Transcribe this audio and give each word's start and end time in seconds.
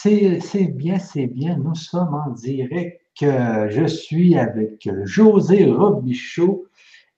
c'est 0.00 0.66
bien, 0.66 0.98
c'est 0.98 1.26
bien. 1.26 1.56
Nous 1.56 1.74
sommes 1.74 2.14
en 2.14 2.30
direct. 2.30 3.00
Je 3.20 3.86
suis 3.86 4.36
avec 4.38 4.88
José 5.04 5.64
Robichaud 5.64 6.66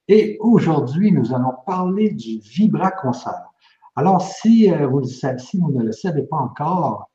et 0.08 0.38
aujourd'hui, 0.40 1.12
nous 1.12 1.34
allons 1.34 1.52
parler 1.66 2.10
du 2.10 2.38
Vibra 2.38 2.90
Concert. 2.90 3.52
Alors, 3.94 4.22
si, 4.22 4.72
euh, 4.72 4.86
vous, 4.86 5.04
si 5.04 5.58
vous 5.58 5.70
ne 5.70 5.84
le 5.84 5.92
savez 5.92 6.22
pas 6.22 6.36
encore, 6.36 7.10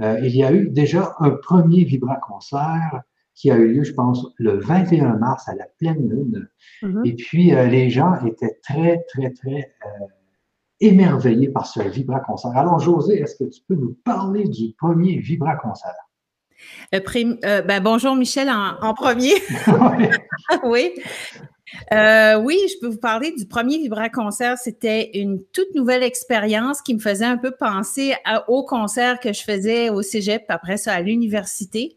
euh, 0.00 0.20
il 0.22 0.36
y 0.36 0.44
a 0.44 0.52
eu 0.52 0.68
déjà 0.68 1.16
un 1.18 1.30
premier 1.30 1.82
Vibra 1.82 2.16
Concert 2.16 3.02
qui 3.34 3.50
a 3.50 3.56
eu 3.56 3.72
lieu, 3.72 3.82
je 3.82 3.92
pense, 3.92 4.26
le 4.36 4.58
21 4.58 5.16
mars 5.16 5.48
à 5.48 5.54
la 5.56 5.64
pleine 5.78 6.08
lune. 6.08 6.48
Mm-hmm. 6.82 7.08
Et 7.08 7.14
puis, 7.14 7.54
euh, 7.54 7.66
les 7.66 7.90
gens 7.90 8.14
étaient 8.24 8.58
très, 8.62 9.04
très, 9.08 9.30
très 9.30 9.72
émerveillé 10.80 11.48
par 11.48 11.66
ce 11.66 11.80
Vibra 11.80 12.20
Concert. 12.20 12.56
Alors, 12.56 12.78
José, 12.78 13.20
est-ce 13.20 13.36
que 13.36 13.50
tu 13.50 13.60
peux 13.66 13.74
nous 13.74 13.96
parler 14.04 14.44
du 14.44 14.74
premier 14.78 15.18
Vibra 15.18 15.56
Concert? 15.56 15.94
Euh, 16.92 17.62
ben, 17.62 17.80
bonjour 17.82 18.14
Michel 18.14 18.50
en, 18.50 18.94
premier. 18.94 19.34
oui. 20.64 20.92
Euh, 21.92 22.40
oui, 22.40 22.58
je 22.68 22.80
peux 22.80 22.88
vous 22.88 22.98
parler 22.98 23.32
du 23.32 23.46
premier 23.46 23.78
Vibra 23.78 24.08
Concert. 24.08 24.56
C'était 24.58 25.10
une 25.14 25.42
toute 25.52 25.74
nouvelle 25.74 26.02
expérience 26.02 26.80
qui 26.82 26.94
me 26.94 26.98
faisait 26.98 27.26
un 27.26 27.36
peu 27.36 27.52
penser 27.52 28.14
au 28.48 28.64
concert 28.64 29.20
que 29.20 29.32
je 29.32 29.42
faisais 29.42 29.90
au 29.90 30.02
Cégep, 30.02 30.44
après 30.48 30.78
ça 30.78 30.94
à 30.94 31.00
l'université. 31.00 31.96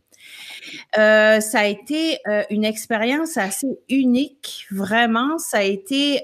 Euh, 0.98 1.40
ça 1.40 1.60
a 1.60 1.66
été 1.66 2.20
une 2.50 2.66
expérience 2.66 3.38
assez 3.38 3.68
unique, 3.90 4.68
vraiment. 4.72 5.38
Ça 5.38 5.60
a 5.60 5.64
été 5.64 6.22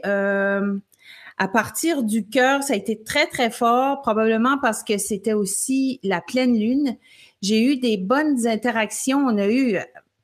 à 1.38 1.48
partir 1.48 2.04
du 2.04 2.28
cœur, 2.28 2.64
ça 2.64 2.74
a 2.74 2.78
été 2.78 3.04
très, 3.04 3.28
très 3.28 3.52
fort, 3.52 4.02
probablement 4.02 4.58
parce 4.60 4.84
que 4.84 4.98
c'était 4.98 5.34
aussi 5.34 6.00
la 6.04 6.20
pleine 6.20 6.58
lune. 6.58 6.98
J'ai 7.42 7.64
eu 7.64 7.78
des 7.78 7.98
bonnes 7.98 8.48
interactions. 8.48 9.20
On 9.20 9.38
a 9.38 9.48
eu 9.48 9.78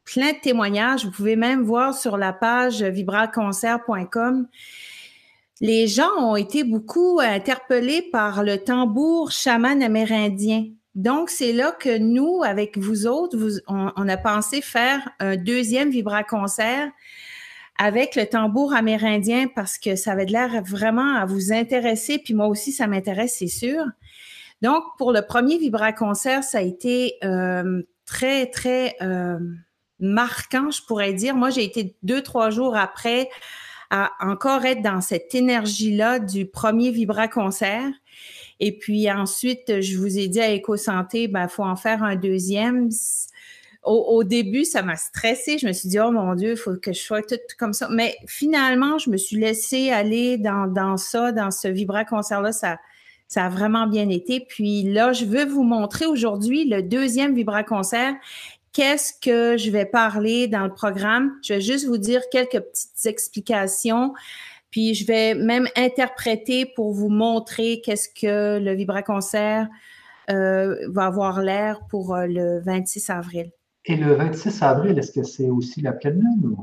plein 0.06 0.32
de 0.32 0.40
témoignages. 0.42 1.06
Vous 1.06 1.12
pouvez 1.12 1.36
même 1.36 1.62
voir 1.62 1.94
sur 1.94 2.18
la 2.18 2.34
page 2.34 2.82
vibraconcert.com. 2.82 4.48
Les 5.62 5.88
gens 5.88 6.12
ont 6.20 6.36
été 6.36 6.64
beaucoup 6.64 7.20
interpellés 7.22 8.02
par 8.12 8.44
le 8.44 8.58
tambour 8.58 9.32
chaman 9.32 9.82
amérindien. 9.84 10.66
Donc, 10.96 11.30
c'est 11.30 11.54
là 11.54 11.72
que 11.72 11.98
nous, 11.98 12.44
avec 12.44 12.78
vous 12.78 13.08
autres, 13.08 13.38
on, 13.68 14.08
a 14.08 14.18
pensé 14.18 14.62
faire 14.62 15.10
un 15.20 15.38
deuxième 15.38 15.90
vibraconcert 15.90 16.92
avec 17.78 18.16
le 18.16 18.26
tambour 18.28 18.74
amérindien 18.74 19.48
parce 19.54 19.78
que 19.78 19.96
ça 19.96 20.12
avait 20.12 20.26
l'air 20.26 20.62
vraiment 20.64 21.16
à 21.16 21.26
vous 21.26 21.52
intéresser, 21.52 22.20
puis 22.20 22.34
moi 22.34 22.48
aussi, 22.48 22.72
ça 22.72 22.88
m'intéresse, 22.88 23.36
c'est 23.40 23.48
sûr. 23.48 23.84
Donc, 24.62 24.84
pour 24.98 25.12
le 25.12 25.22
premier 25.22 25.58
Vibra-concert, 25.58 26.44
ça 26.44 26.60
a 26.60 26.62
été 26.62 27.16
euh, 27.24 27.82
très, 28.06 28.48
très 28.48 28.96
euh, 29.02 29.38
marquant, 30.00 30.72
je 30.72 30.82
pourrais 30.86 31.14
dire. 31.14 31.36
Moi, 31.36 31.50
j'ai 31.50 31.64
été 31.64 31.96
deux, 32.04 32.22
trois 32.22 32.50
jours 32.50 32.78
après 32.78 33.30
à 33.90 34.12
encore 34.22 34.66
être 34.66 34.82
dans 34.82 35.02
cette 35.02 35.36
énergie-là 35.36 36.20
du 36.20 36.48
premier 36.48 36.92
Vibra-concert. 36.92 37.92
Et 38.60 38.78
puis 38.78 39.12
ensuite, 39.12 39.82
je 39.82 39.98
vous 39.98 40.18
ai 40.18 40.28
dit 40.28 40.40
à 40.40 40.50
Éco-Santé, 40.50 41.28
ben, 41.28 41.48
faut 41.48 41.64
en 41.64 41.76
faire 41.76 42.02
un 42.02 42.16
deuxième 42.16 42.90
au, 43.84 44.24
début, 44.24 44.66
ça 44.66 44.82
m'a 44.82 44.96
stressé. 44.96 45.58
Je 45.58 45.68
me 45.68 45.74
suis 45.74 45.90
dit, 45.90 46.00
oh 46.00 46.12
mon 46.12 46.36
Dieu, 46.36 46.52
il 46.52 46.58
faut 46.58 46.76
que 46.76 46.94
je 46.94 47.02
sois 47.02 47.22
tout 47.22 47.36
comme 47.58 47.74
ça. 47.74 47.88
Mais 47.92 48.16
finalement, 48.28 48.98
je 48.98 49.10
me 49.10 49.18
suis 49.18 49.38
laissée 49.38 49.92
aller 49.92 50.38
dans, 50.38 50.68
dans 50.68 50.98
ça, 50.98 51.32
dans 51.32 51.52
ce 51.52 51.68
Vibra 51.68 52.06
concert-là. 52.06 52.52
Ça, 52.52 52.78
ça 53.28 53.46
a 53.46 53.50
vraiment 53.50 53.88
bien 53.88 54.10
été. 54.10 54.46
Puis 54.48 54.84
là, 54.84 55.12
je 55.12 55.26
veux 55.26 55.46
vous 55.46 55.64
montrer 55.64 56.06
aujourd'hui 56.06 56.66
le 56.66 56.82
deuxième 56.82 57.36
Vibra 57.36 57.64
concert. 57.64 58.14
Qu'est-ce 58.72 59.14
que 59.22 59.58
je 59.58 59.70
vais 59.70 59.86
parler 59.86 60.48
dans 60.48 60.64
le 60.64 60.74
programme? 60.74 61.32
Je 61.44 61.56
vais 61.56 61.62
juste 61.62 61.86
vous 61.86 61.98
dire 61.98 62.22
quelques 62.32 62.60
petites 62.60 63.06
explications. 63.06 64.14
Puis 64.72 64.96
je 64.96 65.06
vais 65.06 65.36
même 65.36 65.68
interpréter 65.76 66.66
pour 66.66 66.94
vous 66.94 67.10
montrer 67.10 67.82
qu'est-ce 67.82 68.10
que 68.10 68.60
le 68.60 68.74
Vibra 68.74 69.04
concert 69.04 69.68
euh, 70.30 70.76
va 70.90 71.06
avoir 71.06 71.42
l'air 71.42 71.82
pour 71.90 72.16
euh, 72.16 72.26
le 72.28 72.60
26 72.62 73.10
avril. 73.10 73.52
Et 73.86 73.96
le 73.96 74.16
26 74.16 74.62
avril, 74.62 74.98
est-ce 74.98 75.12
que 75.12 75.24
c'est 75.24 75.50
aussi 75.50 75.82
la 75.82 75.92
pleine 75.92 76.20
lune? 76.20 76.56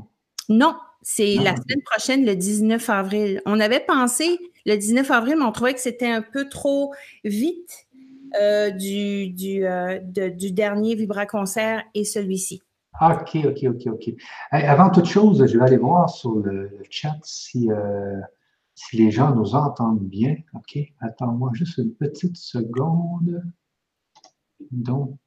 Non, 0.49 0.75
c'est 1.01 1.35
la 1.35 1.55
semaine 1.55 1.81
prochaine, 1.85 2.25
le 2.25 2.35
19 2.35 2.89
avril. 2.89 3.41
On 3.45 3.59
avait 3.59 3.79
pensé 3.79 4.39
le 4.65 4.75
19 4.75 5.09
avril, 5.11 5.35
mais 5.37 5.45
on 5.45 5.51
trouvait 5.51 5.73
que 5.73 5.79
c'était 5.79 6.09
un 6.09 6.21
peu 6.21 6.49
trop 6.49 6.93
vite 7.23 7.87
euh, 8.39 8.69
du, 8.71 9.29
du, 9.29 9.65
euh, 9.65 9.99
du, 9.99 10.51
dernier 10.51 10.95
Vibra 10.95 11.25
Concert 11.25 11.83
et 11.93 12.03
celui-ci. 12.05 12.61
OK, 13.01 13.37
OK, 13.45 13.63
OK, 13.63 13.87
OK. 13.87 14.13
avant 14.51 14.89
toute 14.89 15.05
chose, 15.05 15.45
je 15.45 15.57
vais 15.57 15.63
aller 15.63 15.77
voir 15.77 16.09
sur 16.09 16.35
le, 16.35 16.69
chat 16.89 17.17
si, 17.23 17.69
euh, 17.71 18.19
si 18.75 18.97
les 18.97 19.11
gens 19.11 19.35
nous 19.35 19.55
entendent 19.55 20.07
bien. 20.07 20.35
OK, 20.53 20.77
attends-moi 20.99 21.51
juste 21.53 21.77
une 21.77 21.93
petite 21.93 22.37
seconde. 22.37 23.43
Donc, 24.71 25.17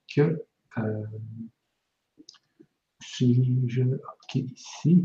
si 3.16 3.66
je. 3.68 3.82
OK, 3.82 4.34
ici. 4.34 5.04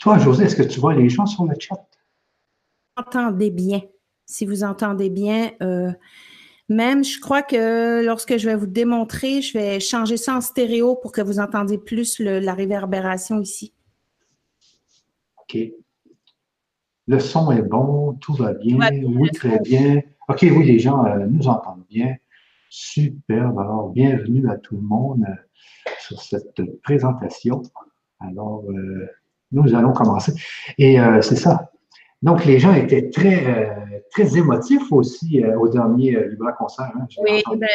Toi, 0.00 0.18
José, 0.18 0.44
est-ce 0.44 0.56
que 0.56 0.62
tu 0.62 0.80
vois 0.80 0.94
les 0.94 1.08
gens 1.08 1.26
sur 1.26 1.44
le 1.44 1.54
chat? 1.58 1.86
Entendez 2.96 3.50
bien. 3.50 3.82
Si 4.24 4.46
vous 4.46 4.64
entendez 4.64 5.10
bien, 5.10 5.52
euh, 5.62 5.92
même, 6.68 7.04
je 7.04 7.20
crois 7.20 7.42
que 7.42 8.04
lorsque 8.04 8.36
je 8.36 8.48
vais 8.48 8.54
vous 8.54 8.66
démontrer, 8.66 9.42
je 9.42 9.58
vais 9.58 9.80
changer 9.80 10.16
ça 10.16 10.36
en 10.36 10.40
stéréo 10.40 10.96
pour 10.96 11.12
que 11.12 11.20
vous 11.20 11.38
entendiez 11.38 11.78
plus 11.78 12.18
la 12.20 12.54
réverbération 12.54 13.40
ici. 13.40 13.74
OK. 15.38 15.58
Le 17.06 17.18
son 17.18 17.50
est 17.50 17.62
bon, 17.62 18.14
tout 18.20 18.34
va 18.34 18.54
bien. 18.54 18.78
oui, 19.02 19.30
très 19.30 19.58
bien. 19.60 20.00
OK, 20.28 20.42
oui, 20.42 20.64
les 20.64 20.78
gens 20.78 21.04
euh, 21.04 21.26
nous 21.26 21.48
entendent 21.48 21.84
bien. 21.88 22.16
Superbe. 22.70 23.58
Alors, 23.58 23.90
bienvenue 23.90 24.48
à 24.48 24.56
tout 24.56 24.76
le 24.76 24.82
monde 24.82 25.24
euh, 25.28 25.90
sur 25.98 26.22
cette 26.22 26.62
présentation. 26.84 27.62
Alors, 28.20 28.62
euh, 28.70 29.08
nous 29.50 29.74
allons 29.74 29.92
commencer. 29.92 30.32
Et 30.78 31.00
euh, 31.00 31.20
c'est 31.20 31.34
ça. 31.34 31.72
Donc, 32.22 32.44
les 32.44 32.60
gens 32.60 32.72
étaient 32.72 33.10
très, 33.10 33.74
très 34.12 34.36
émotifs 34.36 34.92
aussi 34.92 35.42
au 35.58 35.68
dernier 35.68 36.28
Libra 36.28 36.52
Concert. 36.52 36.92
Hein, 36.94 37.06
oui, 37.18 37.42
ben, 37.56 37.68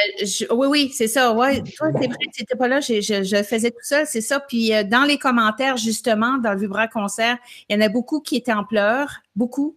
oui, 0.51 0.67
oui, 0.67 0.91
c'est 0.93 1.07
ça. 1.07 1.33
Ouais. 1.33 1.61
Toi, 1.75 1.87
c'est 1.91 2.07
vrai 2.07 2.07
que 2.07 2.31
tu 2.31 2.41
n'étais 2.41 2.55
pas 2.55 2.67
là, 2.67 2.79
je, 2.79 3.01
je, 3.01 3.43
faisais 3.43 3.71
tout 3.71 3.77
ça, 3.81 4.05
c'est 4.05 4.21
ça. 4.21 4.39
Puis 4.39 4.71
dans 4.85 5.03
les 5.03 5.17
commentaires, 5.17 5.77
justement, 5.77 6.37
dans 6.37 6.53
le 6.53 6.59
Vibra 6.59 6.87
Concert, 6.87 7.37
il 7.67 7.75
y 7.75 7.79
en 7.79 7.85
a 7.85 7.89
beaucoup 7.89 8.21
qui 8.21 8.35
étaient 8.35 8.53
en 8.53 8.63
pleurs, 8.63 9.23
beaucoup. 9.35 9.75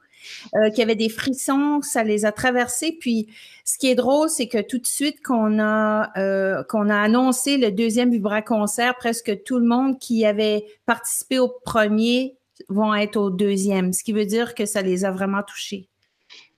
Euh, 0.55 0.71
qui 0.71 0.83
avaient 0.83 0.95
des 0.95 1.09
frissons, 1.09 1.81
ça 1.83 2.05
les 2.05 2.25
a 2.25 2.33
traversés. 2.33 2.97
Puis, 2.99 3.29
ce 3.65 3.79
qui 3.79 3.89
est 3.89 3.95
drôle, 3.95 4.29
c'est 4.29 4.49
que 4.49 4.61
tout 4.61 4.79
de 4.79 4.87
suite 4.87 5.23
qu'on 5.23 5.59
a 5.59 6.11
euh, 6.19 6.63
qu'on 6.65 6.89
a 6.89 6.97
annoncé 6.97 7.59
le 7.59 7.71
deuxième 7.71 8.11
Vibra 8.11 8.43
concert, 8.43 8.97
presque 8.97 9.43
tout 9.45 9.59
le 9.59 9.67
monde 9.67 9.99
qui 9.99 10.25
avait 10.25 10.65
participé 10.87 11.39
au 11.39 11.49
premier 11.65 12.37
vont 12.69 12.95
être 12.95 13.17
au 13.17 13.31
deuxième, 13.31 13.93
ce 13.93 14.03
qui 14.03 14.13
veut 14.13 14.27
dire 14.27 14.55
que 14.55 14.67
ça 14.67 14.83
les 14.83 15.05
a 15.05 15.11
vraiment 15.11 15.43
touchés. 15.43 15.89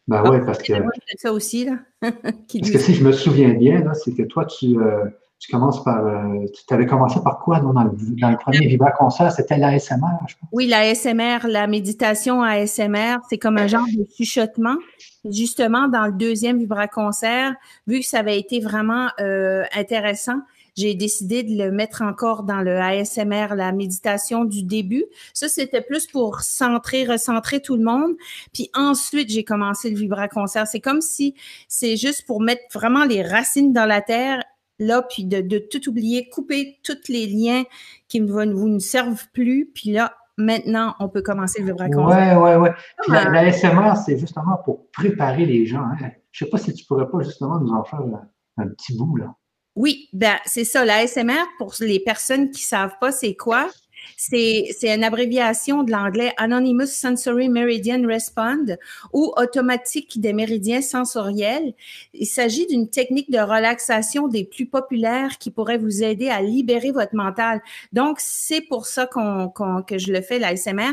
Ben 0.09 0.22
oui, 0.28 0.38
parce 0.44 0.59
que. 0.62 0.72
Ça 1.19 1.32
aussi, 1.32 1.66
là. 1.66 1.78
parce 2.00 2.71
que 2.71 2.78
si 2.78 2.94
je 2.94 3.04
me 3.04 3.12
souviens 3.12 3.50
bien, 3.54 3.92
c'est 3.94 4.15
que 4.15 4.22
toi, 4.22 4.44
tu, 4.44 4.78
euh, 4.78 5.04
tu 5.41 5.51
commences 5.51 5.83
par. 5.83 6.05
Euh, 6.06 6.45
tu 6.69 6.75
avais 6.75 6.84
commencé 6.84 7.19
par 7.25 7.39
quoi 7.39 7.61
dans, 7.61 7.73
le, 7.73 8.37
premier 8.37 8.67
Vibra 8.67 8.91
Concert? 8.93 9.33
C'était 9.33 9.56
l'ASMR, 9.56 9.97
je 10.28 10.34
pense. 10.39 10.49
Oui, 10.53 10.67
l'ASMR, 10.67 11.49
la 11.49 11.67
méditation 11.67 12.43
ASMR, 12.43 13.17
c'est 13.28 13.39
comme 13.39 13.56
un 13.56 13.67
genre 13.67 13.87
de 13.87 14.05
chuchotement. 14.17 14.77
Justement, 15.25 15.89
dans 15.89 16.07
le 16.07 16.13
deuxième 16.13 16.59
Vibra 16.59 16.89
Concert, 16.89 17.54
vu 17.87 18.01
que 18.01 18.07
ça 18.07 18.19
avait 18.19 18.39
été 18.39 18.60
vraiment 18.60 19.09
euh, 19.19 19.65
intéressant, 19.75 20.41
j'ai 20.77 20.95
décidé 20.95 21.43
de 21.43 21.57
le 21.57 21.72
mettre 21.72 22.03
encore 22.03 22.43
dans 22.43 22.60
le 22.60 22.78
ASMR, 22.78 23.54
la 23.57 23.72
méditation 23.72 24.45
du 24.45 24.63
début. 24.63 25.04
Ça, 25.33 25.48
c'était 25.48 25.81
plus 25.81 26.07
pour 26.07 26.41
centrer, 26.41 27.04
recentrer 27.04 27.60
tout 27.60 27.77
le 27.77 27.83
monde. 27.83 28.13
Puis 28.53 28.71
ensuite, 28.75 29.31
j'ai 29.31 29.45
commencé 29.45 29.89
le 29.89 29.97
Vibra 29.97 30.28
Concert. 30.28 30.66
C'est 30.66 30.81
comme 30.81 31.01
si 31.01 31.34
c'est 31.66 31.97
juste 31.97 32.27
pour 32.27 32.43
mettre 32.43 32.63
vraiment 32.75 33.04
les 33.04 33.22
racines 33.22 33.72
dans 33.72 33.86
la 33.86 34.03
terre 34.03 34.45
là, 34.80 35.03
puis 35.03 35.24
de, 35.24 35.59
tout 35.59 35.88
oublier, 35.88 36.28
couper 36.28 36.80
tous 36.82 37.09
les 37.09 37.27
liens 37.27 37.62
qui 38.09 38.21
ne 38.21 38.32
vous 38.32 38.68
ne 38.68 38.78
servent 38.80 39.27
plus, 39.32 39.71
puis 39.72 39.92
là, 39.92 40.16
maintenant, 40.36 40.97
on 40.98 41.09
peut 41.09 41.22
commencer 41.22 41.62
le 41.62 41.74
raconter. 41.74 42.16
Oui, 42.34 42.36
oui, 42.36 42.54
oui. 42.56 42.68
Puis 43.03 43.12
la, 43.12 43.53
SMR, 43.53 43.97
c'est 44.04 44.18
justement 44.18 44.56
pour 44.65 44.91
préparer 44.91 45.47
les 45.47 45.66
gens. 45.66 45.82
Hein. 45.82 46.10
Je 46.32 46.44
ne 46.44 46.47
sais 46.47 46.50
pas 46.50 46.59
si 46.59 46.72
tu 46.74 46.84
pourrais 46.86 47.09
pas 47.09 47.21
justement 47.22 47.60
nous 47.60 47.72
en 47.72 47.84
faire 47.84 48.00
un, 48.56 48.68
petit 48.68 48.97
bout, 48.97 49.16
là. 49.16 49.34
Oui, 49.77 50.09
ben, 50.12 50.36
c'est 50.47 50.65
ça. 50.65 50.84
La 50.84 51.06
SMR, 51.06 51.44
pour 51.56 51.74
les 51.80 52.00
personnes 52.00 52.50
qui 52.50 52.62
ne 52.62 52.66
savent 52.66 52.97
pas 53.00 53.12
c'est 53.12 53.36
quoi, 53.36 53.68
C'est 54.16 54.68
une 54.82 55.04
abréviation 55.04 55.82
de 55.82 55.91
l'anglais 55.91 56.32
Anonymous 56.36 56.86
Sensory 56.86 57.48
Meridian 57.48 58.06
Respond 58.06 58.76
ou 59.12 59.32
automatique 59.36 60.20
des 60.20 60.32
méridiens 60.32 60.82
sensoriels. 60.82 61.74
Il 62.14 62.26
s'agit 62.26 62.66
d'une 62.66 62.88
technique 62.88 63.30
de 63.30 63.38
relaxation 63.38 64.28
des 64.28 64.44
plus 64.44 64.66
populaires 64.66 65.38
qui 65.38 65.50
pourrait 65.50 65.78
vous 65.78 66.02
aider 66.02 66.28
à 66.28 66.42
libérer 66.42 66.91
votre 66.91 67.14
mental. 67.14 67.60
Donc, 67.92 68.18
c'est 68.20 68.60
pour 68.60 68.86
ça 68.86 69.06
qu'on 69.06 69.50
que 69.86 69.98
je 69.98 70.12
le 70.12 70.20
fais, 70.20 70.38
l'ASMR. 70.38 70.92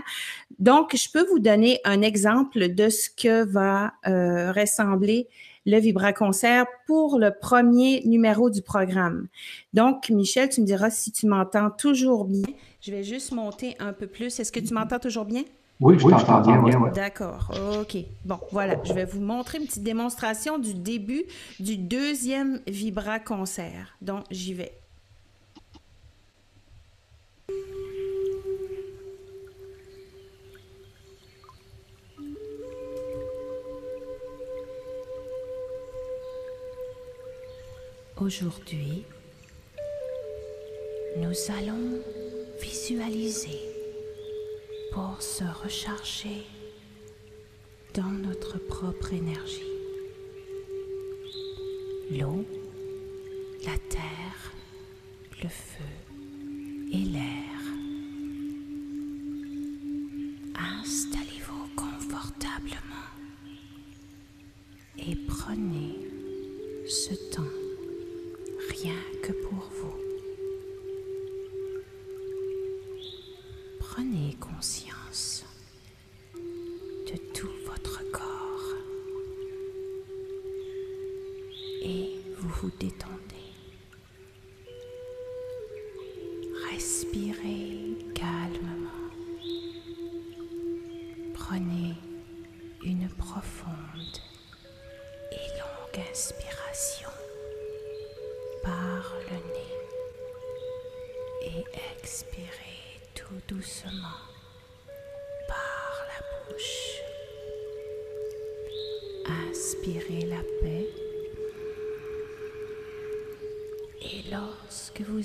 Donc, 0.60 0.96
je 0.96 1.10
peux 1.12 1.26
vous 1.28 1.40
donner 1.40 1.80
un 1.84 2.02
exemple 2.02 2.74
de 2.74 2.90
ce 2.90 3.10
que 3.10 3.44
va 3.44 3.94
euh, 4.08 4.52
ressembler 4.52 5.28
le 5.68 5.80
Vibra-Concert 5.80 6.66
pour 6.88 7.20
le 7.20 7.32
premier 7.32 8.02
numéro 8.06 8.50
du 8.50 8.62
programme. 8.62 9.28
Donc, 9.74 10.10
Michel, 10.10 10.48
tu 10.48 10.62
me 10.62 10.66
diras 10.66 10.90
si 10.90 11.12
tu 11.12 11.28
m'entends 11.28 11.70
toujours 11.70 12.24
bien. 12.24 12.46
Je 12.82 12.92
vais 12.92 13.04
juste 13.04 13.34
monter 13.34 13.76
un 13.80 13.92
peu 13.92 14.08
plus. 14.08 14.40
Est-ce 14.40 14.52
que 14.52 14.62
tu 14.62 14.74
m'entends 14.74 14.98
toujours 14.98 15.26
bien? 15.26 15.44
Oui, 15.82 16.00
je 16.00 16.08
t'entends 16.08 16.42
bien. 16.42 16.92
D'accord. 16.96 17.52
OK. 17.82 17.98
Bon, 18.24 18.40
voilà. 18.52 18.78
Je 18.86 18.94
vais 18.94 19.04
vous 19.04 19.20
montrer 19.20 19.60
une 19.60 19.66
petite 19.66 19.84
démonstration 19.84 20.58
du 20.58 20.74
début 20.74 21.26
du 21.60 21.78
deuxième 21.78 22.62
Vibra-Concert. 22.68 23.98
Donc, 24.02 24.24
j'y 24.32 24.54
vais. 24.54 24.72
Aujourd'hui, 38.20 39.04
nous 41.18 41.36
allons 41.50 42.02
visualiser 42.60 43.62
pour 44.92 45.22
se 45.22 45.44
recharger 45.44 46.42
dans 47.94 48.10
notre 48.10 48.58
propre 48.58 49.14
énergie. 49.14 49.72
L'eau, 52.10 52.44
la 53.64 53.78
terre, 53.88 54.52
le 55.44 55.50
feu 55.50 55.84
et 56.92 57.06
l'air. 57.06 57.62
Installez-vous 60.82 61.68
confortablement 61.76 63.12
et 64.98 65.16
prenez 65.28 66.00
ce 66.88 67.14
temps 67.36 67.57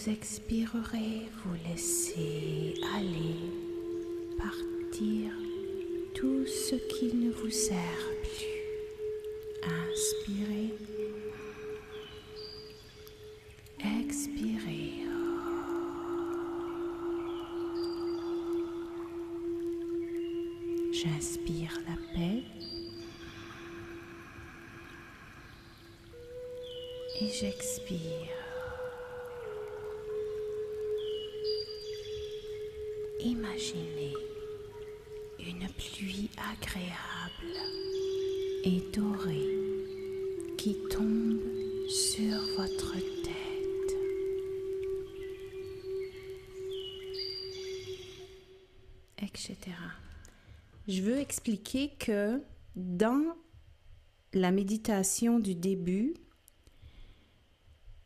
vous 0.05 0.11
expirerez, 0.11 1.29
vous 1.45 1.55
laissez 1.69 2.75
aller, 2.97 3.37
partir 4.37 5.33
tout 6.15 6.47
ce 6.47 6.75
qui 6.75 7.15
ne 7.15 7.31
vous 7.31 7.51
sert 7.51 7.77
expliquer 51.43 51.89
que 51.99 52.41
dans 52.77 53.35
la 54.33 54.53
méditation 54.53 55.41
du 55.41 55.56
début, 55.56 56.15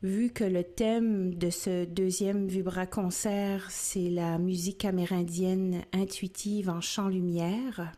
vu 0.03 0.31
que 0.31 0.43
le 0.43 0.65
thème 0.65 1.35
de 1.35 1.50
ce 1.50 1.85
deuxième 1.85 2.49
vibra-concert, 2.49 3.71
c'est 3.71 4.09
la 4.09 4.38
musique 4.38 4.87
amérindienne 4.87 5.83
intuitive 5.93 6.71
en 6.71 6.81
chant-lumière, 6.81 7.93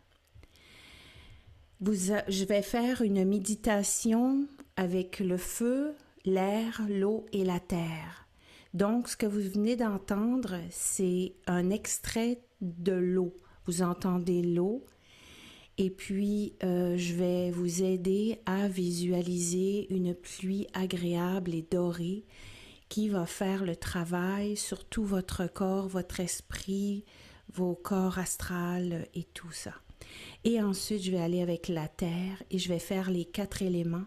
je 1.81 2.45
vais 2.45 2.63
faire 2.63 3.03
une 3.03 3.25
méditation 3.25 4.49
avec 4.75 5.21
le 5.21 5.37
feu, 5.37 5.95
l'air, 6.25 6.83
l'eau 6.89 7.27
et 7.33 7.45
la 7.45 7.61
terre. 7.61 8.27
Donc, 8.75 9.09
ce 9.09 9.17
que 9.17 9.27
vous 9.27 9.53
venez 9.55 9.77
d'entendre, 9.77 10.57
c'est 10.71 11.37
un 11.47 11.71
extrait 11.71 12.41
de 12.61 12.93
l'eau. 12.93 13.37
Vous 13.67 13.83
entendez 13.83 14.43
l'eau 14.43 14.85
et 15.79 15.91
puis 15.91 16.55
euh, 16.65 16.97
je 16.97 17.15
vais 17.15 17.51
vous 17.51 17.83
aider 17.83 18.41
à 18.47 18.67
visualiser 18.67 19.87
une 19.95 20.13
pluie 20.13 20.67
agréable 20.75 21.55
et 21.55 21.63
dorée 21.63 22.25
qui 22.89 23.09
va 23.09 23.27
faire 23.27 23.65
le 23.65 23.77
travail 23.77 24.57
sur 24.57 24.85
tout 24.85 25.05
votre 25.05 25.47
corps, 25.47 25.87
votre 25.87 26.19
esprit, 26.21 27.05
vos 27.53 27.77
corps 27.77 28.19
astrales 28.19 29.07
et 29.15 29.23
tout 29.23 29.53
ça. 29.53 29.73
Et 30.45 30.61
ensuite, 30.61 31.03
je 31.03 31.11
vais 31.13 31.21
aller 31.21 31.43
avec 31.43 31.69
la 31.69 31.87
terre 31.87 32.43
et 32.51 32.59
je 32.59 32.69
vais 32.69 32.79
faire 32.79 33.11
les 33.11 33.25
quatre 33.25 33.63
éléments 33.63 34.07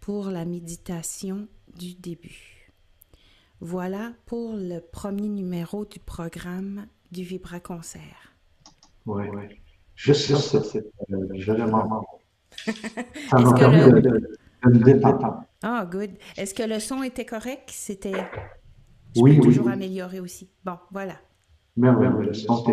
pour 0.00 0.30
la 0.30 0.44
méditation 0.44 1.46
du 1.76 1.94
début. 1.94 2.72
Voilà 3.60 4.14
pour 4.26 4.56
le 4.56 4.80
premier 4.80 5.28
numéro 5.28 5.84
du 5.84 6.00
programme 6.00 6.88
du 7.12 7.22
Vibra 7.22 7.60
Concert. 7.60 8.34
Oui, 9.06 9.24
oui. 9.32 9.60
Juste 9.96 10.36
ça, 10.36 10.62
c'est 10.62 10.84
vraiment. 11.08 12.04
Ça 13.30 13.38
m'a 13.38 13.52
permis 13.52 13.90
le... 13.90 14.00
de, 14.00 14.28
me 14.66 14.78
détendre. 14.78 15.44
Ah, 15.62 15.86
good. 15.90 16.10
Est-ce 16.36 16.54
que 16.54 16.62
le 16.62 16.78
son 16.78 17.02
était 17.02 17.24
correct? 17.24 17.70
C'était. 17.70 18.24
Oui, 19.16 19.40
toujours 19.40 19.68
améliorer 19.68 20.20
aussi. 20.20 20.48
Bon, 20.64 20.78
voilà. 20.90 21.14
Oui, 21.76 21.88
le 22.26 22.32
son, 22.34 22.64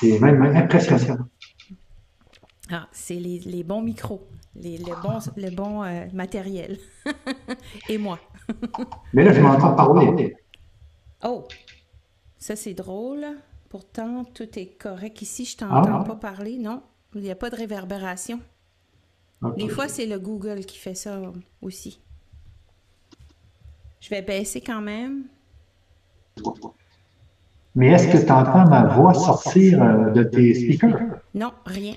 c'est 0.00 0.18
même 0.18 0.42
impressionnant. 0.42 1.26
Ah, 2.70 2.88
c'est 2.92 3.16
les, 3.16 3.40
les, 3.40 3.62
bons 3.62 3.82
micros, 3.82 4.26
les, 4.54 4.78
le 4.78 5.02
bon, 5.02 5.18
le 5.36 5.50
bon 5.50 5.82
euh, 5.82 6.06
matériel. 6.14 6.78
Et 7.90 7.98
moi. 7.98 8.18
Mais 9.12 9.24
là, 9.24 9.32
je 9.34 9.40
m'entends 9.40 9.74
parler. 9.74 10.34
Oh, 11.22 11.46
ça 12.38 12.56
c'est 12.56 12.72
drôle. 12.72 13.26
Pourtant, 13.74 14.22
tout 14.22 14.56
est 14.56 14.78
correct 14.78 15.20
ici. 15.20 15.44
Je 15.44 15.56
t'entends 15.56 16.02
ah. 16.02 16.04
pas 16.04 16.14
parler, 16.14 16.58
non? 16.58 16.80
Il 17.16 17.22
n'y 17.22 17.30
a 17.32 17.34
pas 17.34 17.50
de 17.50 17.56
réverbération. 17.56 18.38
Des 19.56 19.68
fois, 19.68 19.88
c'est 19.88 20.06
le 20.06 20.20
Google 20.20 20.60
qui 20.60 20.78
fait 20.78 20.94
ça 20.94 21.20
aussi. 21.60 22.00
Je 23.98 24.10
vais 24.10 24.22
baisser 24.22 24.60
quand 24.60 24.80
même. 24.80 25.24
Mais 27.74 27.88
est-ce 27.88 28.06
que 28.06 28.24
tu 28.24 28.30
entends 28.30 28.68
ma 28.68 28.94
voix 28.94 29.12
sortir 29.12 29.82
euh, 29.82 30.10
de 30.12 30.22
tes 30.22 30.54
speakers? 30.54 31.00
Non, 31.34 31.52
rien. 31.66 31.96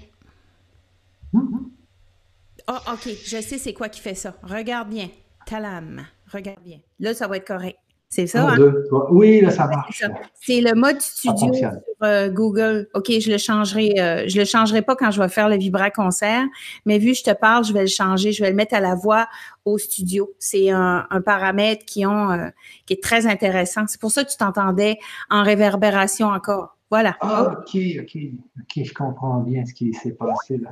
Oh, 1.36 1.44
OK, 2.92 3.08
je 3.24 3.40
sais 3.40 3.60
c'est 3.60 3.74
quoi 3.76 3.90
qui 3.90 4.02
fait 4.02 4.16
ça. 4.16 4.34
Regarde 4.42 4.90
bien. 4.90 5.10
Talam. 5.46 6.08
Regarde 6.34 6.64
bien. 6.64 6.80
Là, 7.00 7.14
ça 7.14 7.28
va 7.28 7.38
être 7.38 7.46
correct. 7.46 7.78
C'est 8.10 8.26
ça? 8.26 8.50
Hein? 8.50 8.74
Oui, 9.10 9.42
là, 9.42 9.52
ça 9.52 9.68
marche. 9.68 10.02
C'est 10.34 10.62
le 10.62 10.74
mode 10.76 11.02
studio 11.02 11.54
sur 11.54 11.72
euh, 12.04 12.30
Google. 12.30 12.88
OK, 12.94 13.12
je 13.20 13.30
le 13.30 13.38
changerai. 13.38 13.96
Euh, 14.00 14.24
je 14.28 14.40
le 14.40 14.46
changerai 14.46 14.82
pas 14.82 14.96
quand 14.96 15.12
je 15.12 15.22
vais 15.22 15.28
faire 15.28 15.50
le 15.50 15.58
Vibra 15.58 15.92
concert, 15.92 16.46
mais 16.86 17.00
vu 17.00 17.12
que 17.12 17.18
je 17.18 17.24
te 17.24 17.34
parle, 17.34 17.66
je 17.66 17.74
vais 17.74 17.82
le 17.82 17.88
changer. 17.88 18.32
Je 18.32 18.42
vais 18.42 18.50
le 18.50 18.56
mettre 18.56 18.76
à 18.76 18.80
la 18.80 18.96
voix 18.96 19.28
au 19.66 19.78
studio. 19.78 20.34
C'est 20.40 20.70
un, 20.70 21.06
paramètre 21.26 21.84
qui, 21.86 22.06
ont, 22.06 22.32
euh, 22.32 22.48
qui 22.86 22.94
est 22.94 23.04
très 23.04 23.28
intéressant. 23.28 23.82
C'est 23.88 24.00
pour 24.00 24.12
ça 24.12 24.24
que 24.24 24.32
tu 24.32 24.38
t'entendais 24.38 25.00
en 25.30 25.44
réverbération 25.44 26.28
encore. 26.28 26.78
Voilà. 26.90 27.18
Ah, 27.20 27.58
OK, 27.60 27.78
OK. 28.00 28.18
OK, 28.62 28.86
je 28.86 28.94
comprends 28.94 29.42
bien 29.42 29.66
ce 29.66 29.74
qui 29.74 29.94
s'est 29.94 30.14
passé 30.14 30.58
là. 30.58 30.70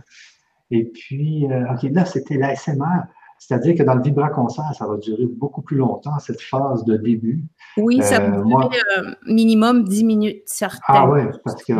Et 0.71 0.85
puis, 0.85 1.45
OK, 1.45 1.83
là, 1.91 2.05
c'était 2.05 2.37
l'ASMR. 2.37 3.03
C'est-à-dire 3.39 3.75
que 3.75 3.83
dans 3.83 3.95
le 3.95 4.01
vibraconcert, 4.01 4.73
ça 4.73 4.87
va 4.87 4.97
durer 4.97 5.25
beaucoup 5.25 5.61
plus 5.61 5.77
longtemps, 5.77 6.17
cette 6.19 6.41
phase 6.41 6.83
de 6.85 6.97
début. 6.97 7.43
Oui, 7.77 8.01
ça 8.01 8.21
euh, 8.21 8.43
durer 8.43 8.77
euh, 8.97 9.11
minimum 9.27 9.83
10 9.83 10.03
minutes, 10.03 10.43
certaines. 10.45 10.81
Ah 10.87 11.09
oui, 11.09 11.21
parce 11.43 11.63
que 11.63 11.73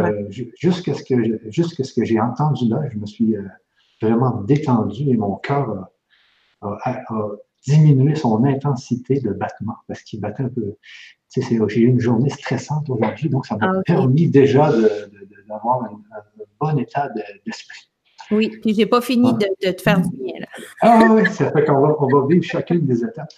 jusqu'à 0.59 0.93
ce 0.93 1.03
que, 1.03 1.49
jusqu'à 1.49 1.83
ce 1.83 1.93
que 1.93 2.03
j'ai 2.03 2.19
entendu 2.19 2.67
là, 2.67 2.81
je 2.91 2.97
me 2.97 3.05
suis 3.05 3.35
euh, 3.35 3.43
vraiment 4.01 4.41
détendu 4.41 5.09
et 5.09 5.17
mon 5.17 5.35
cœur 5.35 5.89
a, 6.61 7.01
diminué 7.67 8.13
son 8.13 8.43
intensité 8.43 9.19
de 9.19 9.31
battement 9.31 9.77
parce 9.87 10.01
qu'il 10.03 10.19
battait 10.21 10.43
un 10.43 10.49
peu. 10.49 10.75
Tu 11.31 11.41
sais, 11.41 11.57
j'ai 11.67 11.81
eu 11.81 11.87
une 11.87 11.99
journée 11.99 12.29
stressante 12.29 12.89
aujourd'hui, 12.89 13.29
donc 13.29 13.47
ça 13.47 13.57
m'a 13.57 13.71
ah, 13.75 13.81
permis 13.85 14.29
déjà 14.29 14.71
d'avoir 15.47 15.83
un, 15.83 15.99
bon 16.59 16.77
état 16.77 17.09
d'esprit. 17.45 17.89
Oui, 18.31 18.49
puis 18.61 18.73
j'ai 18.73 18.85
pas 18.85 19.01
fini 19.01 19.33
de, 19.33 19.71
te 19.71 19.81
faire 19.81 20.01
du 20.01 20.09
bien. 20.17 20.33
Ah 20.81 21.07
oui, 21.11 21.25
ça 21.31 21.51
fait 21.51 21.65
qu'on 21.65 21.81
va, 21.81 21.95
on 21.99 22.07
va 22.07 22.27
vivre 22.27 22.43
chacune 22.43 22.85
des 22.85 23.03
étapes. 23.03 23.29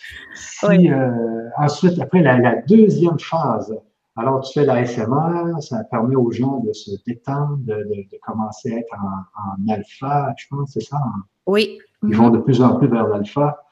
Euh, 0.64 1.50
ensuite, 1.58 2.00
après 2.00 2.22
la, 2.22 2.62
deuxième 2.68 3.20
phase, 3.20 3.76
alors 4.16 4.42
tu 4.42 4.60
fais 4.60 4.66
la 4.66 4.86
SMR, 4.86 5.62
ça 5.62 5.84
permet 5.92 6.16
aux 6.16 6.32
gens 6.32 6.60
de 6.66 6.74
se 6.74 6.92
détendre, 7.06 7.58
de, 7.60 8.06
commencer 8.26 8.74
à 8.74 8.80
être 8.80 8.96
en, 8.96 9.72
alpha, 9.72 10.34
je 10.38 10.46
pense, 10.50 10.72
c'est 10.74 10.82
ça? 10.82 10.98
Oui. 11.46 11.80
Ils 12.04 12.16
vont 12.16 12.30
de 12.30 12.40
plus 12.40 12.62
en 12.62 12.76
plus 12.78 12.88
vers 12.88 13.08
l'alpha. 13.08 13.66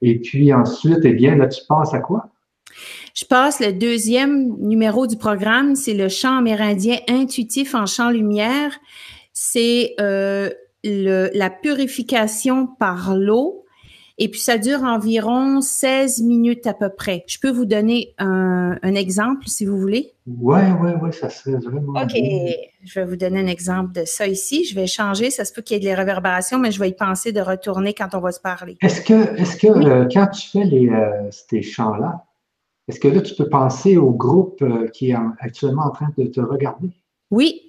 Et 0.00 0.18
puis 0.20 0.52
ensuite, 0.52 1.00
eh 1.04 1.12
bien, 1.12 1.36
là, 1.36 1.46
tu 1.46 1.62
passes 1.68 1.94
à 1.94 2.00
quoi? 2.00 2.28
Je 3.14 3.24
passe 3.24 3.60
le 3.60 3.72
deuxième 3.72 4.56
numéro 4.58 5.06
du 5.06 5.16
programme, 5.16 5.76
c'est 5.76 5.94
le 5.94 6.08
chant 6.08 6.38
amérindien 6.38 6.96
intuitif 7.08 7.74
en 7.74 7.86
chant 7.86 8.10
lumière 8.10 8.72
c'est 9.34 9.94
euh, 10.00 10.48
la 10.82 11.50
purification 11.50 12.66
par 12.66 13.14
l'eau. 13.14 13.60
Et 14.16 14.28
puis, 14.28 14.38
ça 14.38 14.58
dure 14.58 14.84
environ 14.84 15.60
16 15.60 16.22
minutes 16.22 16.68
à 16.68 16.72
peu 16.72 16.88
près. 16.88 17.24
Je 17.26 17.40
peux 17.40 17.50
vous 17.50 17.64
donner 17.64 18.14
un, 18.18 18.76
exemple, 18.94 19.48
si 19.48 19.66
vous 19.66 19.76
voulez? 19.76 20.12
Oui, 20.28 20.60
oui, 20.80 20.92
oui, 21.02 21.12
ça 21.12 21.30
serait 21.30 21.58
vraiment. 21.58 22.00
OK. 22.00 22.12
Je 22.14 23.00
vais 23.00 23.04
vous 23.04 23.16
donner 23.16 23.40
un 23.40 23.48
exemple 23.48 23.92
de 23.92 24.04
ça 24.04 24.28
ici. 24.28 24.64
Je 24.64 24.76
vais 24.76 24.86
changer. 24.86 25.30
Ça 25.30 25.44
se 25.44 25.52
peut 25.52 25.62
qu'il 25.62 25.74
y 25.74 25.84
ait 25.84 25.90
des 25.90 25.94
réverbérations, 25.94 26.60
mais 26.60 26.70
je 26.70 26.78
vais 26.78 26.90
y 26.90 26.94
penser 26.94 27.32
de 27.32 27.40
retourner 27.40 27.92
quand 27.92 28.14
on 28.14 28.20
va 28.20 28.30
se 28.30 28.38
parler. 28.38 28.76
Est-ce 28.82 29.00
que, 29.00 29.66
euh, 29.66 30.08
quand 30.12 30.28
tu 30.28 30.48
fais 30.48 30.64
les, 30.64 30.88
euh, 30.88 31.28
ces 31.32 31.62
chants-là, 31.62 32.24
est-ce 32.86 33.00
que 33.00 33.08
là, 33.08 33.20
tu 33.20 33.34
peux 33.34 33.48
penser 33.48 33.96
au 33.96 34.10
groupe 34.10 34.62
qui 34.92 35.10
est 35.10 35.16
actuellement 35.40 35.86
en 35.86 35.90
train 35.90 36.10
de 36.16 36.26
te 36.26 36.40
regarder? 36.40 36.90
Oui, 37.32 37.62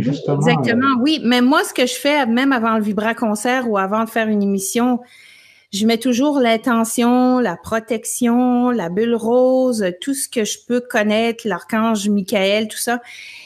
justement. 0.00 0.36
Exactement, 0.36 1.00
oui. 1.00 1.20
Mais 1.24 1.40
moi, 1.40 1.64
ce 1.64 1.72
que 1.72 1.86
je 1.86 1.94
fais, 1.94 2.26
même 2.26 2.52
avant 2.52 2.76
le 2.76 2.82
Vibra 2.82 3.14
Concert 3.14 3.68
ou 3.68 3.78
avant 3.78 4.04
de 4.04 4.08
faire 4.08 4.28
une 4.28 4.42
émission, 4.42 5.00
je 5.72 5.86
mets 5.86 5.96
toujours 5.96 6.38
l'intention, 6.38 7.38
la 7.38 7.56
protection, 7.56 8.70
la 8.70 8.90
bulle 8.90 9.14
rose, 9.14 9.86
tout 10.02 10.12
ce 10.12 10.28
que 10.28 10.44
je 10.44 10.58
peux 10.66 10.80
connaître, 10.80 11.48
l'archange 11.48 12.10
Michael, 12.10 12.68
tout 12.68 12.76
ça. 12.76 13.00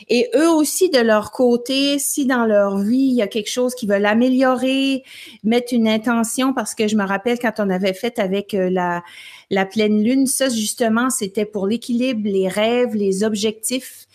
Et 0.08 0.28
eux 0.34 0.50
aussi, 0.50 0.90
de 0.90 0.98
leur 0.98 1.30
côté, 1.30 2.00
si 2.00 2.26
dans 2.26 2.44
leur 2.44 2.78
vie, 2.78 2.96
il 2.96 3.14
y 3.14 3.22
a 3.22 3.28
quelque 3.28 3.50
chose 3.50 3.76
qu'ils 3.76 3.88
veulent 3.88 4.06
améliorer, 4.06 5.04
mettre 5.44 5.72
une 5.72 5.86
intention, 5.86 6.52
parce 6.52 6.74
que 6.74 6.88
je 6.88 6.96
me 6.96 7.04
rappelle 7.04 7.38
quand 7.38 7.60
on 7.60 7.70
avait 7.70 7.94
fait 7.94 8.18
avec 8.18 8.54
euh, 8.54 8.70
la, 8.70 9.04
la 9.50 9.64
pleine 9.64 10.02
lune, 10.02 10.26
ça, 10.26 10.48
justement, 10.48 11.10
c'était 11.10 11.46
pour 11.46 11.68
l'équilibre, 11.68 12.22
les 12.24 12.48
rêves, 12.48 12.96
les 12.96 13.22
objectifs. 13.22 14.06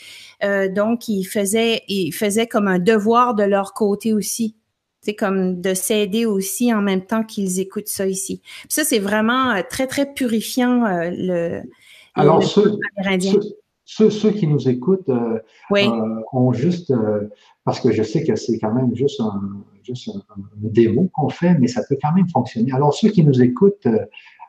Euh, 0.43 0.67
donc, 0.67 1.07
ils 1.07 1.23
faisaient, 1.23 1.83
ils 1.87 2.11
faisaient 2.11 2.47
comme 2.47 2.67
un 2.67 2.79
devoir 2.79 3.35
de 3.35 3.43
leur 3.43 3.73
côté 3.73 4.13
aussi. 4.13 4.55
C'est 5.01 5.15
comme 5.15 5.61
de 5.61 5.73
s'aider 5.73 6.25
aussi 6.25 6.73
en 6.73 6.81
même 6.81 7.01
temps 7.01 7.23
qu'ils 7.23 7.59
écoutent 7.59 7.87
ça 7.87 8.05
ici. 8.05 8.41
ça, 8.69 8.83
c'est 8.83 8.99
vraiment 8.99 9.51
euh, 9.51 9.61
très, 9.67 9.87
très 9.87 10.13
purifiant, 10.13 10.85
euh, 10.85 11.09
le, 11.11 11.61
Alors, 12.13 12.43
ceux, 12.43 12.77
Ceux, 13.85 14.31
qui 14.31 14.47
nous 14.47 14.69
écoutent 14.69 15.09
ont 16.31 16.53
juste, 16.53 16.93
parce 17.65 17.79
que 17.79 17.91
je 17.91 18.03
sais 18.03 18.23
que 18.23 18.35
c'est 18.35 18.59
quand 18.59 18.73
même 18.73 18.95
juste 18.95 19.19
un, 19.19 19.41
juste 19.83 20.09
un, 20.09 20.21
démo 20.55 21.09
qu'on 21.13 21.29
fait, 21.29 21.55
mais 21.59 21.67
ça 21.67 21.81
peut 21.89 21.97
quand 22.01 22.13
même 22.13 22.29
fonctionner. 22.29 22.71
Alors, 22.71 22.93
ceux 22.93 23.09
qui 23.09 23.23
nous 23.23 23.41
écoutent, 23.41 23.87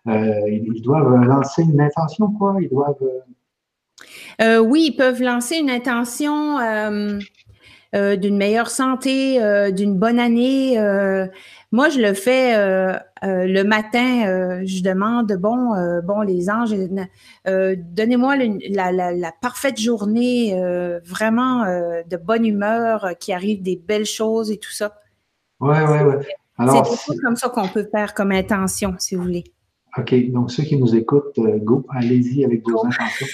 ils 0.06 0.82
doivent 0.82 1.24
lancer 1.24 1.62
une 1.62 1.80
intention, 1.80 2.30
quoi? 2.32 2.56
Ils 2.60 2.68
doivent 2.68 2.96
euh, 4.40 4.58
oui, 4.58 4.88
ils 4.90 4.96
peuvent 4.96 5.22
lancer 5.22 5.56
une 5.56 5.70
intention 5.70 6.58
euh, 7.94 8.02
euh, 8.02 8.16
d'une 8.16 8.36
meilleure 8.36 8.70
santé, 8.70 9.38
d'une 9.72 9.98
bonne 9.98 10.18
année. 10.18 10.76
moi, 11.70 11.88
je 11.88 12.00
le 12.00 12.14
fais 12.14 12.54
le 13.22 13.62
matin. 13.62 14.62
je 14.64 14.82
demande, 14.82 15.32
bon, 15.34 15.74
bon, 16.02 16.20
les 16.22 16.50
anges, 16.50 16.74
donnez-moi 17.44 18.36
la, 18.70 19.32
parfaite 19.40 19.80
journée, 19.80 20.54
vraiment 21.04 21.64
de 21.64 22.16
bonne 22.16 22.46
humeur, 22.46 23.12
qui 23.18 23.32
arrive 23.32 23.62
des 23.62 23.76
belles 23.76 24.06
choses 24.06 24.50
et 24.50 24.58
tout 24.58 24.72
ça. 24.72 24.98
Oui, 25.60 25.76
oui, 25.88 25.98
oui. 26.00 26.24
C'est 27.06 27.16
comme 27.18 27.36
ça 27.36 27.48
qu'on 27.48 27.68
peut 27.68 27.88
faire 27.90 28.14
comme 28.14 28.32
intention, 28.32 28.94
si 28.98 29.16
vous 29.16 29.22
voulez. 29.22 29.44
OK, 29.98 30.14
donc 30.30 30.50
ceux 30.50 30.62
qui 30.62 30.76
nous 30.78 30.96
écoutent, 30.96 31.38
euh, 31.38 31.58
go, 31.58 31.84
allez-y 31.90 32.46
avec 32.46 32.62
vos 32.66 32.86
intentions. 32.86 33.26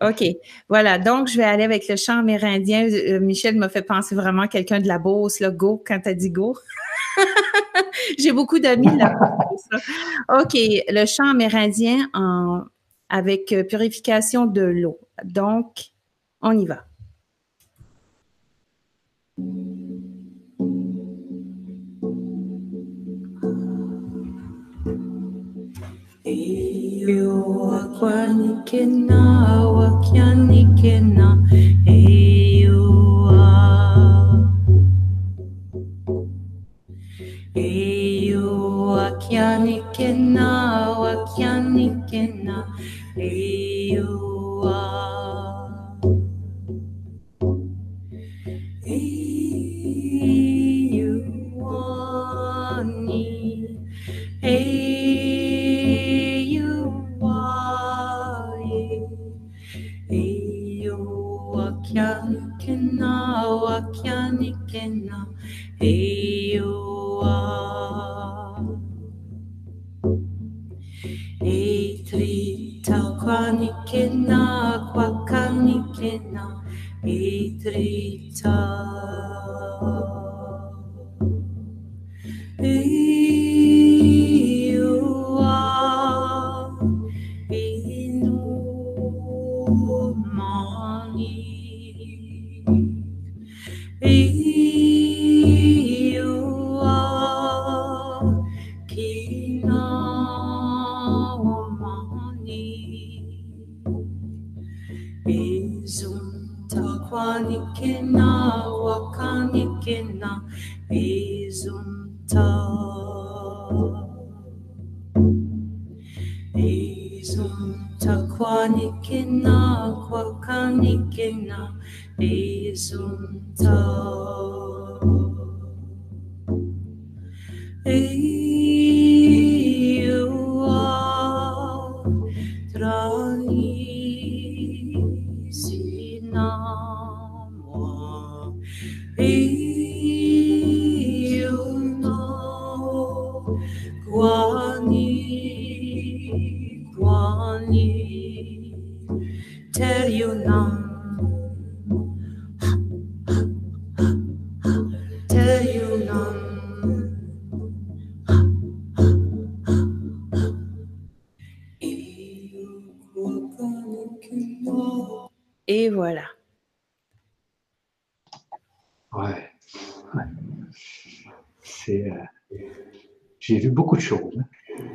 OK, 0.02 0.24
voilà. 0.68 0.98
Donc, 0.98 1.28
je 1.28 1.36
vais 1.36 1.44
aller 1.44 1.62
avec 1.62 1.86
le 1.88 1.94
chant 1.94 2.18
amérindien. 2.18 2.88
Euh, 2.88 3.20
Michel 3.20 3.56
m'a 3.56 3.68
fait 3.68 3.82
penser 3.82 4.16
vraiment 4.16 4.42
à 4.42 4.48
quelqu'un 4.48 4.80
de 4.80 4.88
la 4.88 4.98
Beauce, 4.98 5.38
là, 5.38 5.50
go, 5.50 5.80
quand 5.86 6.00
tu 6.00 6.08
as 6.08 6.14
dit 6.14 6.30
go. 6.30 6.56
J'ai 8.18 8.32
beaucoup 8.32 8.58
d'amis 8.58 8.96
là. 8.96 9.14
OK, 10.28 10.54
le 10.54 11.06
chant 11.06 11.30
amérindien 11.30 12.08
en, 12.14 12.62
avec 13.08 13.52
euh, 13.52 13.62
purification 13.62 14.46
de 14.46 14.62
l'eau. 14.62 14.98
Donc, 15.22 15.92
on 16.40 16.58
y 16.58 16.66
va. 16.66 16.84
Eyo 26.32 27.32
wakwanikena 27.68 29.20
wakyanikena 29.78 31.26
eyo 31.96 32.80
eyo 37.54 38.46
wakyanikena 38.94 40.48
wakyanikena 41.02 42.56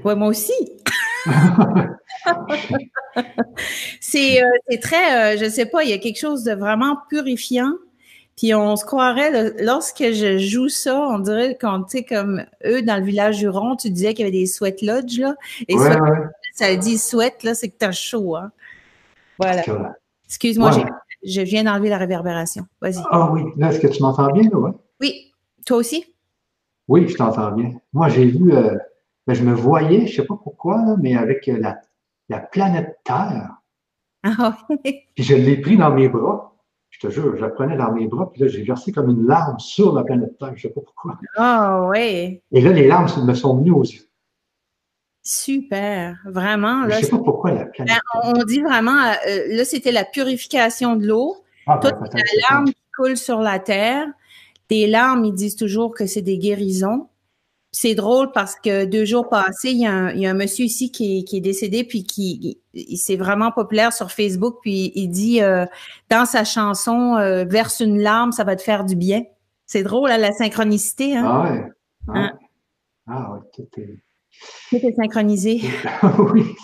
Ouais, 0.08 0.16
moi 0.16 0.30
aussi. 0.30 0.54
c'est 4.00 4.42
euh, 4.42 4.78
très, 4.82 5.36
euh, 5.36 5.38
je 5.38 5.50
sais 5.50 5.66
pas, 5.66 5.84
il 5.84 5.90
y 5.90 5.94
a 5.94 5.98
quelque 5.98 6.18
chose 6.18 6.46
de 6.46 6.54
vraiment 6.54 6.98
purifiant. 7.10 7.74
Puis 8.38 8.56
on 8.56 8.78
se 8.78 8.86
croirait, 8.86 9.54
lorsque 9.60 10.14
je 10.14 10.38
joue 10.38 10.70
ça, 10.70 10.98
on 10.98 11.20
dirait 11.20 11.58
quand, 11.60 11.84
tu 11.84 11.98
sais, 11.98 12.04
comme 12.06 12.46
eux, 12.66 12.82
dans 12.84 12.96
le 12.96 13.04
village 13.04 13.40
du 13.40 13.50
Rond, 13.50 13.76
tu 13.76 13.90
disais 13.90 14.14
qu'il 14.14 14.26
y 14.26 14.30
avait 14.30 14.38
des 14.38 14.46
sweat 14.46 14.82
lodges, 14.82 15.20
là. 15.20 15.36
Et 15.68 15.76
ça 16.54 16.76
dit 16.78 16.98
sweat, 16.98 17.44
là, 17.44 17.54
c'est 17.54 17.68
que 17.68 17.76
t'as 17.78 17.92
chaud, 17.92 18.38
hein. 18.38 18.54
Voilà. 19.38 19.64
Excuse-moi, 20.26 20.72
je 21.26 21.42
viens 21.42 21.66
d'enlever 21.66 21.90
la 21.90 21.98
réverbération. 21.98 22.66
Vas-y. 22.80 23.04
Ah 23.12 23.30
oui, 23.34 23.42
là, 23.58 23.72
est-ce 23.74 23.82
que 23.82 23.88
tu 23.88 24.02
m'entends 24.02 24.32
bien, 24.32 24.44
là? 24.44 24.74
Oui. 25.02 25.34
Toi 25.66 25.78
aussi? 25.78 26.06
Oui, 26.88 27.10
je 27.10 27.16
t'entends 27.18 27.52
bien. 27.52 27.74
Moi, 27.92 28.08
j'ai 28.08 28.24
vu, 28.24 28.54
euh, 28.54 28.78
ben, 29.28 29.34
je 29.34 29.44
me 29.44 29.54
voyais, 29.54 30.08
je 30.08 30.12
ne 30.12 30.22
sais 30.22 30.26
pas 30.26 30.40
pourquoi, 30.42 30.96
mais 31.02 31.16
avec 31.16 31.48
euh, 31.50 31.60
la, 31.60 31.82
la, 32.30 32.40
planète 32.40 32.98
Terre. 33.04 33.58
Ah 34.24 34.58
oui. 34.70 35.02
Puis 35.16 35.24
je 35.24 35.36
l'ai 35.36 35.58
pris 35.58 35.78
dans 35.78 35.92
mes 35.92 36.08
bras. 36.08 36.56
Je 36.90 37.00
te 37.06 37.12
jure, 37.12 37.36
je 37.36 37.42
la 37.42 37.50
prenais 37.50 37.76
dans 37.76 37.92
mes 37.92 38.08
bras, 38.08 38.32
puis 38.32 38.42
là, 38.42 38.48
j'ai 38.48 38.64
versé 38.64 38.92
comme 38.94 39.10
une 39.10 39.28
larme 39.28 39.60
sur 39.60 39.94
la 39.94 40.04
planète 40.04 40.38
Terre. 40.40 40.54
Je 40.56 40.56
ne 40.56 40.60
sais 40.60 40.70
pas 40.70 40.82
pourquoi. 40.82 41.20
Ah 41.36 41.86
oui. 41.90 42.42
Et 42.52 42.62
là, 42.62 42.72
les 42.72 42.88
larmes 42.88 43.08
me 43.24 43.34
sont 43.34 43.58
venues 43.58 43.72
aux 43.72 43.84
yeux. 43.84 44.10
Super, 45.22 46.18
vraiment. 46.26 46.86
Là, 46.86 46.96
je 46.96 47.00
ne 47.02 47.04
sais 47.04 47.12
pas 47.12 47.18
pourquoi 47.18 47.52
la 47.52 47.66
planète. 47.66 47.98
Ben, 48.14 48.24
on 48.24 48.44
dit 48.46 48.62
vraiment, 48.62 49.12
euh, 49.28 49.44
là, 49.50 49.66
c'était 49.66 49.92
la 49.92 50.06
purification 50.06 50.96
de 50.96 51.06
l'eau. 51.06 51.36
Ah, 51.68 51.78
ben, 51.78 51.92
Toute 51.92 52.14
la 52.14 52.24
larme 52.50 52.66
qui 52.68 52.84
coule 52.96 53.18
sur 53.18 53.42
la 53.42 53.60
terre. 53.60 54.08
Des 54.70 54.88
larmes, 54.88 55.26
ils 55.26 55.34
disent 55.34 55.58
toujours 55.58 55.94
que 55.94 56.06
c'est 56.06 56.22
des 56.22 56.38
guérisons. 56.38 57.10
C'est 57.80 57.94
drôle 57.94 58.32
parce 58.32 58.56
que 58.56 58.86
deux 58.86 59.06
jours 59.06 59.30
passés, 59.30 59.70
il 59.70 59.78
y 59.78 59.86
a 59.86 59.92
un, 59.94 60.34
monsieur 60.34 60.66
ici 60.66 60.92
qui 60.92 61.24
est, 61.32 61.40
décédé, 61.42 61.84
puis 61.84 62.06
qui 62.06 62.58
c'est 62.96 63.18
vraiment 63.18 63.52
populaire 63.52 63.94
sur 63.94 64.10
Facebook, 64.10 64.58
puis 64.64 64.92
il 64.96 65.10
dit 65.10 65.44
euh, 65.44 65.64
dans 66.10 66.26
sa 66.26 66.44
chanson 66.44 67.18
euh, 67.18 67.46
Verse 67.46 67.80
une 67.80 68.00
larme, 68.00 68.32
ça 68.32 68.44
va 68.44 68.56
te 68.56 68.64
faire 68.64 68.84
du 68.84 68.96
bien. 68.96 69.26
C'est 69.68 69.84
drôle, 69.84 70.10
à 70.10 70.18
la 70.18 70.32
synchronicité. 70.32 71.16
Hein? 71.16 71.24
Ah 71.28 71.44
ouais. 71.44 71.66
Ah, 72.08 72.14
hein? 72.16 72.34
ah 73.06 73.34
ouais, 73.34 73.40
tout 73.54 73.80
est... 73.80 74.00
Tout 74.70 74.88
est 74.88 74.96
synchronisé. 74.96 75.62
oui, 76.34 76.56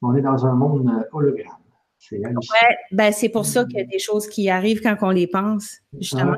on 0.00 0.16
est 0.16 0.22
dans 0.22 0.46
un 0.46 0.54
monde 0.54 0.88
euh, 0.88 1.04
hologramme. 1.12 1.58
C'est 1.98 2.16
ouais, 2.16 2.76
ben 2.92 3.12
c'est 3.12 3.28
pour 3.28 3.44
ça 3.44 3.66
qu'il 3.66 3.76
y 3.76 3.82
a 3.82 3.84
des 3.84 3.98
choses 3.98 4.26
qui 4.26 4.48
arrivent 4.48 4.80
quand 4.80 4.96
on 5.02 5.10
les 5.10 5.26
pense, 5.26 5.80
justement. 5.98 6.36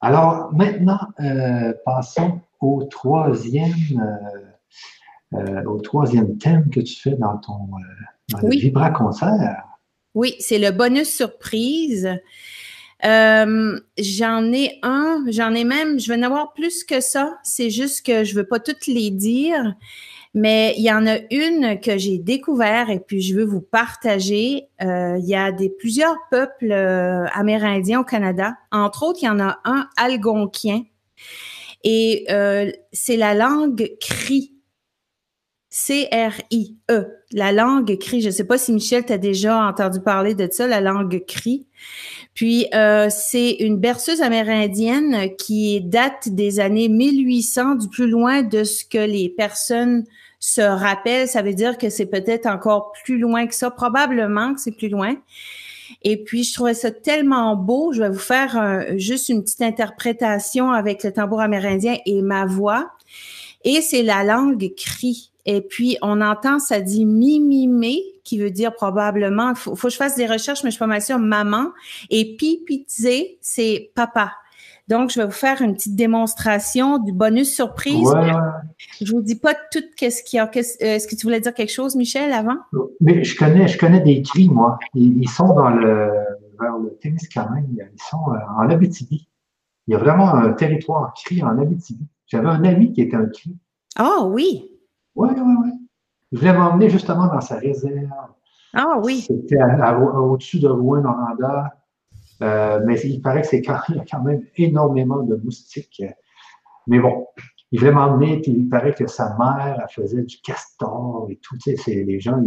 Alors 0.00 0.52
maintenant, 0.52 1.00
euh, 1.20 1.72
passons 1.84 2.40
au 2.60 2.84
troisième, 2.84 3.74
euh, 5.34 5.64
au 5.64 5.80
troisième 5.80 6.38
thème 6.38 6.70
que 6.70 6.80
tu 6.80 7.00
fais 7.00 7.16
dans 7.16 7.38
ton 7.38 7.70
Vibra 8.42 8.90
concert. 8.90 9.64
Oui, 10.14 10.34
c'est 10.38 10.58
le 10.58 10.70
bonus 10.70 11.14
surprise. 11.14 12.08
Euh, 13.04 13.80
j'en 13.98 14.52
ai 14.52 14.78
un, 14.82 15.24
j'en 15.28 15.54
ai 15.54 15.64
même, 15.64 15.98
je 15.98 16.12
vais 16.12 16.18
en 16.18 16.22
avoir 16.22 16.52
plus 16.52 16.84
que 16.84 17.00
ça. 17.00 17.38
C'est 17.42 17.70
juste 17.70 18.04
que 18.04 18.24
je 18.24 18.34
veux 18.34 18.46
pas 18.46 18.60
toutes 18.60 18.86
les 18.86 19.10
dire, 19.10 19.74
mais 20.34 20.74
il 20.76 20.82
y 20.82 20.92
en 20.92 21.06
a 21.06 21.18
une 21.30 21.80
que 21.80 21.98
j'ai 21.98 22.18
découvert 22.18 22.90
et 22.90 23.00
puis 23.00 23.20
je 23.20 23.34
veux 23.34 23.44
vous 23.44 23.60
partager. 23.60 24.68
Euh, 24.82 25.18
il 25.18 25.28
y 25.28 25.34
a 25.34 25.52
des 25.52 25.70
plusieurs 25.70 26.16
peuples 26.30 26.72
euh, 26.72 27.26
amérindiens 27.32 28.00
au 28.00 28.04
Canada. 28.04 28.54
Entre 28.70 29.02
autres, 29.02 29.20
il 29.22 29.26
y 29.26 29.28
en 29.28 29.40
a 29.40 29.58
un 29.64 29.88
algonquien 29.96 30.84
et 31.82 32.26
c'est 32.92 33.16
la 33.16 33.34
langue 33.34 33.90
cri. 34.00 34.59
C-R-I-E, 35.70 37.06
la 37.30 37.52
langue 37.52 37.96
cri. 37.96 38.20
Je 38.20 38.26
ne 38.26 38.32
sais 38.32 38.44
pas 38.44 38.58
si 38.58 38.72
Michel, 38.72 39.06
tu 39.06 39.12
as 39.12 39.18
déjà 39.18 39.64
entendu 39.64 40.00
parler 40.00 40.34
de 40.34 40.48
ça, 40.50 40.66
la 40.66 40.80
langue 40.80 41.24
cri. 41.26 41.68
Puis, 42.34 42.66
euh, 42.74 43.08
c'est 43.08 43.52
une 43.60 43.78
berceuse 43.78 44.20
amérindienne 44.20 45.30
qui 45.38 45.80
date 45.80 46.28
des 46.28 46.58
années 46.58 46.88
1800, 46.88 47.76
du 47.76 47.88
plus 47.88 48.08
loin 48.08 48.42
de 48.42 48.64
ce 48.64 48.84
que 48.84 48.98
les 48.98 49.28
personnes 49.28 50.04
se 50.40 50.60
rappellent. 50.60 51.28
Ça 51.28 51.42
veut 51.42 51.54
dire 51.54 51.78
que 51.78 51.88
c'est 51.88 52.06
peut-être 52.06 52.46
encore 52.46 52.92
plus 53.04 53.18
loin 53.18 53.46
que 53.46 53.54
ça, 53.54 53.70
probablement 53.70 54.54
que 54.54 54.60
c'est 54.60 54.76
plus 54.76 54.88
loin. 54.88 55.14
Et 56.02 56.22
puis, 56.24 56.42
je 56.42 56.52
trouvais 56.52 56.74
ça 56.74 56.90
tellement 56.90 57.54
beau. 57.54 57.92
Je 57.92 58.02
vais 58.02 58.10
vous 58.10 58.18
faire 58.18 58.86
juste 58.96 59.28
une 59.28 59.42
petite 59.44 59.62
interprétation 59.62 60.72
avec 60.72 61.04
le 61.04 61.12
tambour 61.12 61.40
amérindien 61.40 61.96
et 62.06 62.22
ma 62.22 62.44
voix. 62.44 62.90
Et 63.64 63.82
c'est 63.82 64.02
la 64.02 64.24
langue 64.24 64.72
cri. 64.76 65.29
Et 65.46 65.60
puis, 65.60 65.96
on 66.02 66.20
entend, 66.20 66.58
ça 66.58 66.80
dit 66.80 67.04
mi-mi-mé, 67.04 68.02
qui 68.24 68.38
veut 68.38 68.50
dire 68.50 68.74
probablement, 68.74 69.54
faut, 69.54 69.74
faut 69.74 69.88
que 69.88 69.92
je 69.92 69.98
fasse 69.98 70.16
des 70.16 70.26
recherches, 70.26 70.62
mais 70.64 70.70
je 70.70 70.74
suis 70.74 70.78
pas 70.78 70.86
mal 70.86 71.02
sûre, 71.02 71.18
maman. 71.18 71.68
Et 72.10 72.36
pipitze, 72.36 73.08
c'est 73.40 73.90
papa. 73.94 74.32
Donc, 74.90 75.10
je 75.10 75.20
vais 75.20 75.26
vous 75.26 75.30
faire 75.30 75.62
une 75.62 75.74
petite 75.74 75.94
démonstration 75.94 76.98
du 76.98 77.12
bonus 77.12 77.54
surprise. 77.54 78.08
Ouais. 78.08 78.32
Je 79.00 79.12
vous 79.12 79.22
dis 79.22 79.36
pas 79.36 79.54
tout 79.54 79.84
qu'est-ce 79.96 80.24
qu'il 80.24 80.38
y 80.38 80.40
a. 80.40 80.46
Euh, 80.46 80.60
est-ce 80.80 81.06
que 81.06 81.14
tu 81.14 81.26
voulais 81.26 81.38
dire 81.38 81.54
quelque 81.54 81.72
chose, 81.72 81.94
Michel, 81.94 82.32
avant? 82.32 82.56
Mais 83.00 83.22
je 83.22 83.36
connais, 83.36 83.68
je 83.68 83.78
connais 83.78 84.00
des 84.00 84.20
cris, 84.22 84.48
moi. 84.48 84.78
Ils, 84.94 85.28
sont 85.28 85.54
dans 85.54 85.70
le, 85.70 86.10
vers 86.58 86.76
le 86.78 86.98
Témiscamingue. 87.00 87.88
Ils 87.92 88.02
sont 88.02 88.32
euh, 88.32 88.38
en 88.58 88.68
Abitibi. 88.68 89.28
Il 89.86 89.92
y 89.92 89.94
a 89.94 89.98
vraiment 89.98 90.34
un 90.34 90.52
territoire 90.54 91.14
cri 91.14 91.40
en 91.40 91.56
Abitibi. 91.56 92.08
J'avais 92.26 92.48
un 92.48 92.64
ami 92.64 92.92
qui 92.92 93.02
était 93.02 93.16
un 93.16 93.26
cri. 93.26 93.56
Ah 93.96 94.24
oui. 94.24 94.69
Oui, 95.14 95.28
oui, 95.36 95.54
oui. 95.62 95.70
Je 96.32 96.38
voulais 96.38 96.52
m'emmener 96.52 96.88
justement 96.88 97.26
dans 97.26 97.40
sa 97.40 97.56
réserve. 97.56 98.08
Ah 98.72 99.00
oui. 99.02 99.22
C'était 99.26 99.58
au-dessus 99.62 100.60
de 100.60 100.68
Rouen-Noranda. 100.68 101.74
Euh, 102.42 102.80
mais 102.86 102.98
il 103.00 103.20
paraît 103.20 103.42
que 103.42 103.48
c'est 103.48 103.62
quand, 103.62 103.78
il 103.90 103.96
y 103.96 104.00
a 104.00 104.04
quand 104.10 104.22
même 104.22 104.42
énormément 104.56 105.22
de 105.22 105.36
moustiques. 105.36 106.02
Mais 106.86 106.98
bon, 106.98 107.26
il 107.72 107.78
voulait 107.78 107.92
m'emmener, 107.92 108.40
puis 108.40 108.52
il 108.52 108.68
paraît 108.68 108.94
que 108.94 109.06
sa 109.06 109.36
mère, 109.36 109.78
elle 109.82 109.88
faisait 109.90 110.22
du 110.22 110.40
castor 110.40 111.26
et 111.30 111.36
tout. 111.36 111.56
Tu 111.58 111.76
sais, 111.76 112.04
les 112.04 112.20
gens, 112.20 112.42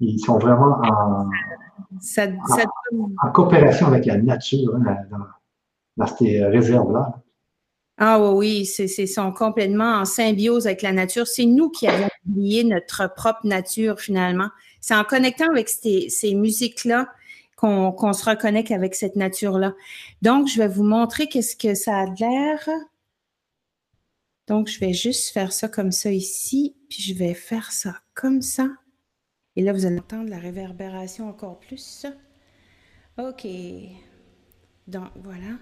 ils, 0.00 0.18
sont 0.20 0.38
vraiment 0.38 0.80
en, 0.82 1.28
en, 3.22 3.32
coopération 3.32 3.88
avec 3.88 4.06
la 4.06 4.16
nature 4.18 4.76
hein, 4.76 4.96
dans, 5.10 5.18
dans, 5.96 6.06
ces 6.06 6.44
réserves-là. 6.46 7.20
Ah 8.02 8.18
oui, 8.32 8.64
c'est, 8.64 8.88
c'est 8.88 9.06
sont 9.06 9.30
complètement 9.30 9.98
en 9.98 10.06
symbiose 10.06 10.66
avec 10.66 10.80
la 10.80 10.92
nature. 10.92 11.26
C'est 11.26 11.44
nous 11.44 11.68
qui 11.68 11.86
avons 11.86 12.08
oublié 12.26 12.64
notre 12.64 13.12
propre 13.14 13.44
nature 13.44 14.00
finalement. 14.00 14.48
C'est 14.80 14.94
en 14.94 15.04
connectant 15.04 15.50
avec 15.50 15.68
ces, 15.68 16.34
musiques-là 16.34 17.12
qu'on, 17.56 17.92
qu'on 17.92 18.14
se 18.14 18.24
reconnecte 18.24 18.70
avec 18.70 18.94
cette 18.94 19.16
nature-là. 19.16 19.74
Donc, 20.22 20.48
je 20.48 20.56
vais 20.56 20.66
vous 20.66 20.82
montrer 20.82 21.28
qu'est-ce 21.28 21.54
que 21.54 21.74
ça 21.74 21.98
a 21.98 22.06
l'air. 22.06 22.66
Donc, 24.48 24.68
je 24.68 24.80
vais 24.80 24.94
juste 24.94 25.28
faire 25.34 25.52
ça 25.52 25.68
comme 25.68 25.92
ça 25.92 26.10
ici, 26.10 26.74
puis 26.88 27.02
je 27.02 27.12
vais 27.12 27.34
faire 27.34 27.70
ça 27.70 28.00
comme 28.14 28.40
ça. 28.40 28.66
Et 29.56 29.62
là, 29.62 29.74
vous 29.74 29.84
allez 29.84 29.98
entendre 29.98 30.30
la 30.30 30.38
réverbération 30.38 31.28
encore 31.28 31.60
plus. 31.60 32.06
OK. 33.18 33.46
Donc, 34.86 35.10
voilà. 35.16 35.58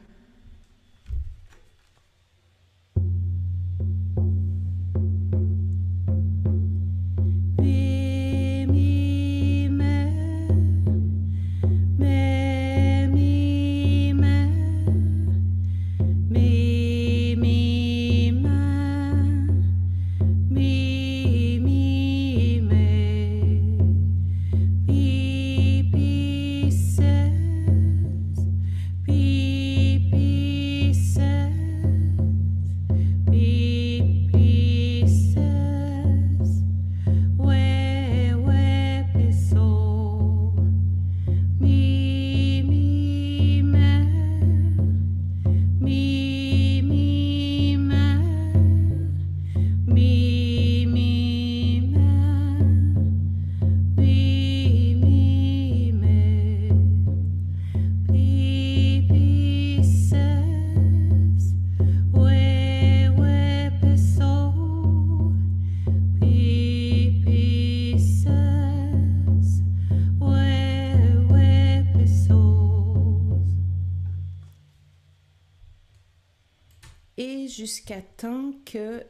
Jusqu'à 77.58 78.00
temps 78.16 78.52
que 78.64 79.02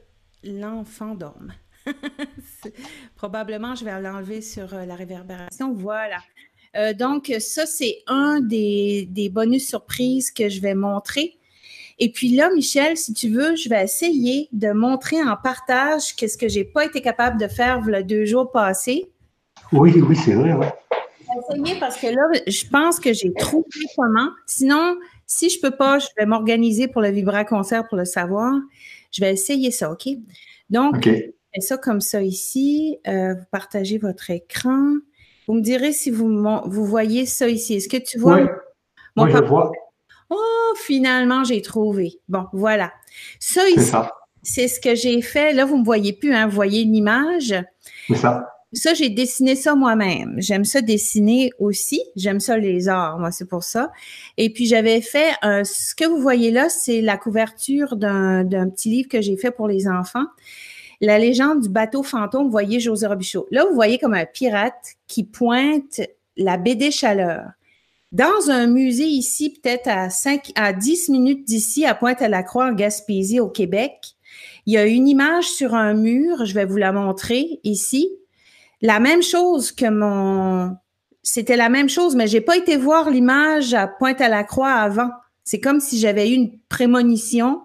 l'enfant 0.43 1.15
dorme. 1.15 1.53
Probablement, 3.17 3.75
je 3.75 3.85
vais 3.85 4.01
l'enlever 4.01 4.41
sur 4.41 4.73
euh, 4.73 4.87
la 4.87 4.95
réverbération. 4.95 5.75
Voilà. 5.75 6.21
Euh, 6.75 6.95
donc, 6.95 7.31
ça, 7.41 7.67
c'est 7.67 7.99
un 8.07 8.41
des, 8.41 9.07
des, 9.11 9.29
bonus 9.29 9.69
surprises 9.69 10.31
que 10.31 10.49
je 10.49 10.63
vais 10.63 10.75
montrer. 10.75 11.37
Et 11.99 12.11
puis 12.11 12.31
là, 12.31 12.49
Michel, 12.55 12.97
si 12.97 13.13
tu 13.13 13.29
veux, 13.29 13.55
je 13.55 13.69
vais 13.69 13.85
essayer 13.85 14.49
de 14.53 14.73
montrer 14.73 15.21
en 15.21 15.37
partage 15.37 16.17
qu'est-ce 16.17 16.39
que 16.39 16.49
j'ai 16.49 16.65
pas 16.65 16.87
été 16.87 17.03
capable 17.03 17.39
de 17.39 17.49
faire 17.49 17.83
le 17.83 18.03
deux 18.03 18.25
jours 18.25 18.51
passés. 18.51 19.11
Oui, 19.73 19.93
oui, 20.01 20.17
c'est 20.17 20.33
vrai, 20.33 20.55
ouais. 20.55 20.73
Je 21.21 21.55
vais 21.55 21.61
essayer 21.61 21.81
parce 21.81 21.99
que 21.99 22.07
là, 22.07 22.41
je 22.47 22.67
pense 22.71 22.99
que 22.99 23.13
j'ai 23.13 23.33
trouvé 23.35 23.69
comment. 23.95 24.31
Sinon, 24.47 24.97
si 25.29 25.51
je 25.51 25.61
peux 25.61 25.71
pas, 25.71 25.99
je 25.99 26.07
vais 26.19 26.27
m'organiser 26.27 26.89
pour 26.89 27.03
le 27.03 27.11
Vibra 27.11 27.45
Concert 27.45 27.87
pour 27.87 27.99
le 27.99 28.07
savoir. 28.07 28.55
Je 29.13 29.21
vais 29.21 29.33
essayer 29.33 29.71
ça, 29.71 29.93
OK? 29.93 30.09
Donc, 30.71 31.05
je 31.05 31.11
fais 31.55 31.61
ça 31.61 31.77
comme 31.77 32.01
ça 32.01 32.23
ici. 32.23 32.99
Euh, 33.07 33.35
vous 33.35 33.45
partagez 33.53 33.99
votre 33.99 34.31
écran. 34.31 34.95
Vous 35.47 35.55
me 35.55 35.61
direz 35.61 35.93
si 35.93 36.11
vous, 36.11 36.29
vous 36.67 36.85
voyez 36.87 37.27
ça 37.27 37.47
ici. 37.47 37.75
Est-ce 37.75 37.89
que 37.89 37.99
tu 37.99 38.19
vois? 38.19 38.41
Oui, 38.41 38.49
Moi, 39.17 39.29
je 39.29 39.37
vois. 39.45 39.71
Oh, 40.31 40.75
finalement, 40.77 41.45
j'ai 41.45 41.61
trouvé. 41.61 42.21
Bon, 42.29 42.47
voilà. 42.55 42.93
Ça 43.39 43.69
ici, 43.69 43.93
c'est 44.43 44.69
ce 44.69 44.81
que 44.81 44.95
j'ai 44.95 45.21
fait. 45.21 45.53
Là, 45.53 45.67
vous 45.67 45.75
ne 45.75 45.81
me 45.81 45.85
voyez 45.85 46.15
plus, 46.15 46.33
hein? 46.35 46.47
Vous 46.47 46.55
voyez 46.55 46.83
une 46.83 46.95
image. 46.95 47.55
C'est 48.07 48.17
ça. 48.17 48.47
Ça, 48.75 48.93
j'ai 48.93 49.09
dessiné 49.09 49.57
ça 49.57 49.75
moi-même. 49.75 50.35
J'aime 50.39 50.65
ça 50.65 50.83
dessiner 50.83 51.51
aussi. 51.59 52.03
J'aime 52.17 52.39
ça 52.39 52.59
les 52.59 52.89
arts, 52.89 53.19
moi, 53.19 53.31
c'est 53.31 53.49
pour 53.49 53.65
ça. 53.65 53.91
Et 54.37 54.51
puis, 54.53 54.67
j'avais 54.67 55.01
fait, 55.01 55.33
euh, 55.43 55.65
ce 55.65 55.95
que 55.95 56.05
vous 56.05 56.21
voyez 56.21 56.51
là, 56.51 56.69
c'est 56.69 57.01
la 57.01 57.17
couverture 57.17 57.97
d'un 57.97 58.69
petit 58.69 58.91
livre 58.91 59.09
que 59.09 59.23
j'ai 59.23 59.39
fait 59.39 59.51
pour 59.51 59.69
les 59.69 59.89
enfants. 59.89 60.27
La 61.01 61.19
légende 61.19 61.63
du 61.63 61.69
bateau 61.71 62.03
fantôme, 62.03 62.51
voyez 62.51 62.79
José 62.79 63.07
Robichaud. 63.07 63.47
Là, 63.51 63.65
vous 63.65 63.75
voyez 63.75 63.99
comme 63.99 64.15
un 64.15 64.27
pirate 64.27 64.97
qui 65.07 65.25
pointe 65.25 66.01
la 66.37 66.59
baie 66.59 66.75
des 66.75 66.91
Chaleurs. 66.91 67.53
Dans 68.13 68.51
un 68.51 68.67
musée 68.67 69.07
ici, 69.07 69.51
peut-être 69.51 69.87
à 69.87 70.11
5 70.11 70.53
à 70.57 70.73
10 70.73 71.09
minutes 71.11 71.45
d'ici, 71.45 71.85
à 71.87 71.95
Pointe-à-la-Croix, 71.95 72.67
en 72.69 72.73
Gaspésie, 72.73 73.39
au 73.39 73.49
Québec, 73.49 74.17
il 74.67 74.75
y 74.75 74.77
a 74.77 74.87
une 74.87 75.09
image 75.09 75.45
sur 75.45 75.75
un 75.75 75.95
mur, 75.95 76.45
je 76.45 76.55
vais 76.55 76.65
vous 76.65 76.77
la 76.77 76.93
montrer 76.93 77.61
ici. 77.65 78.11
La 78.81 79.01
même 79.01 79.23
chose 79.23 79.73
que 79.73 79.89
mon. 79.89 80.77
C'était 81.23 81.57
la 81.57 81.69
même 81.69 81.89
chose, 81.89 82.15
mais 82.15 82.27
j'ai 82.27 82.41
pas 82.41 82.57
été 82.57 82.77
voir 82.77 83.11
l'image 83.11 83.75
à 83.75 83.87
Pointe-à-la-Croix 83.87 84.73
avant. 84.73 85.11
C'est 85.45 85.61
comme 85.61 85.81
si 85.81 85.99
j'avais 85.99 86.31
eu 86.31 86.35
une 86.35 86.59
prémonition 86.69 87.63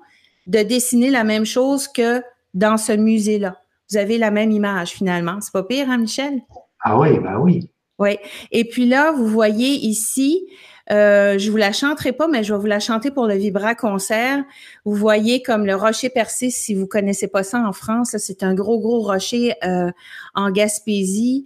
de 0.47 0.60
dessiner 0.63 1.10
la 1.10 1.23
même 1.23 1.45
chose 1.45 1.88
que 1.88 2.21
dans 2.54 2.78
ce 2.78 2.93
musée-là. 2.93 3.58
Vous 3.89 3.97
avez 3.97 4.17
la 4.17 4.32
même 4.32 4.52
image 4.52 4.91
finalement. 4.91 5.39
C'est 5.39 5.54
pas 5.54 5.63
pire, 5.63 5.89
hein, 5.89 5.97
Michel? 5.97 6.41
Ah 6.82 6.99
oui, 6.99 7.19
ben 7.19 7.38
oui. 7.38 7.69
Oui. 7.99 8.17
Et 8.52 8.65
puis 8.65 8.86
là, 8.86 9.12
vous 9.12 9.28
voyez 9.28 9.76
ici, 9.76 10.47
euh, 10.91 11.38
je 11.38 11.50
vous 11.50 11.58
la 11.58 11.72
chanterai 11.72 12.12
pas, 12.12 12.28
mais 12.28 12.43
je 12.43 12.54
vais 12.54 12.60
vous 12.60 12.65
la 12.65 12.80
chanter 12.80 13.12
pour 13.12 13.26
le 13.26 13.36
Vibra 13.36 13.76
concert. 13.76 14.43
Vous 14.86 14.96
voyez 14.96 15.41
comme 15.41 15.65
le 15.65 15.76
rocher 15.76 16.10
percé, 16.10 16.50
si 16.50 16.76
vous 16.76 16.88
connaissez 16.88 17.28
pas 17.28 17.43
ça 17.43 17.60
en 17.60 17.72
France, 17.72 18.17
c'est 18.17 18.43
un 18.43 18.54
gros 18.54 18.80
gros 18.80 19.02
rocher 19.02 19.54
euh, 19.63 19.91
en 20.36 20.52
Gaspésie 20.52 21.46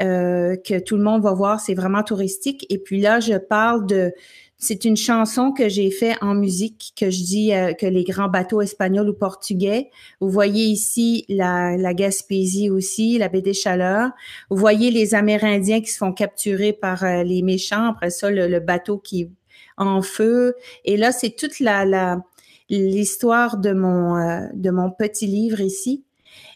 euh, 0.00 0.56
que 0.56 0.78
tout 0.78 0.96
le 0.96 1.02
monde 1.02 1.22
va 1.22 1.32
voir. 1.32 1.60
C'est 1.60 1.74
vraiment 1.74 2.02
touristique. 2.02 2.64
Et 2.70 2.78
puis 2.78 3.00
là, 3.00 3.20
je 3.20 3.34
parle 3.34 3.86
de 3.86 4.12
c'est 4.58 4.84
une 4.84 4.96
chanson 4.96 5.52
que 5.52 5.68
j'ai 5.68 5.90
fait 5.92 6.16
en 6.20 6.34
musique, 6.34 6.92
que 6.96 7.10
je 7.10 7.22
dis 7.22 7.54
euh, 7.54 7.74
que 7.74 7.86
les 7.86 8.02
grands 8.02 8.28
bateaux 8.28 8.60
espagnols 8.60 9.08
ou 9.08 9.14
portugais. 9.14 9.90
Vous 10.20 10.28
voyez 10.28 10.64
ici 10.64 11.24
la, 11.28 11.94
Gaspésie 11.94 12.68
aussi, 12.68 13.18
la 13.18 13.28
baie 13.28 13.40
des 13.40 13.54
Chaleurs. 13.54 14.10
Vous 14.50 14.56
voyez 14.56 14.90
les 14.90 15.14
Amérindiens 15.14 15.80
qui 15.80 15.90
se 15.90 15.98
font 15.98 16.12
capturer 16.12 16.72
par 16.72 17.04
euh, 17.04 17.22
les 17.22 17.42
méchants. 17.42 17.90
Après 17.90 18.10
ça, 18.10 18.30
le, 18.30 18.58
bateau 18.58 18.98
qui 18.98 19.22
est 19.22 19.30
en 19.76 20.02
feu. 20.02 20.54
Et 20.84 20.96
là, 20.96 21.12
c'est 21.12 21.36
toute 21.36 21.60
la 21.60 22.18
l'histoire 22.68 23.56
de 23.58 23.72
mon 23.72 24.16
euh, 24.16 24.46
de 24.54 24.70
mon 24.70 24.90
petit 24.90 25.26
livre 25.26 25.60
ici. 25.60 26.04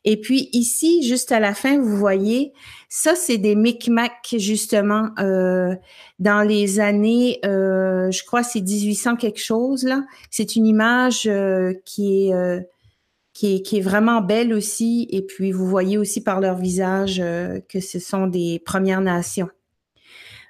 Et 0.05 0.21
puis 0.21 0.49
ici, 0.53 1.03
juste 1.07 1.31
à 1.31 1.39
la 1.39 1.55
fin, 1.55 1.79
vous 1.79 1.97
voyez, 1.97 2.53
ça, 2.89 3.15
c'est 3.15 3.39
des 3.39 3.55
micmacs, 3.55 4.35
justement, 4.37 5.11
euh, 5.19 5.75
dans 6.19 6.43
les 6.43 6.81
années, 6.81 7.39
euh, 7.45 8.11
je 8.11 8.25
crois, 8.25 8.43
c'est 8.43 8.61
1800 8.61 9.17
quelque 9.17 9.41
chose, 9.41 9.85
là. 9.85 10.05
C'est 10.31 10.57
une 10.57 10.67
image 10.67 11.27
euh, 11.27 11.73
qui 11.85 12.27
est... 12.27 12.35
Euh, 12.35 12.61
qui 13.35 13.57
est, 13.57 13.63
qui 13.63 13.79
est, 13.79 13.81
vraiment 13.81 14.21
belle 14.21 14.53
aussi. 14.53 15.09
Et 15.11 15.23
puis, 15.23 15.53
vous 15.53 15.67
voyez 15.67 15.97
aussi 15.97 16.23
par 16.23 16.39
leur 16.39 16.59
visage 16.59 17.19
euh, 17.19 17.61
que 17.67 17.81
ce 17.81 17.99
sont 17.99 18.27
des 18.27 18.61
Premières 18.63 19.01
Nations. 19.01 19.49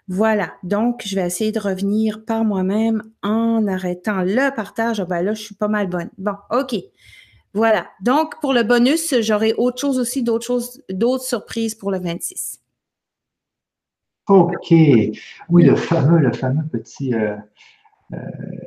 Voilà. 0.09 0.55
Donc, 0.65 1.03
je 1.05 1.15
vais 1.15 1.25
essayer 1.25 1.53
de 1.53 1.61
revenir 1.61 2.25
par 2.25 2.45
moi-même 2.45 3.05
en 3.23 3.69
arrêtant 3.69 4.23
le 4.23 4.53
partage. 4.55 4.99
Ah 4.99 5.05
ben 5.05 5.23
là, 5.23 5.33
je 5.33 5.43
suis 5.43 5.55
pas 5.55 5.69
mal 5.69 5.87
bonne. 5.87 6.11
Bon, 6.19 6.35
OK. 6.51 6.75
Voilà. 7.55 7.87
Donc, 8.01 8.41
pour 8.41 8.53
le 8.53 8.63
bonus, 8.63 9.15
j'aurai 9.21 9.53
autre 9.55 9.79
chose 9.81 9.99
aussi, 9.99 10.23
d'autres 10.23 10.47
choses, 10.47 10.83
d'autres 10.89 11.25
surprises 11.25 11.75
pour 11.75 11.91
le 11.91 11.99
26. 11.99 12.63
OK. 14.29 14.71
Oui, 14.71 15.65
le 15.65 15.77
fameux, 15.77 16.19
le 16.19 16.33
fameux 16.33 16.65
petit 16.71 17.13
euh, 17.15 17.37
euh, 18.13 18.17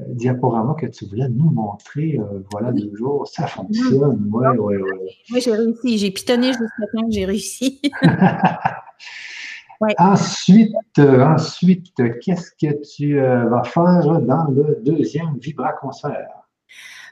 diaporama 0.10 0.76
que 0.76 0.86
tu 0.86 1.06
voulais 1.06 1.30
nous 1.30 1.50
montrer, 1.50 2.20
euh, 2.20 2.44
voilà, 2.52 2.72
deux 2.72 2.94
jours, 2.96 3.28
ça 3.28 3.48
fonctionne. 3.48 4.30
Oui, 4.32 4.46
oui, 4.60 4.76
oui. 4.76 5.10
Oui, 5.32 5.42
j'ai 5.42 5.54
réussi. 5.54 5.98
J'ai 5.98 6.12
pitonné 6.12 6.48
jusqu'à 6.48 6.88
temps 6.94 7.06
que 7.08 7.12
j'ai 7.12 7.26
réussi. 7.26 7.82
Ensuite, 9.98 10.74
ensuite 10.98 11.92
qu'est-ce 12.22 12.52
que 12.52 12.82
tu 12.96 13.20
vas 13.20 13.64
faire 13.66 14.22
dans 14.22 14.46
le 14.50 14.82
deuxième 14.82 15.38
Vibra 15.38 15.74
concert? 15.74 16.30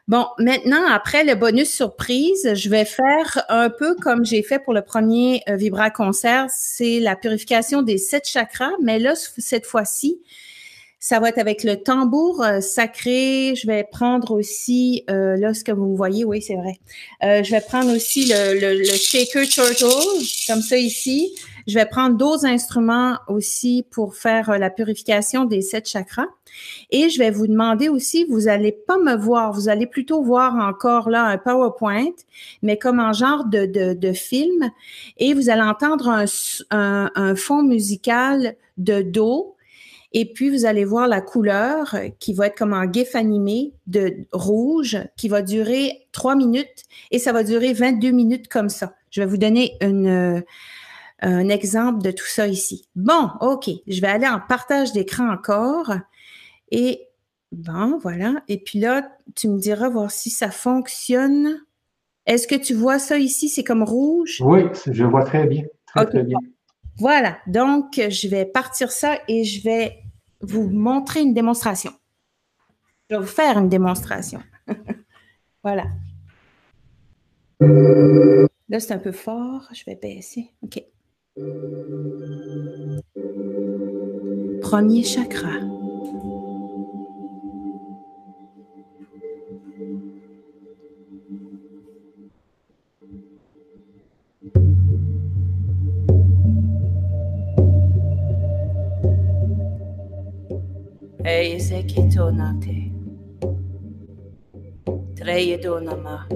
Bon, 0.10 0.28
maintenant, 0.38 0.86
après 0.90 1.24
le 1.24 1.36
bonus 1.36 1.72
surprise, 1.72 2.54
je 2.56 2.70
vais 2.70 2.84
faire 2.84 3.46
un 3.48 3.70
peu 3.70 3.96
comme 3.96 4.26
j'ai 4.26 4.44
fait 4.44 4.60
pour 4.60 4.74
le 4.74 4.82
premier 4.82 5.42
euh, 5.48 5.56
Vibra 5.56 5.92
Concert, 5.92 6.48
c'est 6.50 7.00
la 7.00 7.16
purification 7.16 7.84
des 7.84 7.98
sept 7.98 8.28
chakras, 8.28 8.72
mais 8.82 9.00
là, 9.00 9.14
cette 9.16 9.66
fois-ci, 9.66 10.22
ça 11.04 11.20
va 11.20 11.28
être 11.28 11.38
avec 11.38 11.66
le 11.66 11.76
tambour 11.76 12.42
euh, 12.42 12.62
sacré. 12.62 13.56
Je 13.56 13.68
vais 13.68 13.84
prendre 13.84 14.32
aussi, 14.32 15.04
euh, 15.10 15.36
là, 15.36 15.54
ce 15.54 15.66
que 15.66 15.74
vous 15.74 15.98
voyez, 15.98 16.24
oui, 16.24 16.42
c'est 16.42 16.56
vrai. 16.56 16.80
je 17.22 17.52
vais 17.52 17.60
prendre 17.60 17.94
aussi 17.94 18.24
le, 18.26 18.58
le, 18.58 18.80
le, 18.80 18.86
shaker 18.86 19.46
turtle, 19.46 20.24
comme 20.48 20.62
ça 20.62 20.78
ici. 20.78 21.36
Je 21.68 21.76
vais 21.76 21.86
prendre 21.86 22.16
d'autres 22.16 22.46
instruments 22.46 23.18
aussi 23.28 23.86
pour 23.92 24.16
faire 24.16 24.50
euh, 24.50 24.58
la 24.58 24.70
purification 24.70 25.44
des 25.44 25.62
sept 25.62 25.90
chakras. 25.90 26.28
Et 26.90 27.10
je 27.10 27.20
vais 27.20 27.32
vous 27.32 27.48
demander 27.48 27.90
aussi, 27.90 28.26
vous 28.30 28.48
allez 28.48 28.72
pas 28.72 28.98
me 28.98 29.18
voir, 29.18 29.52
vous 29.52 29.68
allez 29.68 29.88
plutôt 29.88 30.24
voir 30.24 30.56
encore 30.56 31.10
là 31.10 31.26
un 31.26 31.38
PowerPoint, 31.38 32.14
mais 32.62 32.78
comme 32.78 33.02
un 33.02 33.12
genre 33.12 33.44
de, 33.46 33.66
de, 33.66 33.94
de 33.94 34.14
film. 34.14 34.72
Et 35.18 35.34
vous 35.34 35.50
allez 35.50 35.64
entendre 35.64 36.08
un, 36.08 36.26
un, 36.72 37.12
un 37.14 37.36
fond 37.36 37.62
musical 37.62 38.56
de 38.78 39.02
Do 39.02 39.53
et 40.16 40.32
puis, 40.32 40.52
vous 40.52 40.66
allez 40.66 40.86
voir 40.86 41.08
la 41.08 41.22
couleur 41.22 41.96
qui 42.20 42.34
va 42.34 42.48
être 42.48 42.58
comme 42.58 42.74
un 42.74 42.90
gif 42.90 43.16
animé 43.16 43.74
de 43.88 44.28
rouge 44.32 45.00
qui 45.18 45.28
va 45.28 45.42
durer 45.42 46.08
trois 46.12 46.36
minutes 46.36 46.84
et 47.10 47.18
ça 47.18 47.34
va 47.34 47.44
durer 47.44 47.74
22 47.74 48.12
minutes 48.12 48.48
comme 48.48 48.70
ça. 48.70 48.94
Je 49.10 49.22
vais 49.22 49.28
vous 49.28 49.38
donner 49.38 49.76
une, 49.82 50.44
un 51.20 51.50
exemple 51.50 52.04
de 52.04 52.12
tout 52.12 52.28
ça 52.28 52.48
ici. 52.48 52.88
Bon, 52.96 53.30
OK. 53.42 53.72
Je 53.88 54.02
vais 54.02 54.08
aller 54.08 54.28
en 54.28 54.40
partage 54.40 54.94
d'écran 54.94 55.32
encore. 55.32 55.94
Et 56.70 57.08
bon, 57.52 57.98
voilà. 57.98 58.36
Et 58.48 58.60
puis 58.60 58.80
là, 58.80 59.10
tu 59.36 59.48
me 59.48 59.58
diras 59.58 59.90
voir 59.90 60.12
si 60.12 60.30
ça 60.30 60.52
fonctionne. 60.52 61.60
Est-ce 62.28 62.48
que 62.48 62.56
tu 62.56 62.76
vois 62.76 63.00
ça 63.00 63.18
ici? 63.18 63.50
C'est 63.50 63.64
comme 63.64 63.84
rouge? 63.84 64.44
Oui, 64.46 64.66
je 64.86 65.04
vois 65.06 65.24
très 65.24 65.48
bien. 65.48 65.64
Très, 65.88 66.06
très 66.06 66.24
bien. 66.24 66.38
Voilà. 67.00 67.38
Donc, 67.48 67.96
je 67.96 68.28
vais 68.28 68.46
partir 68.46 68.92
ça 68.92 69.18
et 69.28 69.44
je 69.44 69.64
vais 69.64 70.03
vous 70.44 70.70
montrer 70.70 71.22
une 71.22 71.34
démonstration. 71.34 71.92
Je 73.10 73.16
vais 73.16 73.22
vous 73.22 73.28
faire 73.28 73.58
une 73.58 73.70
démonstration. 73.70 74.42
voilà. 75.64 75.86
Là, 77.60 78.80
c'est 78.80 78.94
un 78.94 79.00
peu 79.00 79.12
fort. 79.12 79.70
Je 79.74 79.84
vais 79.86 79.96
baisser. 79.96 80.52
OK. 80.62 80.84
Premier 84.62 85.04
chakra. 85.04 85.60
Eiseki 101.26 102.10
tonate. 102.10 102.92
Treyedonama. 105.16 106.28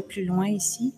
Plus 0.00 0.24
loin 0.24 0.46
ici. 0.46 0.94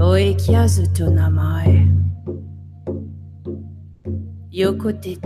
Oekiazu 0.00 0.86
to 0.92 1.10
namae. 1.10 1.88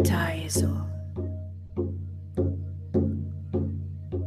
Taezo. 0.05 0.87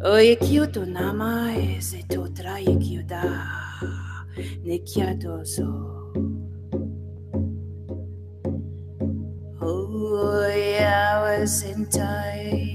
Oekio 0.03 0.67
to 0.67 0.85
namae 0.85 1.81
se 1.81 2.03
to. 2.09 2.23
us 11.43 11.63
in 11.63 11.85
time. 11.87 12.72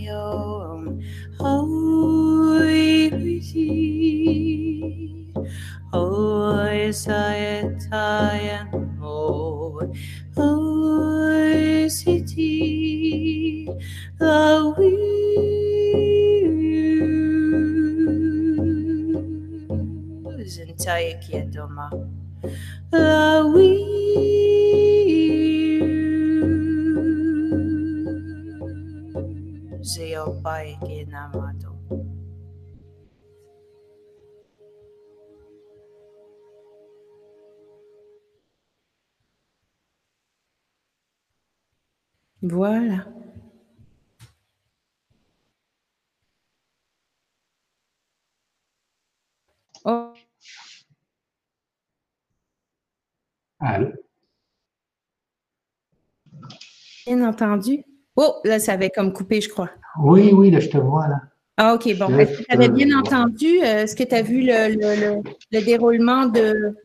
Entendu? 57.45 57.85
Oh, 58.17 58.35
là, 58.45 58.59
ça 58.59 58.73
avait 58.73 58.91
comme 58.91 59.13
coupé, 59.13 59.41
je 59.41 59.49
crois. 59.49 59.71
Oui, 60.03 60.31
oui, 60.33 60.51
là, 60.51 60.61
je 60.61 60.69
te 60.69 60.79
vois, 60.79 61.07
là. 61.07 61.21
Ah, 61.61 61.75
OK, 61.75 61.93
bon. 61.99 62.17
Est-ce 62.19 62.39
que 62.39 62.45
tu 62.45 62.53
avais 62.53 62.69
bien 62.69 62.97
entendu? 62.97 63.61
Euh, 63.61 63.83
est-ce 63.83 63.97
que 63.97 64.05
tu 64.05 64.15
as 64.15 64.23
vu 64.23 64.43
le, 64.43 65.61
déroulement 65.65 66.27
de. 66.27 66.77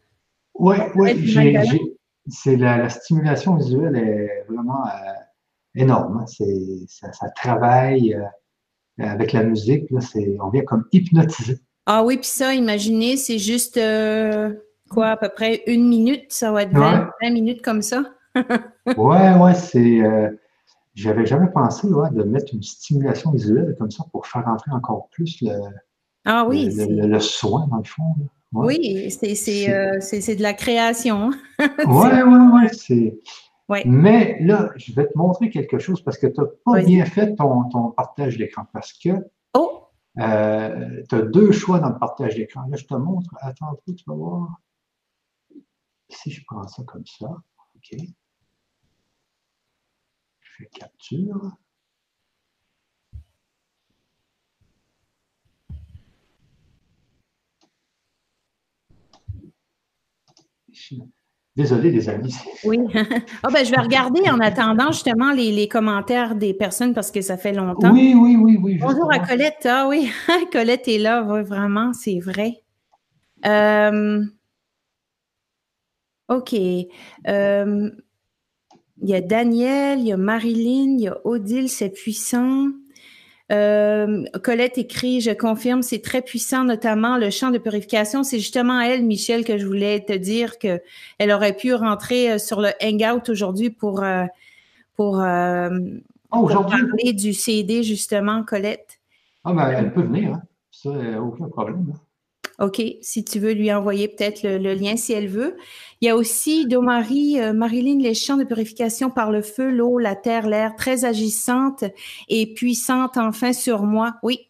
Oui, 0.56 0.76
oui, 0.96 1.90
c'est 2.28 2.56
la, 2.56 2.90
stimulation 2.90 3.56
visuelle 3.56 3.96
est 3.96 4.46
vraiment 4.48 4.84
euh, 4.86 5.14
énorme. 5.76 6.22
Hein. 6.22 6.26
C'est, 6.28 6.86
ça, 6.88 7.30
travaille 7.36 8.16
euh, 8.16 9.04
avec 9.04 9.32
la 9.32 9.44
musique. 9.44 9.90
Là, 9.92 10.00
on 10.40 10.50
vient 10.50 10.64
comme 10.64 10.86
hypnotisé. 10.92 11.58
Ah 11.86 12.04
oui, 12.04 12.18
puis 12.18 12.28
ça, 12.28 12.56
imaginez, 12.56 13.18
c'est 13.18 13.40
juste 13.40 13.80
quoi, 14.90 15.08
à 15.08 15.18
peu 15.18 15.30
près 15.30 15.62
une 15.68 15.88
minute, 15.88 16.32
ça 16.34 16.52
va 16.52 16.64
être 16.64 16.74
20, 16.74 17.12
minutes 17.32 17.62
comme 17.62 17.84
ça. 17.84 18.06
ouais, 18.36 19.34
ouais, 19.36 19.54
c'est 19.54 20.02
j'avais 20.94 21.26
jamais 21.26 21.50
pensé 21.50 21.88
de 21.88 22.24
mettre 22.24 22.54
une 22.54 22.64
stimulation 22.64 23.32
visuelle 23.32 23.76
comme 23.80 23.92
ça 23.92 24.06
pour 24.12 24.28
faire 24.28 24.48
entrer 24.48 24.72
encore 24.72 25.10
plus 25.10 25.42
le, 25.42 25.60
ah 26.26 26.46
oui, 26.48 26.70
le, 26.74 27.20
soin, 27.20 27.68
dans 27.68 27.78
le 27.78 27.84
fond. 27.84 28.16
Oui, 28.54 29.08
euh, 29.08 29.98
c'est 30.00 30.36
de 30.36 30.42
la 30.42 30.54
création. 30.54 31.32
oui, 31.60 31.68
oui, 31.88 32.70
oui. 32.90 33.14
Ouais. 33.70 33.84
Mais 33.86 34.38
là, 34.42 34.70
je 34.76 34.94
vais 34.94 35.08
te 35.08 35.18
montrer 35.18 35.50
quelque 35.50 35.80
chose 35.80 36.02
parce 36.02 36.18
que 36.18 36.28
tu 36.28 36.40
n'as 36.40 36.48
pas 36.66 36.82
bien 36.82 37.06
fait 37.06 37.34
ton, 37.36 37.64
ton 37.70 37.92
partage 37.92 38.38
d'écran. 38.38 38.66
Parce 38.74 38.94
que 38.94 39.10
oh. 39.56 39.88
euh, 40.20 41.02
tu 41.10 41.16
as 41.16 41.22
deux 41.22 41.52
choix 41.52 41.80
dans 41.80 41.90
le 41.90 41.98
partage 41.98 42.36
d'écran. 42.36 42.64
Là, 42.70 42.78
je 42.78 42.86
te 42.86 42.94
montre. 42.94 43.30
Attends 43.42 43.72
un 43.72 43.78
peu, 43.86 43.94
tu 43.96 44.04
vas 44.06 44.16
voir. 44.16 44.62
Si 46.10 46.30
je 46.30 46.44
prends 46.46 46.68
ça 46.68 46.84
comme 46.84 47.06
ça, 47.06 47.28
OK. 47.76 48.00
Je 50.54 50.64
fais 50.64 50.70
capture. 50.80 51.58
Désolé, 61.56 61.92
les 61.92 62.10
amis. 62.10 62.36
Oui. 62.64 62.80
Ah, 63.44 63.50
ben, 63.52 63.66
je 63.66 63.72
vais 63.72 63.82
regarder 63.82 64.22
en 64.30 64.40
attendant 64.40 64.92
justement 64.92 65.32
les, 65.32 65.68
commentaires 65.68 66.36
des 66.36 66.54
personnes 66.54 66.94
parce 66.94 67.12
que 67.12 67.22
ça 67.22 67.38
fait 67.38 67.54
longtemps. 67.54 67.92
Oui, 67.92 68.14
oui, 68.16 68.36
oui, 68.36 68.58
oui. 68.62 68.78
Bonjour 68.78 69.12
à 69.12 69.20
Colette. 69.20 69.66
Ah 69.66 69.88
oui, 69.88 70.10
Colette 70.52 70.88
est 70.88 70.98
là, 70.98 71.22
vraiment, 71.22 71.94
c'est 71.94 72.20
vrai. 72.20 72.64
Euh, 73.46 74.24
OK. 76.30 76.56
Euh, 77.28 77.92
il 79.04 79.10
y 79.10 79.16
a 79.16 79.22
Daniel, 79.22 80.00
il 80.00 80.08
y 80.08 80.14
a 80.14 80.18
Marilyn, 80.18 80.96
il 80.98 81.02
y 81.02 81.08
a 81.10 81.18
Odile, 81.26 81.70
c'est 81.70 81.90
puissant. 81.90 82.70
Euh, 83.52 84.24
Colette 84.42 84.78
écrit, 84.78 85.20
je 85.20 85.32
confirme, 85.32 85.82
c'est 85.82 86.02
très 86.02 86.22
puissant, 86.22 86.64
notamment 86.64 87.18
le 87.18 87.30
champ 87.30 87.52
de 87.52 87.58
purification. 87.58 88.24
C'est 88.24 88.40
justement 88.40 88.80
elle, 88.80 89.04
Michel, 89.04 89.44
que 89.44 89.58
je 89.58 89.66
voulais 89.66 90.00
te 90.00 90.14
dire 90.14 90.58
que 90.58 90.82
elle 91.20 91.32
aurait 91.32 91.56
pu 91.56 91.74
rentrer 91.74 92.32
euh, 92.32 92.38
sur 92.38 92.62
le 92.62 92.70
Hangout 92.82 93.30
aujourd'hui 93.30 93.70
pour, 93.70 94.02
euh, 94.02 94.24
pour, 94.96 95.20
ah, 95.20 95.70
parler 96.32 97.12
du 97.12 97.34
CD, 97.34 97.84
justement, 97.84 98.44
Colette. 98.44 99.02
Ah, 99.44 99.52
ben, 99.52 99.70
elle 99.70 99.94
peut 99.94 100.04
venir, 100.04 100.36
hein. 100.36 100.42
ça, 100.72 100.92
aucun 101.22 101.50
problème. 101.50 101.94
Hein. 101.94 102.00
OK, 102.60 102.82
si 103.02 103.26
tu 103.26 103.40
veux 103.40 103.54
lui 103.54 103.74
envoyer 103.74 104.08
peut-être 104.08 104.44
le, 104.44 104.74
lien 104.74 104.96
si 104.96 105.14
elle 105.14 105.28
veut. 105.28 105.58
Il 106.02 106.06
y 106.06 106.10
a 106.10 106.16
aussi 106.16 106.68
Domari, 106.68 107.40
euh, 107.40 107.52
Marilyn, 107.52 108.00
les 108.00 108.14
champs 108.14 108.38
de 108.38 108.44
purification 108.44 109.10
par 109.10 109.32
le 109.32 109.42
feu, 109.42 109.72
l'eau, 109.72 109.98
la 109.98 110.16
terre, 110.16 110.48
l'air, 110.48 110.76
très 110.76 111.04
agissante 111.04 111.84
et 112.30 112.54
puissante 112.54 113.18
enfin 113.18 113.54
sur 113.54 113.84
moi. 113.84 114.16
Oui. 114.22 114.50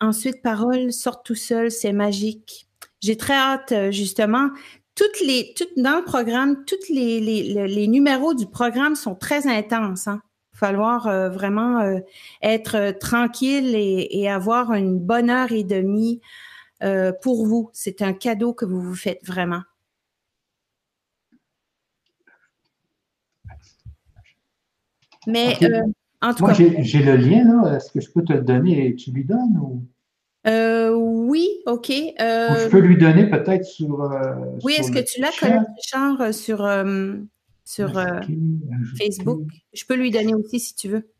Ensuite, 0.00 0.42
parole, 0.42 0.92
sort 0.92 1.22
tout 1.24 1.34
seul, 1.34 1.72
c'est 1.72 1.92
magique. 1.92 2.68
J'ai 3.00 3.16
très 3.16 3.34
hâte, 3.34 3.72
euh, 3.72 3.90
justement. 3.90 4.50
Toutes 4.94 5.20
les, 5.20 5.54
toutes, 5.56 5.76
dans 5.76 5.96
le 5.96 6.04
programme, 6.04 6.64
tous 6.66 6.92
les, 6.92 7.20
les, 7.20 7.88
numéros 7.88 8.34
du 8.34 8.46
programme 8.46 8.94
sont 8.94 9.14
très 9.14 9.46
intenses. 9.46 10.08
Hein 10.08 10.20
falloir 10.54 11.06
euh, 11.06 11.28
vraiment 11.28 12.00
être 12.42 12.98
tranquille 12.98 13.76
et, 13.76 14.28
avoir 14.28 14.72
une 14.72 14.98
bonne 14.98 15.30
heure 15.30 15.52
et 15.52 15.62
demie 15.62 16.20
euh, 16.82 17.12
pour 17.22 17.44
vous. 17.46 17.70
C'est 17.72 18.02
un 18.02 18.12
cadeau 18.12 18.52
que 18.52 18.64
vous 18.64 18.80
vous 18.80 18.94
faites 18.94 19.24
vraiment? 19.26 19.62
Mais 25.26 25.56
euh, 25.62 25.82
en 26.22 26.32
tout 26.34 26.44
Moi, 26.44 26.52
j'ai 26.52 27.02
le 27.02 27.16
lien, 27.16 27.44
là. 27.44 27.76
Est-ce 27.76 27.90
que 27.90 28.00
je 28.00 28.10
peux 28.10 28.22
te 28.22 28.32
le 28.32 28.42
donner 28.42 28.86
et 28.86 28.94
tu 28.94 29.10
lui 29.10 29.24
donnes 29.24 29.58
ou? 29.60 29.84
Euh, 30.46 30.94
oui, 30.94 31.48
OK. 31.66 31.88
je 31.88 32.68
peux 32.68 32.78
lui 32.78 32.96
donner 32.96 33.28
peut-être 33.28 33.64
sur. 33.64 34.08
oui, 34.62 34.74
est-ce 34.78 34.92
que 34.92 35.00
tu 35.00 35.20
l'as, 35.20 35.32
Colette 35.38 35.66
Richard, 35.76 36.32
sur, 36.32 36.66
sur 37.64 38.00
Facebook? 38.96 39.42
Je 39.72 39.84
peux 39.84 39.96
lui 39.96 40.12
donner 40.12 40.34
aussi 40.34 40.60
si 40.60 40.76
tu 40.76 40.88
veux. 40.88 41.10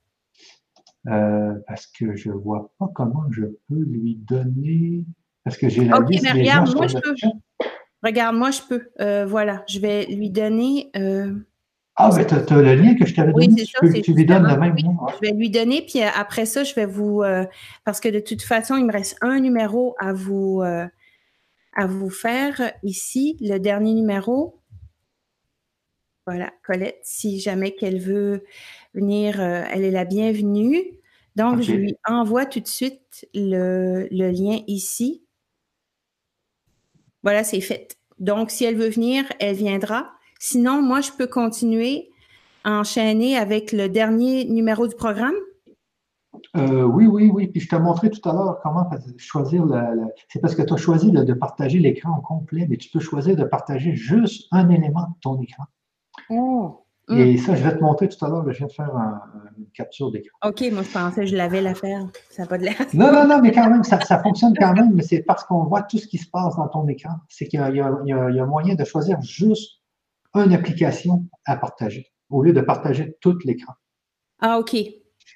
parce 1.04 1.88
que 1.88 2.14
je 2.14 2.30
ne 2.30 2.36
vois 2.36 2.70
pas 2.78 2.88
comment 2.94 3.24
je 3.30 3.46
peux 3.68 3.80
lui 3.80 4.14
donner. 4.14 5.04
Parce 5.48 5.56
que 5.56 5.70
j'ai 5.70 5.86
la 5.86 5.98
OK, 5.98 6.08
mais 6.10 6.30
regarde, 6.30 6.74
moi, 6.76 6.86
je 6.86 6.98
peux. 6.98 7.14
Regarde, 8.02 8.36
moi, 8.36 8.50
je 8.50 8.60
peux. 8.68 8.82
Euh, 9.00 9.24
voilà, 9.24 9.64
je 9.66 9.80
vais 9.80 10.04
lui 10.04 10.28
donner. 10.28 10.90
Euh, 10.94 11.32
ah, 11.96 12.10
mais 12.14 12.26
tu 12.26 12.34
as, 12.34 12.62
le 12.62 12.74
lien 12.74 12.94
que 12.94 13.06
je 13.06 13.14
t'avais 13.14 13.32
donné. 13.32 13.48
Oui, 13.48 13.54
c'est 13.56 13.86
ça. 13.86 14.02
Tu, 14.02 14.12
lui 14.12 14.26
donnes 14.26 14.46
le 14.46 14.58
même 14.58 14.74
oui, 14.74 14.84
Je 15.14 15.26
vais 15.26 15.32
lui 15.32 15.48
donner, 15.48 15.80
puis 15.80 16.02
euh, 16.02 16.08
après 16.14 16.44
ça, 16.44 16.64
je 16.64 16.74
vais 16.74 16.84
vous. 16.84 17.22
parce 17.86 17.98
que 18.00 18.10
de 18.10 18.20
toute 18.20 18.42
façon, 18.42 18.76
il 18.76 18.84
me 18.84 18.92
reste 18.92 19.16
un 19.22 19.40
numéro 19.40 19.96
à 19.98 20.12
vous, 20.12 20.60
à 20.60 21.86
vous 21.86 22.10
faire 22.10 22.60
ici, 22.82 23.38
le 23.40 23.56
dernier 23.56 23.94
numéro. 23.94 24.60
Voilà, 26.26 26.52
Colette, 26.62 27.00
si 27.04 27.40
jamais 27.40 27.70
qu'elle 27.70 28.00
veut 28.00 28.44
venir, 28.92 29.40
elle 29.40 29.82
est 29.82 29.90
la 29.90 30.04
bienvenue. 30.04 30.82
Donc, 31.36 31.62
je 31.62 31.72
lui 31.72 31.96
envoie 32.06 32.44
tout 32.44 32.60
de 32.60 32.66
suite 32.66 33.26
le, 33.32 34.08
le 34.10 34.30
lien 34.30 34.58
ici. 34.66 35.22
Voilà, 37.22 37.44
c'est 37.44 37.60
fait. 37.60 37.96
Donc, 38.18 38.50
si 38.50 38.64
elle 38.64 38.76
veut 38.76 38.88
venir, 38.88 39.24
elle 39.40 39.56
viendra. 39.56 40.10
Sinon, 40.38 40.82
moi, 40.82 41.00
je 41.00 41.10
peux 41.12 41.26
continuer 41.26 42.10
à 42.64 42.80
enchaîner 42.80 43.36
avec 43.36 43.72
le 43.72 43.88
dernier 43.88 44.44
numéro 44.44 44.86
du 44.86 44.94
programme. 44.94 45.34
Euh, 46.56 46.84
oui, 46.84 47.06
oui, 47.06 47.30
oui. 47.32 47.48
Puis 47.48 47.60
je 47.60 47.68
t'ai 47.68 47.78
montré 47.78 48.10
tout 48.10 48.26
à 48.28 48.32
l'heure 48.32 48.60
comment 48.62 48.88
choisir 49.16 49.64
le. 49.64 50.06
C'est 50.28 50.40
parce 50.40 50.54
que 50.54 50.62
tu 50.62 50.72
as 50.72 50.76
choisi 50.76 51.10
de 51.10 51.32
partager 51.32 51.78
l'écran 51.78 52.20
complet, 52.20 52.66
mais 52.68 52.76
tu 52.76 52.90
peux 52.90 53.00
choisir 53.00 53.36
de 53.36 53.44
partager 53.44 53.94
juste 53.94 54.46
un 54.52 54.68
élément 54.70 55.02
de 55.02 55.14
ton 55.20 55.40
écran. 55.40 55.64
Oh. 56.30 56.84
Et 57.10 57.34
mm. 57.34 57.38
ça, 57.38 57.54
je 57.54 57.64
vais 57.64 57.76
te 57.76 57.82
montrer 57.82 58.08
tout 58.08 58.22
à 58.24 58.28
l'heure. 58.28 58.44
Je 58.50 58.58
viens 58.58 58.66
de 58.66 58.72
faire 58.72 58.90
une 59.56 59.66
capture 59.72 60.10
d'écran. 60.10 60.36
OK, 60.44 60.62
moi, 60.72 60.82
je 60.82 60.92
pensais 60.92 61.20
que 61.22 61.26
je 61.26 61.36
l'avais 61.36 61.62
l'affaire. 61.62 62.06
Ça 62.30 62.42
n'a 62.42 62.48
pas 62.48 62.58
de 62.58 62.64
l'air. 62.64 62.74
Non, 62.92 63.12
non, 63.12 63.26
non, 63.26 63.40
mais 63.40 63.52
quand 63.52 63.68
même, 63.70 63.82
ça, 63.82 63.98
fonctionne 64.22 64.54
quand 64.58 64.74
même, 64.74 64.92
mais 64.94 65.02
c'est 65.02 65.22
parce 65.22 65.44
qu'on 65.44 65.64
voit 65.64 65.82
tout 65.82 65.98
ce 65.98 66.06
qui 66.06 66.18
se 66.18 66.28
passe 66.28 66.56
dans 66.56 66.68
ton 66.68 66.86
écran. 66.88 67.14
C'est 67.28 67.46
qu'il 67.46 67.60
y, 67.60 67.80
a 67.80 68.46
moyen 68.46 68.74
de 68.74 68.84
choisir 68.84 69.20
juste 69.22 69.80
une 70.34 70.52
application 70.52 71.24
à 71.46 71.56
partager 71.56 72.12
au 72.30 72.42
lieu 72.42 72.52
de 72.52 72.60
partager 72.60 73.16
tout 73.20 73.38
l'écran. 73.44 73.72
Ah, 74.40 74.58
OK. 74.58 74.76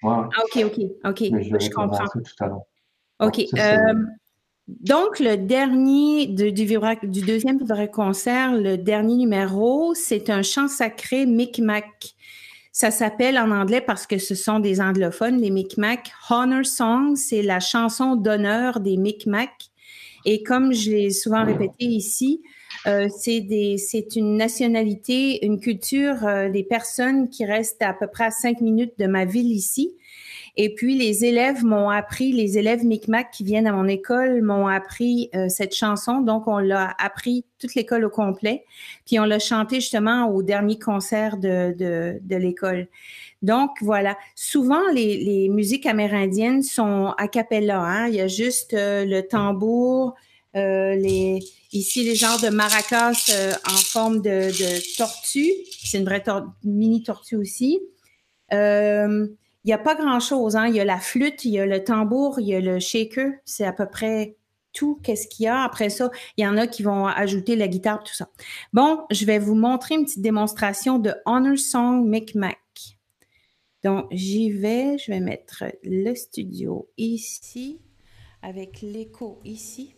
Ah, 0.02 0.28
OK, 0.44 0.64
OK, 0.64 0.80
OK. 1.04 1.18
je, 1.20 1.58
je 1.58 1.70
comprends. 1.70 2.04
Tout 2.04 2.44
à 2.44 2.46
l'heure. 2.48 2.62
OK. 3.20 3.40
Donc, 4.68 5.18
le 5.18 5.36
dernier 5.36 6.26
du, 6.26 6.52
deuxième 6.52 7.62
vrai 7.64 7.90
concert, 7.90 8.52
le 8.52 8.76
dernier 8.76 9.16
numéro, 9.16 9.92
c'est 9.94 10.30
un 10.30 10.42
chant 10.42 10.68
sacré 10.68 11.26
Micmac. 11.26 12.14
Ça 12.70 12.90
s'appelle 12.90 13.38
en 13.38 13.50
anglais 13.50 13.80
parce 13.80 14.06
que 14.06 14.18
ce 14.18 14.34
sont 14.34 14.60
des 14.60 14.80
anglophones, 14.80 15.40
les 15.40 15.50
Micmac. 15.50 16.12
Honor 16.30 16.64
Song, 16.64 17.16
c'est 17.16 17.42
la 17.42 17.60
chanson 17.60 18.14
d'honneur 18.16 18.80
des 18.80 18.96
Micmac. 18.96 19.50
Et 20.24 20.42
comme 20.42 20.72
je 20.72 20.92
l'ai 20.92 21.10
souvent 21.10 21.44
répété 21.44 21.84
ici, 21.84 22.40
euh, 22.86 23.08
c'est 23.08 24.16
une 24.16 24.36
nationalité, 24.36 25.44
une 25.44 25.60
culture 25.60 26.24
euh, 26.24 26.48
des 26.48 26.62
personnes 26.62 27.28
qui 27.28 27.44
restent 27.44 27.82
à 27.82 27.92
peu 27.92 28.06
près 28.06 28.30
cinq 28.30 28.60
minutes 28.60 28.94
de 28.98 29.06
ma 29.06 29.24
ville 29.24 29.52
ici. 29.52 29.96
Et 30.56 30.74
puis, 30.74 30.96
les 30.96 31.24
élèves 31.24 31.64
m'ont 31.64 31.88
appris, 31.88 32.32
les 32.32 32.58
élèves 32.58 32.84
Micmac 32.84 33.30
qui 33.30 33.42
viennent 33.42 33.66
à 33.66 33.72
mon 33.72 33.88
école 33.88 34.42
m'ont 34.42 34.66
appris 34.66 35.30
euh, 35.34 35.48
cette 35.48 35.74
chanson. 35.74 36.20
Donc, 36.20 36.46
on 36.46 36.58
l'a 36.58 36.94
appris 36.98 37.46
toute 37.58 37.74
l'école 37.74 38.04
au 38.04 38.10
complet. 38.10 38.64
Puis, 39.06 39.18
on 39.18 39.24
l'a 39.24 39.38
chanté 39.38 39.76
justement 39.76 40.26
au 40.26 40.42
dernier 40.42 40.78
concert 40.78 41.38
de, 41.38 41.74
de, 41.78 42.18
de 42.20 42.36
l'école. 42.36 42.88
Donc, 43.40 43.70
voilà. 43.80 44.16
Souvent, 44.34 44.82
les, 44.92 45.16
les, 45.24 45.48
musiques 45.48 45.86
amérindiennes 45.86 46.62
sont 46.62 47.14
a 47.16 47.28
cappella. 47.28 47.80
Hein? 47.80 48.08
Il 48.08 48.14
y 48.14 48.20
a 48.20 48.28
juste 48.28 48.74
euh, 48.74 49.04
le 49.06 49.22
tambour, 49.22 50.14
euh, 50.54 50.94
les, 50.94 51.40
ici, 51.72 52.04
les 52.04 52.14
genres 52.14 52.40
de 52.40 52.50
maracas 52.50 53.30
euh, 53.30 53.52
en 53.66 53.76
forme 53.76 54.20
de, 54.20 54.50
de 54.50 54.96
tortue. 54.96 55.50
C'est 55.82 55.98
une 55.98 56.04
vraie 56.04 56.22
mini 56.62 57.02
tortue 57.02 57.36
aussi. 57.36 57.80
Euh, 58.52 59.26
il 59.64 59.68
n'y 59.68 59.72
a 59.72 59.78
pas 59.78 59.94
grand-chose. 59.94 60.56
Hein? 60.56 60.66
Il 60.66 60.74
y 60.74 60.80
a 60.80 60.84
la 60.84 60.98
flûte, 60.98 61.44
il 61.44 61.52
y 61.52 61.60
a 61.60 61.66
le 61.66 61.84
tambour, 61.84 62.40
il 62.40 62.48
y 62.48 62.54
a 62.54 62.60
le 62.60 62.78
shaker. 62.78 63.30
C'est 63.44 63.64
à 63.64 63.72
peu 63.72 63.86
près 63.86 64.36
tout 64.72 64.98
qu'est-ce 65.02 65.28
qu'il 65.28 65.44
y 65.44 65.48
a. 65.48 65.62
Après 65.62 65.90
ça, 65.90 66.10
il 66.36 66.44
y 66.44 66.46
en 66.46 66.56
a 66.56 66.66
qui 66.66 66.82
vont 66.82 67.06
ajouter 67.06 67.56
la 67.56 67.68
guitare, 67.68 68.02
tout 68.02 68.14
ça. 68.14 68.28
Bon, 68.72 69.04
je 69.10 69.24
vais 69.24 69.38
vous 69.38 69.54
montrer 69.54 69.94
une 69.94 70.04
petite 70.04 70.22
démonstration 70.22 70.98
de 70.98 71.14
Honor 71.26 71.58
Song 71.58 72.08
Micmac. 72.08 72.58
Donc, 73.84 74.06
j'y 74.10 74.50
vais. 74.50 74.96
Je 74.98 75.10
vais 75.10 75.20
mettre 75.20 75.64
le 75.82 76.14
studio 76.14 76.88
ici 76.96 77.80
avec 78.42 78.80
l'écho 78.82 79.40
ici. 79.44 79.94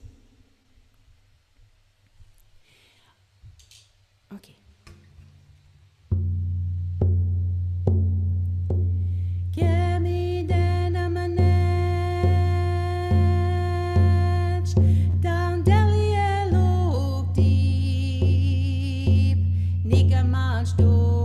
lounge 20.64 20.76
door. 20.76 21.23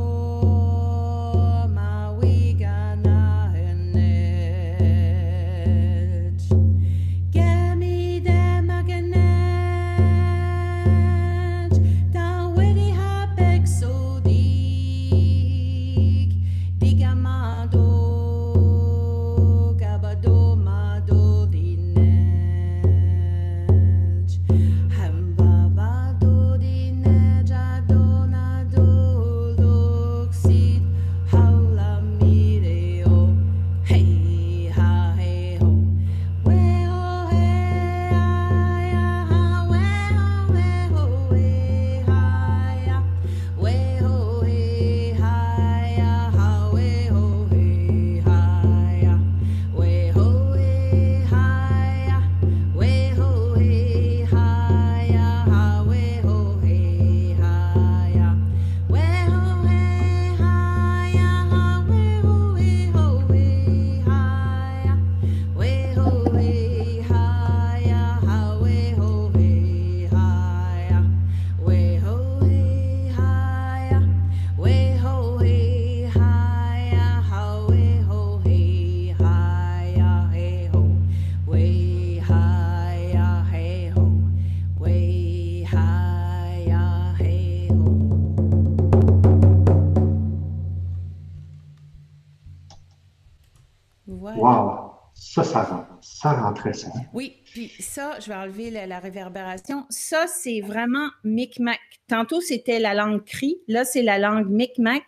Oui, 97.14 97.38
puis 97.46 97.72
ça, 97.80 98.20
je 98.20 98.28
vais 98.28 98.36
enlever 98.36 98.72
la, 98.72 99.00
réverbération. 99.00 99.86
Ça, 99.90 100.26
c'est 100.28 100.62
vraiment 100.62 101.08
Micmac. 101.24 101.80
Tantôt, 102.08 102.42
c'était 102.42 102.80
la 102.80 102.94
langue 102.94 103.24
cri. 103.24 103.58
Là, 103.68 103.86
c'est 103.86 104.02
la 104.02 104.20
langue 104.20 104.50
Micmac. 104.50 105.04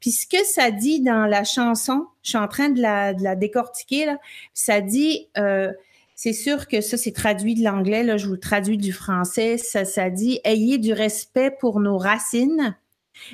Puis 0.00 0.12
ce 0.12 0.26
que 0.26 0.44
ça 0.44 0.70
dit 0.70 1.00
dans 1.00 1.26
la 1.26 1.42
chanson, 1.42 2.06
je 2.22 2.30
suis 2.30 2.38
en 2.38 2.48
train 2.48 2.68
de 2.68 2.80
la, 2.80 3.12
décortiquer, 3.34 4.14
ça 4.54 4.80
dit... 4.80 5.28
Euh, 5.36 5.72
c'est 6.18 6.32
sûr 6.32 6.66
que 6.66 6.80
ça, 6.80 6.96
c'est 6.96 7.12
traduit 7.12 7.54
de 7.54 7.62
l'anglais, 7.62 8.02
là, 8.02 8.16
je 8.16 8.26
vous 8.26 8.32
le 8.32 8.40
traduis 8.40 8.78
du 8.78 8.90
français. 8.90 9.58
Ça, 9.58 9.84
ça 9.84 10.08
dit 10.08 10.40
Ayez 10.44 10.78
du 10.78 10.94
respect 10.94 11.50
pour 11.50 11.78
nos 11.78 11.98
racines. 11.98 12.74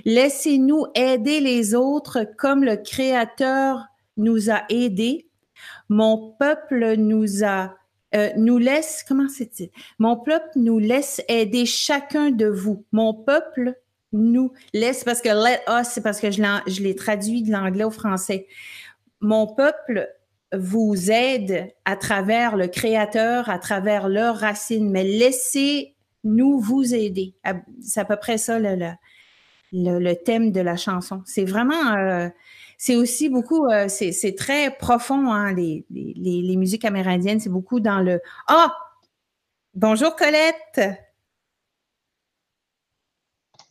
Laissez-nous 0.04 0.86
aider 0.96 1.38
les 1.38 1.76
autres 1.76 2.26
comme 2.36 2.64
le 2.64 2.76
Créateur 2.76 3.84
nous 4.16 4.50
a 4.50 4.64
aidés. 4.68 5.28
Mon 5.92 6.34
peuple 6.38 6.96
nous 6.96 7.44
a 7.44 7.74
euh, 8.14 8.30
nous 8.36 8.56
laisse, 8.56 9.04
comment 9.06 9.28
c'est-il? 9.28 9.70
Mon 9.98 10.16
peuple 10.16 10.48
nous 10.56 10.78
laisse 10.78 11.22
aider 11.28 11.66
chacun 11.66 12.30
de 12.30 12.46
vous. 12.46 12.84
Mon 12.92 13.12
peuple 13.12 13.74
nous 14.12 14.52
laisse, 14.72 15.04
parce 15.04 15.20
que 15.20 15.28
let 15.28 15.60
us, 15.68 15.88
c'est 15.88 16.02
parce 16.02 16.18
que 16.18 16.30
je 16.30 16.82
l'ai 16.82 16.94
traduit 16.94 17.42
de 17.42 17.52
l'anglais 17.52 17.84
au 17.84 17.90
français. 17.90 18.46
Mon 19.20 19.46
peuple 19.46 20.08
vous 20.54 21.10
aide 21.10 21.68
à 21.84 21.96
travers 21.96 22.56
le 22.56 22.68
Créateur, 22.68 23.50
à 23.50 23.58
travers 23.58 24.08
leurs 24.08 24.36
racines, 24.36 24.90
mais 24.90 25.04
laissez-nous 25.04 26.58
vous 26.58 26.94
aider. 26.94 27.34
C'est 27.82 28.00
à 28.00 28.04
peu 28.06 28.16
près 28.16 28.38
ça 28.38 28.58
le, 28.58 30.12
thème 30.24 30.52
de 30.52 30.60
la 30.60 30.76
chanson. 30.76 31.22
C'est 31.26 31.44
vraiment, 31.44 31.96
euh, 31.96 32.28
c'est 32.84 32.96
aussi 32.96 33.28
beaucoup, 33.28 33.66
euh, 33.66 33.86
c'est 33.86 34.34
très 34.36 34.72
profond, 34.76 35.30
hein, 35.30 35.52
les, 35.52 35.86
les, 35.88 36.56
musiques 36.56 36.84
amérindiennes, 36.84 37.38
c'est 37.38 37.48
beaucoup 37.48 37.78
dans 37.78 38.00
le 38.00 38.20
Ah! 38.48 38.74
bonjour 39.72 40.16
Colette! 40.16 40.80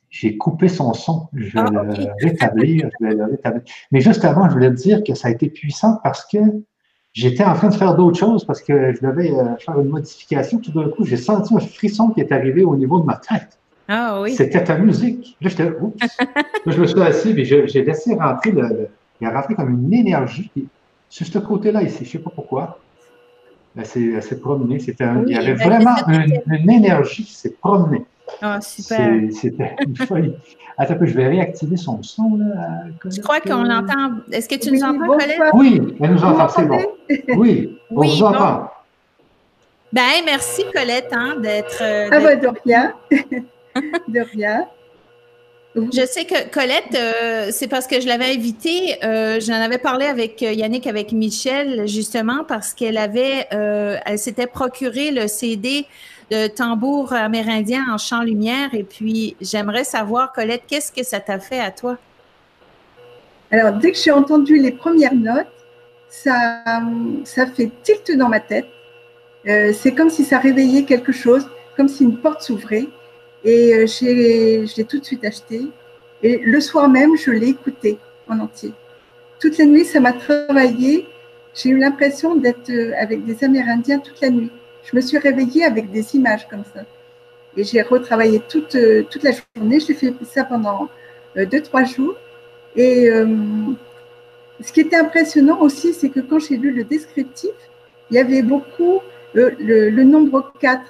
J'ai 0.10 0.38
coupé 0.38 0.70
son 0.70 0.94
son. 0.94 1.28
Je 1.34 1.52
vais, 1.52 1.60
ah, 1.60 1.70
le 1.72 2.26
rétablir, 2.26 2.90
je 3.02 3.06
vais 3.06 3.16
le 3.16 3.26
rétablir. 3.26 3.64
Mais 3.92 4.00
juste 4.00 4.24
avant, 4.24 4.48
je 4.48 4.54
voulais 4.54 4.72
dire 4.72 5.04
que 5.06 5.14
ça 5.14 5.28
a 5.28 5.32
été 5.32 5.50
puissant 5.50 6.00
parce 6.06 6.26
que 6.26 6.38
j'étais 7.12 7.44
en 7.44 7.56
train 7.56 7.68
de 7.68 7.76
faire 7.76 7.98
d'autres 7.98 8.18
choses 8.18 8.46
parce 8.46 8.62
que 8.62 8.94
je 8.94 9.02
devais 9.06 9.30
euh, 9.32 9.58
faire 9.58 9.78
une 9.78 9.90
modification. 9.90 10.60
Tout 10.60 10.72
d'un 10.72 10.88
coup, 10.88 11.04
j'ai 11.04 11.18
senti 11.18 11.54
un 11.54 11.60
frisson 11.60 12.12
qui 12.12 12.22
est 12.22 12.32
arrivé 12.32 12.64
au 12.64 12.78
niveau 12.78 13.02
de 13.02 13.06
ma 13.06 13.18
tête. 13.18 13.60
Ah 13.90 14.22
oui. 14.22 14.36
C'était 14.36 14.64
ta 14.64 14.78
musique. 14.78 15.36
Là, 15.42 15.50
j'étais, 15.50 15.70
oups. 15.70 16.00
là, 16.66 16.72
je 16.72 16.80
me 16.80 16.88
suis 16.88 17.02
assis 17.02 17.32
et 17.32 17.44
j'ai 17.44 17.84
laissé 17.84 18.16
rentrer 18.16 18.52
le, 18.52 18.88
il 19.22 19.28
a 19.28 19.32
rentré 19.32 19.56
comme 19.56 19.70
une 19.70 19.94
énergie. 19.94 20.52
Sur 21.10 21.28
ce 21.28 21.40
côté-là, 21.40 21.84
ici, 21.84 22.00
je 22.00 22.04
ne 22.04 22.08
sais 22.08 22.20
pas 22.20 22.32
pourquoi, 22.34 22.80
elle 23.78 23.86
s'est 23.86 24.40
promenée. 24.40 24.78
il 24.78 25.34
y 25.34 25.38
avait 25.38 25.54
vraiment 25.54 25.96
une, 26.08 26.70
énergie 26.70 27.24
qui 27.24 27.34
s'est 27.34 27.52
promenée. 27.62 28.06
Ah, 28.42 28.60
super. 28.62 29.20
C'était 29.32 29.76
une 29.86 29.96
folie. 29.96 30.34
Attends 30.78 30.94
un 30.94 30.98
peu, 30.98 31.06
je 31.06 31.14
vais 31.14 31.28
réactiver 31.28 31.78
son 31.78 32.02
son. 32.02 32.38
Là, 32.38 32.86
je 33.06 33.22
crois 33.22 33.42
qu'on 33.42 33.64
l'entend? 33.64 34.14
Est-ce 34.32 34.48
que 34.48 34.56
tu 34.56 34.72
nous 34.72 34.84
entends, 34.84 35.06
Colette? 35.06 35.40
Oui, 35.54 35.82
elle 36.00 36.12
nous 36.12 36.24
entend, 36.24 36.48
c'est 36.48 36.66
bon. 36.66 36.82
Oui, 37.36 37.78
on 37.92 38.02
vous 38.02 38.24
entend. 38.24 38.72
Ben, 39.94 40.24
merci, 40.26 40.64
Colette, 40.74 41.10
hein, 41.12 41.36
d'être. 41.42 41.82
Euh, 41.82 42.08
ah, 42.12 42.20
ben, 42.20 42.40
de 42.40 42.48
rien. 42.64 42.94
de 44.08 44.20
rien. 44.34 44.66
Je 45.74 46.06
sais 46.06 46.26
que 46.26 46.50
Colette, 46.50 46.96
euh, 46.96 47.48
c'est 47.52 47.70
parce 47.70 47.88
que 47.88 48.02
je 48.02 48.08
l'avais 48.08 48.34
invitée, 48.36 48.98
euh, 49.06 49.40
j'en 49.40 49.54
avais 49.54 49.78
parlé 49.78 50.06
avec 50.06 50.44
euh, 50.44 50.52
Yannick, 50.52 50.86
avec 50.86 51.14
Michel, 51.14 51.88
justement, 51.88 52.44
parce 52.46 52.74
qu'elle 52.74 52.98
avait, 52.98 53.48
elle 53.52 54.20
s'était 54.20 54.48
procuré 54.48 55.12
le 55.12 55.28
CD 55.28 55.86
de 56.30 56.48
tambour 56.48 57.14
amérindien 57.14 57.86
en 57.90 57.98
chant 57.98 58.22
lumière. 58.22 58.74
Et 58.74 58.84
puis, 58.84 59.38
j'aimerais 59.40 59.86
savoir, 59.86 60.34
Colette, 60.34 60.64
qu'est-ce 60.68 60.92
que 60.92 61.04
ça 61.04 61.22
t'a 61.22 61.40
fait 61.40 61.60
à 61.60 61.72
toi? 61.72 61.98
Alors, 63.50 63.74
dès 63.74 63.92
que 63.92 63.98
j'ai 63.98 64.12
entendu 64.12 64.58
les 64.58 64.72
premières 64.72 65.16
notes, 65.16 65.48
ça, 66.10 66.64
ça 67.24 67.46
fait 67.46 67.72
tilt 67.84 68.18
dans 68.18 68.28
ma 68.28 68.42
tête. 68.42 68.68
c'est 69.46 69.94
comme 69.96 70.10
si 70.10 70.26
ça 70.26 70.40
réveillait 70.40 70.84
quelque 70.84 71.14
chose, 71.14 71.50
comme 71.78 71.88
si 71.88 72.04
une 72.04 72.18
porte 72.18 72.42
s'ouvrait. 72.42 72.88
Et 73.44 73.74
euh, 73.74 73.88
je 73.88 74.78
l'ai 74.78 74.84
tout 74.86 75.00
de 75.00 75.06
suite 75.06 75.26
acheté. 75.26 75.62
Et 76.24 76.38
le 76.38 76.62
soir 76.62 76.88
même, 76.90 77.18
je 77.18 77.32
l'ai 77.32 77.50
écouté 77.50 77.98
en 78.28 78.40
entier. 78.40 78.74
Toute 79.40 79.58
la 79.58 79.66
nuit, 79.66 79.86
ça 79.86 80.00
m'a 80.00 80.14
travaillé. 80.14 81.08
J'ai 81.56 81.70
eu 81.70 81.78
l'impression 81.78 82.36
d'être 82.36 82.70
euh, 82.70 82.94
avec 82.98 83.26
des 83.26 83.44
Amérindiens 83.44 84.00
toute 84.00 84.22
la 84.22 84.30
nuit. 84.30 84.52
Je 84.84 84.96
me 84.96 85.02
suis 85.02 85.18
réveillée 85.18 85.64
avec 85.64 85.92
des 85.92 86.16
images 86.16 86.48
comme 86.48 86.64
ça. 86.74 86.82
Et 87.58 87.64
j'ai 87.64 87.82
retravaillé 87.82 88.42
toute, 88.48 88.76
euh, 88.76 89.04
toute 89.10 89.24
la 89.24 89.32
journée. 89.32 89.80
J'ai 89.80 89.94
fait 89.94 90.14
ça 90.24 90.44
pendant 90.44 90.88
deux, 91.36 91.62
trois 91.62 91.84
jours. 91.84 92.16
Et 92.76 93.10
ce 94.62 94.72
qui 94.74 94.82
était 94.82 94.98
impressionnant 94.98 95.62
aussi, 95.62 95.94
c'est 95.94 96.10
que 96.10 96.20
quand 96.20 96.40
j'ai 96.40 96.58
lu 96.58 96.72
le 96.72 96.84
descriptif, 96.84 97.52
il 98.10 98.16
y 98.16 98.20
avait 98.20 98.42
beaucoup 98.42 99.00
le, 99.34 99.56
le 99.58 100.04
nombre 100.04 100.52
4 100.60 100.82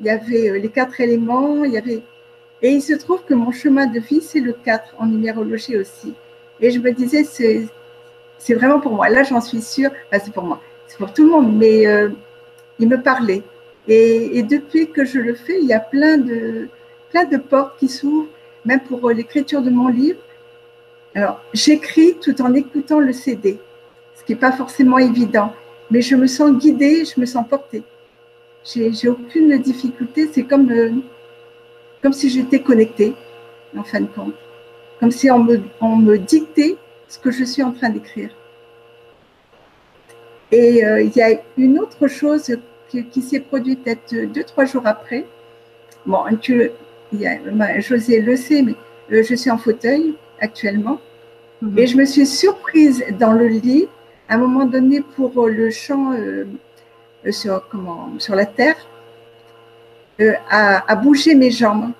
il 0.00 0.06
y 0.06 0.10
avait 0.10 0.50
euh, 0.50 0.58
les 0.58 0.68
quatre 0.68 1.00
éléments, 1.00 1.64
il 1.64 1.72
y 1.72 1.78
avait... 1.78 2.02
Et 2.60 2.70
il 2.70 2.82
se 2.82 2.94
trouve 2.94 3.22
que 3.24 3.34
mon 3.34 3.52
chemin 3.52 3.86
de 3.86 4.00
vie, 4.00 4.20
c'est 4.20 4.40
le 4.40 4.52
4 4.52 4.96
en 4.98 5.06
numérologie 5.06 5.76
aussi. 5.76 6.14
Et 6.60 6.70
je 6.72 6.80
me 6.80 6.90
disais, 6.90 7.22
c'est 7.24 8.54
vraiment 8.54 8.80
pour 8.80 8.92
moi. 8.92 9.08
Là, 9.08 9.22
j'en 9.22 9.40
suis 9.40 9.62
sûre, 9.62 9.90
enfin, 10.10 10.22
c'est 10.24 10.32
pour 10.32 10.42
moi, 10.42 10.60
c'est 10.88 10.98
pour 10.98 11.12
tout 11.12 11.24
le 11.24 11.30
monde, 11.30 11.56
mais 11.56 11.86
euh, 11.86 12.08
il 12.80 12.88
me 12.88 13.00
parlait. 13.00 13.42
Et, 13.86 14.38
et, 14.38 14.42
depuis 14.42 14.90
que 14.90 15.04
je 15.04 15.20
le 15.20 15.34
fais, 15.34 15.60
il 15.60 15.66
y 15.66 15.72
a 15.72 15.80
plein 15.80 16.18
de, 16.18 16.68
plein 17.10 17.24
de 17.24 17.36
portes 17.36 17.78
qui 17.78 17.88
s'ouvrent, 17.88 18.28
même 18.64 18.80
pour 18.80 19.08
euh, 19.08 19.12
l'écriture 19.12 19.62
de 19.62 19.70
mon 19.70 19.88
livre. 19.88 20.18
Alors, 21.14 21.40
j'écris 21.52 22.16
tout 22.20 22.42
en 22.42 22.52
écoutant 22.54 22.98
le 22.98 23.12
CD, 23.12 23.58
ce 24.16 24.24
qui 24.24 24.32
n'est 24.32 24.38
pas 24.38 24.52
forcément 24.52 24.98
évident, 24.98 25.52
mais 25.90 26.02
je 26.02 26.16
me 26.16 26.26
sens 26.26 26.52
guidée, 26.58 27.04
je 27.04 27.20
me 27.20 27.26
sens 27.26 27.46
portée. 27.48 27.82
J'ai 28.64 29.08
aucune 29.08 29.56
difficulté. 29.58 30.28
C'est 30.32 30.44
comme, 30.44 30.70
euh, 30.70 30.92
comme 32.02 32.12
si 32.12 32.28
j'étais 32.28 32.60
connectée, 32.60 33.14
en 33.76 33.84
fin 33.84 34.00
de 34.00 34.06
compte. 34.06 34.34
comme 35.00 35.10
si 35.12 35.30
on 35.30 35.38
me, 35.38 35.60
on 35.80 35.96
me 35.96 36.18
dictait 36.18 36.76
ce 37.06 37.18
que 37.18 37.30
je 37.30 37.44
suis 37.44 37.62
en 37.62 37.72
train 37.72 37.90
d'écrire. 37.90 38.30
Et 40.50 40.84
euh, 40.84 41.02
il 41.02 41.14
y 41.14 41.22
a 41.22 41.38
une 41.56 41.78
autre 41.78 42.08
chose 42.08 42.56
qui, 42.88 43.22
s'est 43.22 43.40
produite 43.40 43.84
peut-être 43.84 44.32
deux, 44.32 44.44
trois 44.44 44.64
jours 44.64 44.86
après. 44.86 45.26
Bon, 46.06 46.24
tu, 46.40 46.70
il 47.12 47.20
y 47.20 47.26
a, 47.26 47.80
José 47.80 48.20
le 48.20 48.36
sait, 48.36 48.62
mais 48.62 48.74
euh, 49.12 49.22
je 49.22 49.34
suis 49.34 49.50
en 49.50 49.58
fauteuil 49.58 50.14
actuellement. 50.40 51.00
Mhm. 51.60 51.78
Et 51.78 51.86
je 51.86 51.96
me 51.96 52.04
suis 52.04 52.26
surprise 52.26 53.04
dans 53.18 53.32
le 53.32 53.46
lit, 53.46 53.88
à 54.28 54.34
un 54.34 54.38
moment 54.38 54.64
donné, 54.64 55.02
pour 55.16 55.46
le 55.46 55.70
chant 55.70 56.12
euh, 56.12 56.44
sur, 57.30 57.68
comment, 57.68 58.10
sur 58.18 58.34
la 58.34 58.46
terre, 58.46 58.76
à, 60.50 60.90
à, 60.90 60.96
bouger 60.96 61.34
mes 61.34 61.50
jambes, 61.50 61.92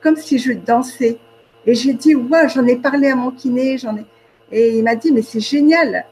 comme 0.00 0.16
si 0.16 0.38
je 0.38 0.52
dansais. 0.52 1.18
Et 1.66 1.74
j'ai 1.74 1.94
dit, 1.94 2.14
ouais, 2.14 2.48
j'en 2.48 2.66
ai 2.66 2.76
parlé 2.76 3.08
à 3.08 3.16
mon 3.16 3.30
kiné, 3.30 3.78
j'en 3.78 3.96
ai. 3.96 4.04
Et 4.52 4.78
il 4.78 4.84
m'a 4.84 4.94
dit, 4.94 5.10
mais 5.10 5.22
c'est 5.22 5.40
génial. 5.40 6.04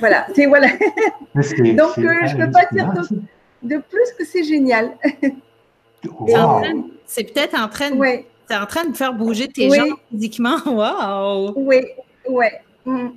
Voilà, 0.00 0.26
c'est 0.34 0.46
voilà. 0.46 0.68
Donc, 1.34 1.98
euh, 1.98 2.26
je 2.26 2.36
ne 2.36 2.44
peux 2.44 2.50
pas 2.50 2.66
dire 2.72 2.92
de, 3.62 3.76
plus 3.78 4.12
que 4.18 4.24
c'est 4.24 4.44
génial. 4.44 4.96
C'est 7.04 7.24
peut-être 7.24 7.60
en 7.60 7.68
train 7.68 7.90
de. 7.90 7.96
Ouais. 7.96 8.26
en 8.50 8.64
train 8.64 8.86
de 8.86 8.96
faire 8.96 9.12
bouger 9.12 9.48
tes 9.48 9.68
jambes 9.68 9.98
physiquement. 10.10 10.56
Wow! 10.64 11.52
Oui, 11.56 11.84
oui. 12.26 12.46
Mm. 12.86 13.08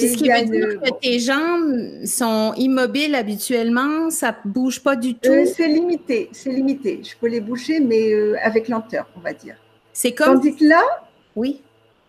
Puis 0.00 0.08
ce 0.08 0.16
qui 0.16 0.28
veut 0.28 0.44
dire 0.44 0.80
que 0.80 0.90
tes 1.00 1.18
jambes 1.18 2.04
sont 2.04 2.54
immobiles 2.56 3.14
habituellement, 3.14 4.10
ça 4.10 4.36
ne 4.44 4.50
bouge 4.50 4.82
pas 4.82 4.96
du 4.96 5.14
tout? 5.14 5.30
Euh, 5.30 5.44
c'est 5.44 5.68
limité, 5.68 6.28
c'est 6.32 6.50
limité. 6.50 7.00
Je 7.02 7.14
peux 7.20 7.28
les 7.28 7.40
bouger, 7.40 7.80
mais 7.80 8.12
euh, 8.12 8.36
avec 8.42 8.68
lenteur, 8.68 9.08
on 9.16 9.20
va 9.20 9.32
dire. 9.32 9.56
C'est 9.92 10.12
comme. 10.12 10.34
Tandis 10.34 10.56
que 10.56 10.64
là, 10.64 10.82
oui. 11.36 11.60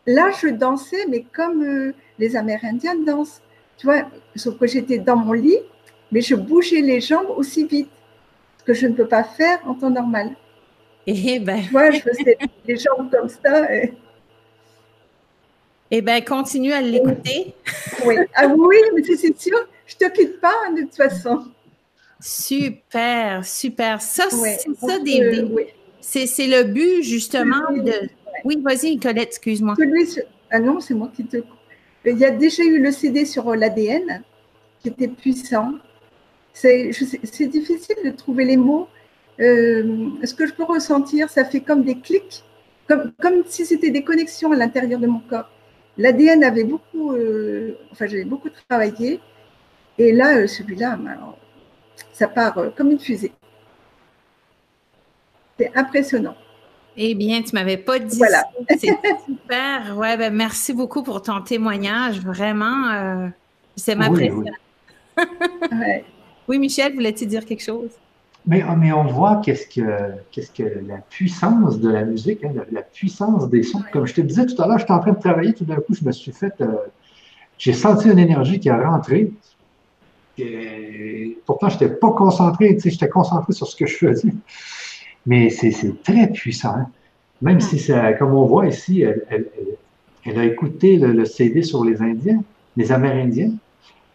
Là, 0.07 0.31
je 0.41 0.47
dansais, 0.47 1.05
mais 1.09 1.25
comme 1.33 1.63
euh, 1.63 1.93
les 2.17 2.35
Amérindiens 2.35 2.95
dansent. 2.95 3.41
Tu 3.77 3.85
vois, 3.87 4.03
sauf 4.35 4.57
que 4.57 4.67
j'étais 4.67 4.97
dans 4.97 5.15
mon 5.15 5.33
lit, 5.33 5.57
mais 6.11 6.21
je 6.21 6.35
bougeais 6.35 6.81
les 6.81 7.01
jambes 7.01 7.29
aussi 7.35 7.65
vite, 7.65 7.89
ce 8.59 8.63
que 8.63 8.73
je 8.73 8.87
ne 8.87 8.93
peux 8.93 9.07
pas 9.07 9.23
faire 9.23 9.59
en 9.65 9.73
temps 9.73 9.89
normal. 9.89 10.31
Eh 11.07 11.39
ben. 11.39 11.61
Tu 11.61 11.71
vois, 11.71 11.91
je 11.91 11.99
faisais 11.99 12.37
les 12.67 12.77
jambes 12.77 13.09
comme 13.11 13.29
ça. 13.29 13.73
Et... 13.73 13.93
Eh 15.91 16.01
bien, 16.01 16.21
continue 16.21 16.73
à 16.73 16.81
l'écouter. 16.81 17.53
Oui. 18.03 18.15
Ah 18.33 18.47
oui, 18.47 18.77
mais 18.95 19.03
c'est 19.03 19.39
sûr, 19.39 19.59
je 19.85 19.93
ne 19.93 20.09
te 20.09 20.15
quitte 20.15 20.41
pas 20.41 20.51
hein, 20.65 20.73
de 20.73 20.81
toute 20.81 20.95
façon. 20.95 21.43
Super, 22.19 23.45
super. 23.45 24.01
Ça, 24.01 24.23
c'est 24.31 24.57
ça 24.79 24.97
des, 24.97 25.45
c'est 26.01 26.47
le 26.47 26.63
but 26.63 27.03
justement 27.03 27.71
de, 27.71 28.09
oui, 28.43 28.59
vas-y, 28.61 28.97
Colette, 28.97 29.29
excuse-moi. 29.29 29.75
Ah 30.49 30.59
non, 30.59 30.79
c'est 30.79 30.93
moi 30.93 31.11
qui 31.15 31.25
te. 31.25 31.37
Il 32.05 32.17
y 32.17 32.25
a 32.25 32.31
déjà 32.31 32.63
eu 32.63 32.79
le 32.79 32.91
CD 32.91 33.25
sur 33.25 33.55
l'ADN 33.55 34.23
qui 34.81 34.89
était 34.89 35.07
puissant. 35.07 35.73
C'est 36.53 36.89
difficile 37.47 37.97
de 38.03 38.09
trouver 38.11 38.45
les 38.45 38.57
mots. 38.57 38.87
Euh, 39.39 40.09
ce 40.23 40.33
que 40.33 40.45
je 40.45 40.53
peux 40.53 40.63
ressentir, 40.63 41.29
ça 41.29 41.45
fait 41.45 41.61
comme 41.61 41.83
des 41.83 41.99
clics, 41.99 42.43
comme, 42.87 43.11
comme 43.21 43.43
si 43.45 43.65
c'était 43.65 43.89
des 43.89 44.03
connexions 44.03 44.51
à 44.51 44.55
l'intérieur 44.55 44.99
de 44.99 45.07
mon 45.07 45.19
corps. 45.19 45.49
L'ADN 45.97 46.43
avait 46.43 46.63
beaucoup, 46.63 47.13
euh, 47.13 47.77
enfin 47.91 48.07
j'avais 48.07 48.23
beaucoup 48.23 48.49
travaillé, 48.69 49.19
et 49.97 50.11
là 50.11 50.37
euh, 50.37 50.47
celui-là, 50.47 50.97
ça 52.13 52.27
part 52.27 52.55
comme 52.75 52.91
une 52.91 52.99
fusée. 52.99 53.31
C'est 55.59 55.71
impressionnant. 55.75 56.35
Eh 56.97 57.15
bien, 57.15 57.41
tu 57.41 57.53
m'avais 57.53 57.77
pas 57.77 57.99
dit 57.99 58.17
voilà. 58.17 58.43
C'est 58.69 58.97
super. 59.25 59.97
Ouais, 59.97 60.17
ben, 60.17 60.33
merci 60.33 60.73
beaucoup 60.73 61.03
pour 61.03 61.21
ton 61.21 61.41
témoignage. 61.41 62.19
Vraiment, 62.19 62.89
euh, 62.89 63.27
c'est 63.75 63.95
ma 63.95 64.09
oui, 64.09 64.31
oui. 66.47 66.59
Michel, 66.59 66.93
voulais-tu 66.93 67.25
dire 67.25 67.45
quelque 67.45 67.63
chose? 67.63 67.91
Mais, 68.47 68.63
ah, 68.67 68.75
mais 68.75 68.91
on 68.91 69.05
voit 69.05 69.41
qu'est-ce 69.43 69.67
que, 69.67 70.13
qu'est-ce 70.31 70.51
que 70.51 70.63
la 70.87 70.97
puissance 70.97 71.79
de 71.79 71.89
la 71.89 72.03
musique, 72.03 72.43
hein, 72.43 72.53
la, 72.71 72.81
puissance 72.81 73.47
des 73.49 73.61
sons. 73.61 73.83
Comme 73.93 74.07
je 74.07 74.15
te 74.15 74.21
disais 74.21 74.47
tout 74.47 74.59
à 74.61 74.67
l'heure, 74.67 74.79
j'étais 74.79 74.91
en 74.91 74.99
train 74.99 75.11
de 75.11 75.19
travailler, 75.19 75.53
tout 75.53 75.65
d'un 75.65 75.75
coup, 75.75 75.93
je 75.93 76.03
me 76.03 76.11
suis 76.11 76.31
fait. 76.31 76.53
Euh, 76.61 76.75
j'ai 77.59 77.73
senti 77.73 78.09
une 78.09 78.17
énergie 78.17 78.59
qui 78.59 78.69
a 78.69 78.89
rentré. 78.89 79.31
Et 80.39 81.37
pourtant, 81.45 81.69
je 81.69 81.75
n'étais 81.75 81.89
pas 81.89 82.11
concentré, 82.11 82.73
tu 82.75 82.81
sais, 82.81 82.89
j'étais 82.89 83.09
concentré 83.09 83.53
sur 83.53 83.67
ce 83.67 83.75
que 83.75 83.85
je 83.85 83.95
faisais. 83.95 84.33
Mais 85.27 85.51
c'est 85.51 86.01
très 86.01 86.27
puissant. 86.31 86.73
Hein. 86.75 86.87
Même 87.43 87.59
si, 87.59 87.77
ça, 87.77 88.13
comme 88.13 88.33
on 88.33 88.45
voit 88.45 88.65
ici, 88.67 89.01
elle, 89.03 90.39
a 90.39 90.45
écouté 90.45 90.97
le, 90.97 91.25
CD 91.25 91.61
sur 91.61 91.85
les 91.85 92.01
Indiens, 92.01 92.43
les 92.75 92.91
Amérindiens, 92.91 93.51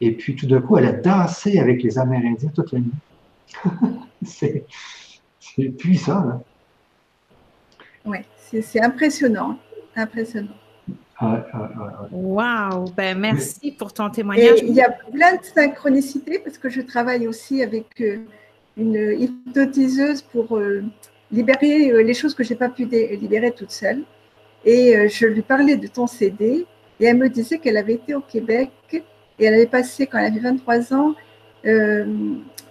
et 0.00 0.10
puis 0.12 0.34
tout 0.34 0.46
d'un 0.46 0.60
coup, 0.60 0.76
elle 0.78 0.86
a 0.86 0.92
dansé 0.92 1.60
avec 1.60 1.82
les 1.84 1.98
Amérindiens 1.98 2.50
toute 2.52 2.72
la 2.72 2.80
nuit. 2.80 2.90
c'est 4.22 4.64
puissant. 5.78 6.24
Là. 6.24 6.40
Oui, 8.04 8.18
c'est 8.36 8.80
impressionnant. 8.80 9.58
Impressionnant. 9.94 10.56
wow! 12.12 12.84
Ben, 12.96 13.18
merci 13.18 13.72
pour 13.72 13.92
ton 13.92 14.10
témoignage. 14.10 14.60
il 14.62 14.74
y 14.74 14.82
a 14.82 14.90
plein 14.90 15.36
de 15.36 15.42
synchronicité 15.42 16.38
parce 16.38 16.58
que 16.58 16.68
je 16.68 16.82
travaille 16.82 17.26
aussi 17.26 17.62
avec 17.62 18.00
euh, 18.00 18.18
une 18.76 19.16
hypnotiseuse 19.18 20.22
pour 20.22 20.56
euh, 20.56 20.84
libérer 21.32 21.90
euh, 21.90 22.02
les 22.02 22.14
choses 22.14 22.34
que 22.34 22.44
je 22.44 22.50
n'ai 22.50 22.56
pas 22.56 22.68
pu 22.68 22.84
libérer 22.84 23.52
toute 23.52 23.70
seule. 23.70 24.02
Et 24.64 25.08
je 25.08 25.26
lui 25.26 25.42
parlais 25.42 25.76
de 25.76 25.86
ton 25.86 26.08
CD 26.08 26.66
et 26.98 27.04
elle 27.04 27.18
me 27.18 27.28
disait 27.28 27.58
qu'elle 27.58 27.76
avait 27.76 27.94
été 27.94 28.16
au 28.16 28.20
Québec 28.20 28.70
et 29.38 29.44
elle 29.44 29.54
avait 29.54 29.66
passé, 29.66 30.06
quand 30.06 30.18
elle 30.18 30.32
avait 30.32 30.40
23 30.40 30.94
ans, 30.94 31.14
euh, 31.66 32.04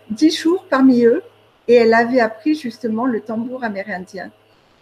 10 0.09 0.41
jours 0.41 0.65
parmi 0.69 1.03
eux 1.03 1.21
et 1.67 1.75
elle 1.75 1.93
avait 1.93 2.19
appris 2.19 2.55
justement 2.55 3.05
le 3.05 3.21
tambour 3.21 3.63
amérindien. 3.63 4.31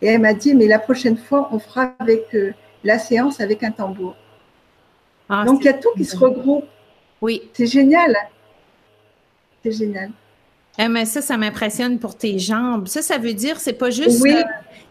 Et 0.01 0.07
elle 0.07 0.21
m'a 0.21 0.33
dit, 0.33 0.53
mais 0.53 0.67
la 0.67 0.79
prochaine 0.79 1.17
fois, 1.17 1.49
on 1.51 1.59
fera 1.59 1.93
avec 1.99 2.35
la 2.83 2.99
séance 2.99 3.39
avec 3.39 3.63
un 3.63 3.71
tambour. 3.71 4.15
Ah, 5.29 5.45
Donc 5.45 5.61
il 5.61 5.65
y 5.65 5.69
a 5.69 5.73
tout 5.73 5.89
qui 5.95 6.05
se 6.05 6.17
regroupe. 6.17 6.65
Oui. 7.21 7.41
C'est 7.53 7.67
génial. 7.67 8.15
C'est 9.63 9.71
génial. 9.71 10.11
Eh, 10.77 10.87
mais 10.87 11.05
ça, 11.05 11.21
ça 11.21 11.37
m'impressionne 11.37 11.99
pour 11.99 12.17
tes 12.17 12.39
jambes. 12.39 12.87
Ça, 12.87 13.01
ça 13.01 13.17
veut 13.17 13.33
dire, 13.33 13.59
c'est 13.59 13.73
pas 13.73 13.91
juste 13.91 14.25
euh, 14.25 14.43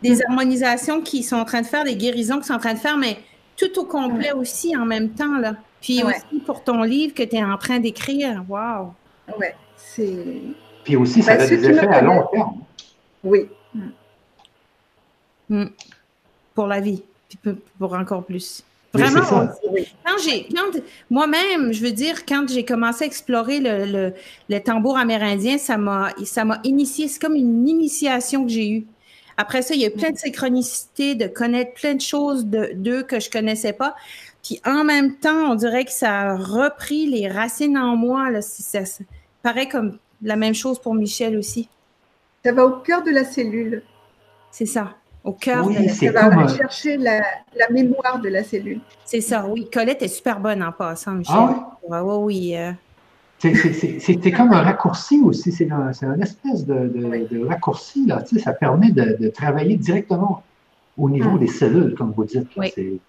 des 0.02 0.22
harmonisations 0.22 1.00
qui 1.00 1.22
sont 1.22 1.36
en 1.36 1.44
train 1.44 1.60
de 1.60 1.66
faire, 1.66 1.84
des 1.84 1.96
guérisons 1.96 2.38
qui 2.38 2.46
sont 2.46 2.54
en 2.54 2.58
train 2.58 2.74
de 2.74 2.78
faire, 2.78 2.96
mais 2.96 3.18
tout 3.56 3.78
au 3.78 3.84
complet 3.84 4.32
aussi 4.32 4.76
en 4.76 4.86
même 4.86 5.10
temps, 5.10 5.38
là. 5.38 5.56
Puis 5.80 6.02
aussi 6.04 6.40
pour 6.46 6.62
ton 6.62 6.82
livre 6.82 7.12
que 7.12 7.24
tu 7.24 7.36
es 7.36 7.44
en 7.44 7.58
train 7.58 7.80
d'écrire. 7.80 8.44
Wow! 8.48 8.94
Oui, 9.38 9.46
c'est. 9.76 10.42
Puis 10.84 10.96
aussi, 10.96 11.22
ça 11.22 11.36
ben, 11.36 11.42
a 11.42 11.46
des 11.46 11.68
effets 11.68 11.86
à 11.86 12.02
long 12.02 12.26
terme. 12.32 12.60
Oui. 13.24 13.48
Mm. 15.48 15.66
Pour 16.54 16.66
la 16.66 16.80
vie, 16.80 17.02
puis 17.28 17.54
pour 17.78 17.94
encore 17.94 18.24
plus. 18.24 18.64
Vraiment, 18.94 19.20
quand 19.22 20.18
j'ai, 20.22 20.48
moi-même, 21.08 21.72
je 21.72 21.82
veux 21.82 21.92
dire, 21.92 22.26
quand 22.26 22.46
j'ai 22.46 22.64
commencé 22.64 23.04
à 23.04 23.06
explorer 23.06 23.58
le, 23.58 24.12
le, 24.50 24.60
tambour 24.60 24.98
amérindien, 24.98 25.56
ça 25.56 25.78
m'a, 25.78 26.10
ça 26.24 26.44
m'a 26.44 26.60
initié. 26.64 27.08
C'est 27.08 27.20
comme 27.20 27.34
une 27.34 27.66
initiation 27.66 28.44
que 28.44 28.50
j'ai 28.50 28.68
eue. 28.68 28.86
Après 29.38 29.62
ça, 29.62 29.74
il 29.74 29.80
y 29.80 29.84
a 29.84 29.88
eu 29.88 29.92
plein 29.92 30.10
de 30.10 30.18
synchronicité, 30.18 31.14
de 31.14 31.26
connaître 31.26 31.72
plein 31.72 31.94
de 31.94 32.02
choses 32.02 32.44
d'eux 32.44 33.02
que 33.02 33.18
je 33.18 33.30
connaissais 33.30 33.72
pas. 33.72 33.94
Puis 34.42 34.60
en 34.66 34.84
même 34.84 35.16
temps, 35.16 35.52
on 35.52 35.54
dirait 35.54 35.86
que 35.86 35.92
ça 35.92 36.32
a 36.32 36.36
repris 36.36 37.06
les 37.06 37.28
racines 37.28 37.78
en 37.78 37.96
moi. 37.96 38.30
Là. 38.30 38.42
Ça, 38.42 38.84
ça 38.84 39.04
paraît 39.42 39.68
comme 39.68 39.98
la 40.22 40.36
même 40.36 40.54
chose 40.54 40.78
pour 40.78 40.94
Michel 40.94 41.36
aussi. 41.36 41.68
Ça 42.44 42.52
va 42.52 42.64
au 42.64 42.80
cœur 42.80 43.02
de 43.02 43.10
la 43.10 43.24
cellule. 43.24 43.82
C'est 44.50 44.66
ça 44.66 44.94
au 45.24 45.32
cœur 45.32 45.66
oui, 45.66 45.76
de 45.76 46.10
la 46.10 46.20
Ça 46.22 46.28
va 46.28 46.48
chercher 46.48 46.96
la, 46.96 47.22
mémoire 47.70 48.20
de 48.20 48.28
la 48.28 48.42
cellule. 48.42 48.80
C'est 49.04 49.20
ça, 49.20 49.46
oui. 49.46 49.68
Colette 49.72 50.02
est 50.02 50.08
super 50.08 50.40
bonne 50.40 50.62
en 50.62 50.72
passant, 50.72 51.12
Michel. 51.12 51.36
Ah 51.36 52.04
oui? 52.04 52.16
oui, 52.18 52.56
euh. 52.56 52.72
C'est 53.38 54.32
comme 54.32 54.52
un 54.52 54.62
raccourci 54.62 55.20
aussi, 55.20 55.50
c'est 55.52 55.70
un, 55.70 55.90
espèce 56.20 56.64
de, 56.64 57.46
raccourci, 57.46 58.06
là, 58.06 58.22
tu 58.22 58.36
sais, 58.36 58.42
ça 58.42 58.52
permet 58.52 58.90
de, 58.90 59.28
travailler 59.28 59.76
directement 59.76 60.42
au 60.98 61.08
niveau 61.08 61.32
hmm. 61.32 61.38
des 61.38 61.46
cellules, 61.46 61.94
comme 61.94 62.12
vous 62.12 62.24
dites. 62.24 62.48
oui. 62.56 63.00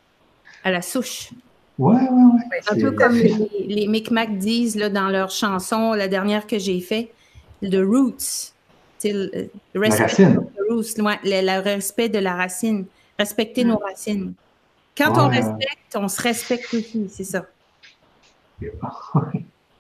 À 0.64 0.72
la 0.72 0.82
souche. 0.82 1.32
Oui, 1.80 1.98
oui, 2.00 2.24
oui. 2.36 2.58
Un 2.70 2.80
peu 2.80 2.92
comme 2.92 3.16
les, 3.16 3.50
les 3.68 3.88
Micmacs 3.88 4.38
disent 4.38 4.76
là, 4.76 4.90
dans 4.90 5.10
leur 5.10 5.32
chanson, 5.32 5.94
la 5.94 6.08
dernière 6.08 6.46
que 6.46 6.60
j'ai 6.60 6.80
faite, 6.80 7.10
The 7.64 7.82
Roots 7.84 8.54
le, 9.12 9.50
respect 9.76 10.28
le, 11.24 11.60
respect 11.62 12.10
de 12.10 12.20
la 12.20 12.36
racine, 12.36 12.86
respecter 13.18 13.64
nos 13.64 13.78
racines. 13.78 14.34
Quand 14.98 15.18
on 15.18 15.28
respecte, 15.28 15.96
on 15.96 16.08
se 16.08 16.22
respecte 16.22 16.74
aussi, 16.74 17.10
c'est 17.10 17.24
ça. 17.24 17.46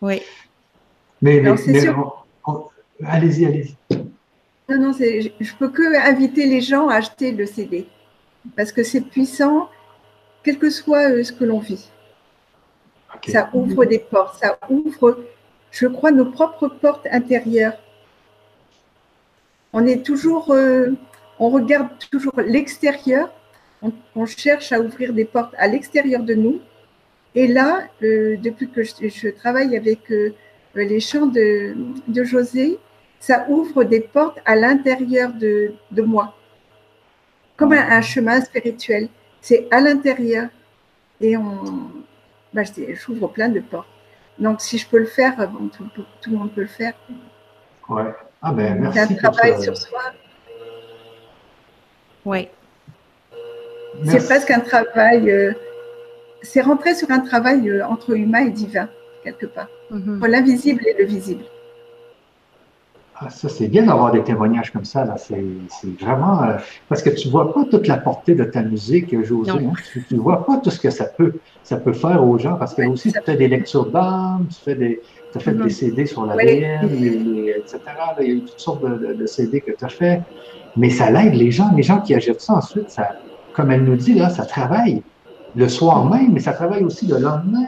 oui. 0.01 0.21
Mais, 1.21 1.39
mais, 1.39 1.51
allez-y, 3.05 3.45
allez-y. 3.45 3.75
Non, 4.69 4.79
non, 4.79 4.93
je 4.93 5.53
peux 5.57 5.69
que 5.69 6.09
inviter 6.09 6.47
les 6.47 6.61
gens 6.61 6.89
à 6.89 6.95
acheter 6.95 7.31
le 7.31 7.45
CD. 7.45 7.85
parce 8.57 8.71
que 8.71 8.83
c'est 8.83 9.01
puissant, 9.01 9.69
quel 10.43 10.57
que 10.57 10.69
soit 10.69 11.23
ce 11.23 11.31
que 11.31 11.43
l'on 11.43 11.59
vit. 11.59 11.89
Ça 13.27 13.49
ouvre 13.53 13.85
des 13.85 13.99
portes, 13.99 14.39
ça 14.39 14.57
ouvre, 14.69 15.23
je 15.71 15.87
crois, 15.87 16.11
nos 16.11 16.25
propres 16.25 16.67
portes 16.67 17.07
intérieures. 17.09 17.77
On 19.71 19.85
est 19.85 20.05
toujours, 20.05 20.53
on 21.39 21.49
regarde 21.49 21.87
toujours 22.11 22.33
l'extérieur, 22.45 23.31
on, 24.15 24.25
cherche 24.25 24.71
à 24.71 24.79
ouvrir 24.79 25.13
des 25.13 25.25
portes 25.25 25.53
à 25.57 25.67
l'extérieur 25.67 26.23
de 26.23 26.33
nous. 26.33 26.59
Et 27.35 27.47
là, 27.47 27.87
depuis 28.01 28.69
que 28.69 28.83
je, 28.83 29.29
travaille 29.29 29.77
avec 29.77 30.11
les 30.75 30.99
chants 30.99 31.27
de, 31.27 31.75
de 32.07 32.23
José, 32.23 32.77
ça 33.23 33.45
ouvre 33.47 33.85
des 33.85 34.01
portes 34.01 34.39
à 34.43 34.53
l'intérieur 34.57 35.31
de, 35.31 35.73
moi, 36.01 36.35
comme 37.55 37.71
un, 37.71 38.01
chemin 38.01 38.41
spirituel. 38.41 39.07
C'est 39.43 39.67
à 39.71 39.81
l'intérieur 39.81 40.47
et 41.19 41.35
on, 41.35 41.91
bah, 42.53 42.61
j'ouvre 42.93 43.27
plein 43.27 43.49
de 43.49 43.59
portes. 43.59 43.89
Donc, 44.39 44.61
si 44.61 44.77
je 44.77 44.87
peux 44.87 44.99
le 44.99 45.05
faire, 45.05 45.35
tout, 45.73 46.31
le 46.31 46.37
monde 46.37 46.53
peut 46.53 46.61
le 46.61 46.67
faire. 46.67 46.93
Ouais. 47.89 48.03
Ah 48.41 48.53
ben, 48.53 48.79
merci. 48.79 48.99
C'est 48.99 49.25
un 49.25 49.31
travail 49.31 49.61
sur 49.61 49.75
soi. 49.75 49.99
Oui. 52.23 52.47
C'est 54.05 54.25
presque 54.25 54.49
un 54.49 54.61
travail. 54.61 55.29
Euh, 55.29 55.51
c'est 56.41 56.61
rentrer 56.61 56.95
sur 56.95 57.11
un 57.11 57.19
travail 57.19 57.69
euh, 57.69 57.85
entre 57.85 58.15
humain 58.15 58.45
et 58.45 58.49
divin, 58.49 58.87
quelque 59.25 59.45
part. 59.45 59.67
Entre 59.91 60.27
l'invisible 60.27 60.87
et 60.87 60.95
le 60.97 61.03
visible. 61.03 61.43
Ah, 63.19 63.29
ça, 63.29 63.47
c'est 63.47 63.67
bien 63.67 63.85
d'avoir 63.85 64.11
des 64.11 64.23
témoignages 64.23 64.71
comme 64.71 64.85
ça. 64.85 65.05
Là. 65.05 65.15
C'est, 65.17 65.43
vraiment. 66.01 66.43
Euh, 66.43 66.57
parce 66.89 67.03
que 67.03 67.09
tu 67.11 67.27
ne 67.27 67.31
vois 67.31 67.53
pas 67.53 67.63
toute 67.65 67.87
la 67.87 67.97
portée 67.97 68.33
de 68.33 68.43
ta 68.43 68.63
musique, 68.63 69.15
José. 69.23 69.51
Hein. 69.51 69.73
Tu 70.07 70.15
ne 70.15 70.19
vois 70.19 70.45
pas 70.45 70.57
tout 70.57 70.71
ce 70.71 70.79
que 70.79 70.89
ça 70.89 71.05
peut, 71.05 71.33
ça 71.63 71.77
peut 71.77 71.93
faire 71.93 72.25
aux 72.25 72.37
gens. 72.39 72.55
Parce 72.55 72.73
que 72.73 72.81
aussi, 72.87 73.13
tu 73.13 73.19
fais 73.23 73.35
des 73.35 73.47
lectures 73.47 73.85
d'âme, 73.85 74.47
tu 74.49 74.59
fais 74.63 74.75
des, 74.75 75.01
as 75.35 75.39
fait 75.39 75.51
des 75.51 75.63
mm-hmm. 75.65 75.69
CD 75.69 76.05
sur 76.05 76.25
la 76.25 76.35
oui. 76.35 77.51
etc. 77.55 77.79
il 78.19 78.27
y 78.27 78.31
a 78.31 78.33
eu 78.33 78.41
toutes 78.41 78.59
sortes 78.59 78.83
de, 78.83 79.25
CD 79.27 79.61
que 79.61 79.71
tu 79.71 79.85
as 79.85 79.89
fait. 79.89 80.21
Mais 80.75 80.89
ça 80.89 81.11
l'aide 81.11 81.35
les 81.35 81.51
gens. 81.51 81.71
Les 81.75 81.83
gens 81.83 82.01
qui 82.01 82.15
achètent 82.15 82.41
ça 82.41 82.55
ensuite, 82.55 82.89
ça, 82.89 83.09
comme 83.53 83.69
elle 83.71 83.83
nous 83.83 83.95
dit, 83.95 84.15
là, 84.15 84.29
ça 84.29 84.45
travaille 84.45 85.03
le 85.55 85.67
soir 85.69 86.05
mm-hmm. 86.05 86.17
même, 86.17 86.33
mais 86.33 86.39
ça 86.39 86.53
travaille 86.53 86.83
aussi 86.83 87.05
le 87.05 87.19
lendemain, 87.19 87.67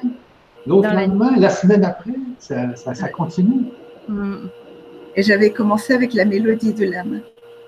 l'autre 0.66 0.92
lendemain, 0.92 1.36
la... 1.38 1.50
semaine 1.50 1.86
après. 1.86 2.16
Ça, 2.40 2.76
ça, 2.76 3.10
continue. 3.10 3.66
Mm. 4.10 4.48
Et 5.16 5.24
j'avais 5.24 5.52
commencé 5.52 5.94
avec 5.94 6.14
la 6.14 6.26
mélodie 6.26 6.74
de 6.74 6.86
l'âme. 6.86 7.22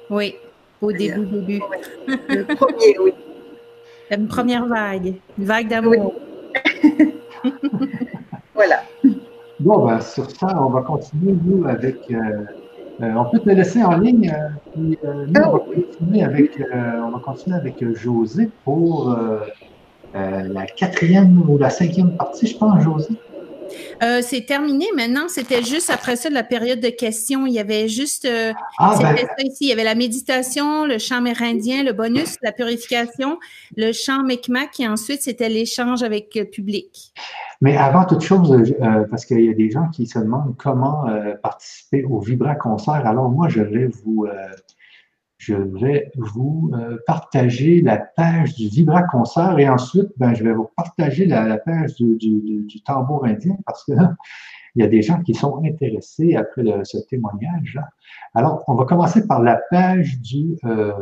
Oui, 0.10 0.36
au 0.82 0.92
début, 0.92 1.26
début. 1.26 1.62
Le 2.08 2.44
premier, 2.56 3.00
oui. 3.00 3.14
Une 4.12 4.28
première 4.28 4.66
vague, 4.66 5.16
une 5.38 5.46
vague 5.46 5.68
d'amour. 5.68 6.14
voilà. 8.54 8.84
Bon, 9.60 9.86
ben, 9.86 10.00
sur 10.00 10.30
ça, 10.32 10.48
on 10.62 10.70
va 10.70 10.82
continuer, 10.82 11.36
nous, 11.44 11.68
avec. 11.68 11.98
Euh, 12.12 12.46
euh, 13.02 13.14
on 13.16 13.26
peut 13.26 13.40
te 13.40 13.50
laisser 13.50 13.84
en 13.84 13.98
ligne, 13.98 14.32
euh, 14.34 14.48
puis 14.72 14.98
nous, 15.04 15.42
on, 15.42 15.52
va 15.52 15.60
ah 15.64 15.74
continuer 15.76 16.24
avec, 16.24 16.52
on 16.74 17.10
va 17.10 17.20
continuer 17.20 17.58
avec 17.58 17.94
José 17.96 18.50
pour 18.64 19.16
la 20.14 20.66
quatrième 20.66 21.44
ou 21.50 21.58
la 21.58 21.70
cinquième 21.70 22.12
partie, 22.16 22.48
je 22.48 22.58
pense, 22.58 22.82
José. 22.82 23.10
Euh, 24.04 24.22
c'est 24.22 24.46
terminé 24.46 24.86
maintenant. 24.96 25.28
C'était 25.28 25.64
juste 25.64 25.90
après 25.90 26.16
ça 26.16 26.30
de 26.30 26.34
la 26.34 26.44
période 26.44 26.80
de 26.80 26.90
questions. 26.90 27.46
Il 27.46 27.54
y 27.54 27.60
avait 27.60 27.88
juste. 27.88 28.26
Euh, 28.26 28.54
ah, 28.80 28.96
ben. 29.00 29.16
ça 29.18 29.44
ici. 29.44 29.58
Il 29.62 29.68
y 29.68 29.72
avait 29.72 29.84
la 29.84 29.96
méditation, 29.96 30.86
le 30.86 30.98
chant 30.98 31.18
amérindien, 31.18 31.84
le 31.84 31.94
bonus, 31.94 32.36
la 32.42 32.52
purification, 32.52 33.40
le 33.76 33.92
chant 33.92 34.24
Micmac 34.24 34.80
et 34.80 34.88
ensuite 34.88 35.22
c'était 35.22 35.50
l'échange 35.50 36.04
avec 36.04 36.34
le 36.36 36.46
public. 36.46 37.14
Mais 37.62 37.76
avant 37.76 38.06
toute 38.06 38.22
chose, 38.22 38.52
euh, 38.52 39.04
parce 39.10 39.26
qu'il 39.26 39.44
y 39.44 39.50
a 39.50 39.54
des 39.54 39.72
gens 39.72 39.90
qui 39.90 40.06
se 40.06 40.20
demandent 40.20 40.56
comment 40.58 41.06
participer 41.42 42.04
au 42.04 42.20
Vibra 42.20 42.56
Concert, 42.56 43.06
alors 43.06 43.30
moi 43.30 43.48
je 43.50 43.62
vais 43.62 43.88
vous 43.88 44.28
je 45.38 45.54
vais 45.54 46.12
vous 46.16 46.72
euh, 46.74 46.98
partager 47.06 47.82
la 47.82 47.98
page 47.98 48.56
du 48.56 48.70
Vibra 48.70 49.04
Concert 49.04 49.58
et 49.60 49.70
ensuite, 49.70 50.10
ben, 50.18 50.34
je 50.34 50.44
vais 50.44 50.54
vous 50.54 50.70
partager 50.76 51.26
la, 51.26 51.58
page 51.58 51.96
du, 51.96 52.68
tambour 52.86 53.26
indien 53.26 53.56
parce 53.66 53.84
que 53.86 53.92
il 54.76 54.82
y 54.82 54.86
a 54.86 54.88
des 54.88 55.02
gens 55.02 55.22
qui 55.22 55.34
sont 55.34 55.64
intéressés 55.64 56.36
après 56.36 56.64
ce 56.84 56.98
témoignage. 57.08 57.80
Alors, 58.34 58.64
on 58.68 58.76
va 58.76 58.86
commencer 58.86 59.28
par 59.28 59.42
la 59.42 59.60
page 59.70 60.20
du, 60.22 60.58
euh, 60.66 60.94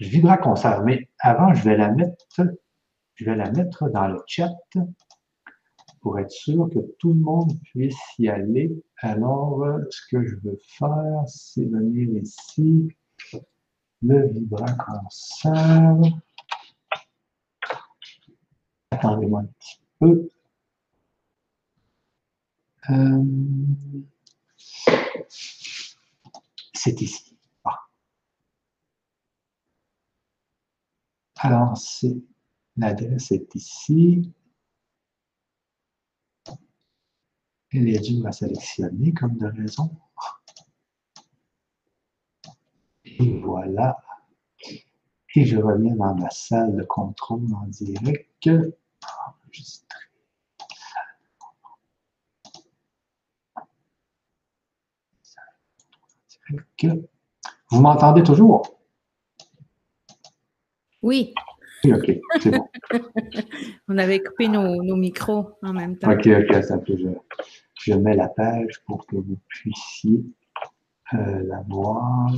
Vibra 0.00 0.38
Concert, 0.38 0.82
mais 0.82 1.08
avant, 1.20 1.52
je 1.54 1.62
vais 1.64 1.76
la 1.76 1.92
mettre, 1.92 2.24
je 3.14 3.24
vais 3.24 3.36
la 3.36 3.50
mettre 3.50 3.88
dans 3.90 4.08
le 4.08 4.18
chat 4.26 4.50
pour 6.00 6.18
être 6.18 6.30
sûr 6.30 6.70
que 6.70 6.78
tout 6.98 7.12
le 7.12 7.20
monde 7.20 7.52
puisse 7.64 7.98
y 8.18 8.28
aller. 8.28 8.72
Alors, 9.02 9.62
ce 9.90 10.00
que 10.10 10.24
je 10.24 10.36
veux 10.36 10.58
faire, 10.78 11.22
c'est 11.26 11.66
venir 11.66 12.08
ici 12.22 12.88
le 14.02 14.28
vibra-concert. 14.28 16.00
Attendez-moi 18.90 19.40
un 19.40 19.46
petit 19.46 19.80
peu. 19.98 20.28
Euh, 22.90 23.24
c'est 26.72 27.00
ici. 27.00 27.36
Ah. 27.64 27.76
Alors, 31.36 31.76
c'est 31.76 32.16
l'adresse 32.76 33.30
est 33.32 33.54
ici. 33.54 34.32
Elle 37.72 37.88
est 37.88 38.00
due 38.00 38.26
à 38.26 38.32
sélectionner 38.32 39.12
comme 39.12 39.36
de 39.36 39.46
raison. 39.46 39.96
Et 43.20 43.38
voilà. 43.40 43.98
Et 45.34 45.44
je 45.44 45.58
reviens 45.58 45.94
dans 45.94 46.14
la 46.14 46.30
salle 46.30 46.76
de 46.76 46.82
contrôle 46.82 47.46
en 47.54 47.66
direct. 47.66 48.48
Enregistrer. 48.48 49.98
Vous 57.70 57.80
m'entendez 57.80 58.22
toujours? 58.22 58.62
Oui. 61.02 61.32
OK, 61.84 62.10
c'est 62.40 62.50
bon. 62.50 62.68
On 63.88 63.96
avait 63.96 64.20
coupé 64.20 64.48
nos, 64.48 64.96
micros 64.96 65.52
en 65.62 65.72
même 65.72 65.96
temps. 65.96 66.10
OK, 66.10 66.26
OK, 66.26 66.62
ça 66.62 66.78
peut, 66.78 66.96
je, 66.96 67.08
je 67.84 67.94
mets 67.94 68.16
la 68.16 68.28
page 68.28 68.82
pour 68.86 69.06
que 69.06 69.16
vous 69.16 69.38
puissiez 69.48 70.24
euh, 71.14 71.42
la 71.44 71.62
voir. 71.68 72.30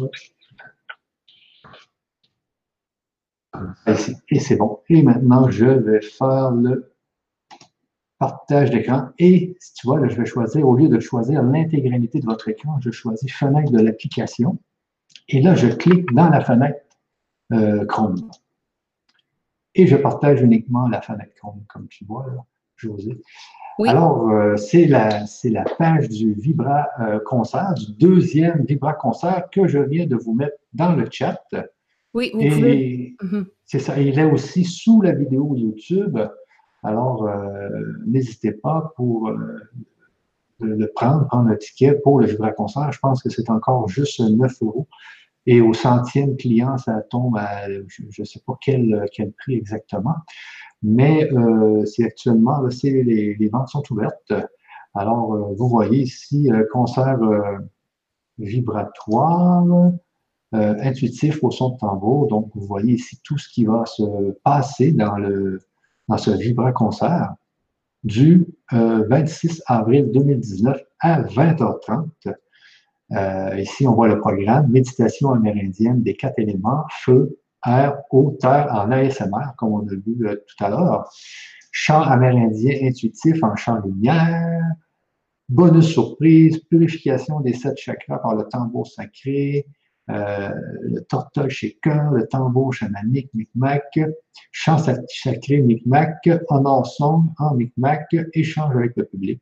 Et 4.28 4.38
c'est 4.38 4.57
bon. 4.57 4.80
Et 4.88 5.03
maintenant, 5.03 5.50
je 5.50 5.66
vais 5.66 6.00
faire 6.00 6.50
le 6.53 6.92
partage 8.18 8.70
d'écran. 8.70 9.09
Et 9.18 9.57
si 9.61 9.74
tu 9.74 9.86
vois, 9.86 10.00
là, 10.00 10.09
je 10.09 10.16
vais 10.16 10.26
choisir, 10.26 10.66
au 10.66 10.76
lieu 10.76 10.88
de 10.88 11.00
choisir 11.00 11.42
l'intégralité 11.42 12.20
de 12.20 12.26
votre 12.26 12.48
écran, 12.48 12.78
je 12.80 12.90
choisis 12.90 13.32
fenêtre 13.32 13.72
de 13.72 13.80
l'application. 13.80 14.59
Et 15.28 15.42
là, 15.42 15.55
je 15.55 15.68
clique 15.68 16.12
dans 16.12 16.28
la 16.28 16.40
fenêtre 16.40 16.80
euh, 17.53 17.84
Chrome. 17.86 18.30
Et 19.74 19.86
je 19.86 19.96
partage 19.96 20.40
uniquement 20.40 20.88
la 20.88 21.00
fenêtre 21.00 21.34
Chrome, 21.34 21.64
comme 21.68 21.88
tu 21.88 22.05
vois, 22.05 22.26
là, 22.26 22.44
José. 22.76 23.20
Alors, 23.86 24.28
euh, 24.30 24.57
c'est 24.57 24.86
la, 24.86 25.24
la 25.44 25.64
page 25.64 26.09
du 26.09 26.34
Vibra 26.34 26.88
euh, 27.00 27.20
Concert, 27.24 27.74
du 27.74 27.92
deuxième 27.92 28.64
Vibra 28.64 28.92
Concert 28.92 29.48
que 29.50 29.66
je 29.66 29.78
viens 29.78 30.07
de 30.07 30.16
vous 30.16 30.34
mettre 30.34 30.57
dans 30.72 30.94
le 30.94 31.07
chat. 31.11 31.42
Oui, 32.14 32.30
vous 32.34 32.48
pouvez. 32.48 33.16
Mhm. 33.22 33.46
C'est 33.64 33.78
ça. 33.78 33.98
Il 33.98 34.18
est 34.18 34.30
aussi 34.30 34.64
sous 34.64 35.00
la 35.00 35.12
vidéo 35.12 35.54
YouTube. 35.56 36.18
Alors, 36.82 37.26
euh, 37.26 37.68
n'hésitez 38.06 38.52
pas 38.52 38.92
pour 38.96 39.28
euh, 39.28 39.60
le 40.60 40.86
prendre, 40.94 41.26
prendre 41.26 41.48
un 41.48 41.56
ticket 41.56 41.94
pour 41.94 42.20
le 42.20 42.26
Vibra 42.26 42.52
Concert. 42.52 42.92
Je 42.92 42.98
pense 42.98 43.22
que 43.22 43.30
c'est 43.30 43.48
encore 43.50 43.88
juste 43.88 44.20
9 44.20 44.52
euros. 44.62 44.88
Et 45.46 45.60
au 45.60 45.72
centième 45.72 46.36
client, 46.36 46.78
ça 46.78 47.00
tombe 47.02 47.36
à, 47.36 47.68
je 47.68 48.02
ne 48.18 48.24
sais 48.24 48.40
pas 48.46 48.56
quel, 48.60 49.06
quel 49.12 49.32
prix 49.32 49.54
exactement. 49.54 50.14
Mais 50.82 51.32
euh, 51.32 51.84
c'est 51.84 52.04
actuellement, 52.04 52.60
là, 52.60 52.68
les, 52.82 53.34
les, 53.34 53.48
ventes 53.48 53.68
sont 53.68 53.82
ouvertes. 53.90 54.32
Alors, 54.94 55.54
vous 55.54 55.68
voyez 55.68 56.02
ici, 56.02 56.50
concert 56.72 57.18
vibratoire. 58.38 59.92
Euh, 60.55 60.74
intuitif 60.82 61.42
au 61.42 61.50
son 61.50 61.70
de 61.70 61.78
tambour. 61.78 62.26
Donc, 62.26 62.50
vous 62.55 62.66
voyez 62.66 62.92
ici 62.92 63.18
tout 63.24 63.38
ce 63.38 63.48
qui 63.48 63.64
va 63.64 63.86
se 63.86 64.32
passer 64.44 64.92
dans, 64.92 65.16
le, 65.16 65.62
dans 66.09 66.18
ce 66.18 66.30
Vibra 66.30 66.72
concert 66.72 67.34
du 68.05 68.46
26 68.70 69.61
euh, 69.61 69.62
avril 69.66 70.11
2019 70.12 70.78
à 71.00 71.22
20h30. 71.22 72.34
Euh, 73.12 73.61
ici, 73.61 73.86
on 73.86 73.94
voit 73.94 74.09
le 74.09 74.18
programme 74.18 74.70
Méditation 74.70 75.30
amérindienne 75.30 76.03
des 76.03 76.16
quatre 76.16 76.38
éléments, 76.38 76.84
feu, 76.90 77.38
air, 77.64 78.03
eau, 78.11 78.36
terre 78.38 78.68
en 78.72 78.90
ASMR, 78.90 79.55
comme 79.57 79.72
on 79.72 79.86
a 79.86 79.94
vu 79.94 80.18
tout 80.18 80.64
à 80.64 80.68
l'heure. 80.68 81.11
Chant 81.70 82.03
amérindien 82.03 82.76
intuitif 82.82 83.42
en 83.42 83.57
chant 83.57 83.80
lumière. 83.80 84.66
Bonus 85.48 85.86
surprise, 85.86 86.59
purification 86.59 87.40
des 87.40 87.55
sept 87.55 87.78
chakras 87.78 88.18
par 88.18 88.36
le 88.36 88.44
tambour 88.44 88.86
sacré, 88.86 89.66
le 90.09 91.00
tortol 91.09 91.48
shaker, 91.48 92.11
le 92.11 92.26
tambour 92.26 92.74
chamanique 92.74 93.30
Micmac, 93.34 94.00
chant 94.50 94.78
sacré 94.78 95.59
Micmac, 95.59 96.28
honor 96.48 96.86
son 96.86 97.24
en 97.38 97.55
Micmac, 97.55 98.14
échange 98.34 98.74
avec 98.76 98.96
le 98.96 99.05
public. 99.05 99.40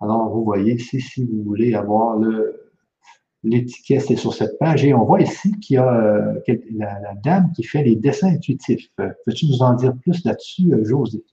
Alors, 0.00 0.28
vous 0.28 0.44
voyez 0.44 0.74
ici, 0.74 1.00
si 1.00 1.24
vous 1.24 1.42
voulez 1.42 1.74
avoir 1.74 2.18
l'étiquette, 3.42 4.02
c'est 4.02 4.16
sur 4.16 4.34
cette 4.34 4.58
page. 4.58 4.84
Et 4.84 4.92
on 4.92 5.04
voit 5.04 5.20
ici 5.20 5.52
qu'il 5.60 5.74
y 5.74 5.78
a 5.78 5.88
euh, 5.88 6.40
la, 6.74 7.14
dame 7.22 7.52
qui 7.54 7.62
fait 7.62 7.82
les 7.82 7.96
dessins 7.96 8.28
intuitifs. 8.28 8.88
Peux-tu 8.96 9.46
nous 9.46 9.62
en 9.62 9.74
dire 9.74 9.94
plus 9.96 10.24
là-dessus, 10.24 10.72
euh, 10.72 10.84
José? 10.84 11.24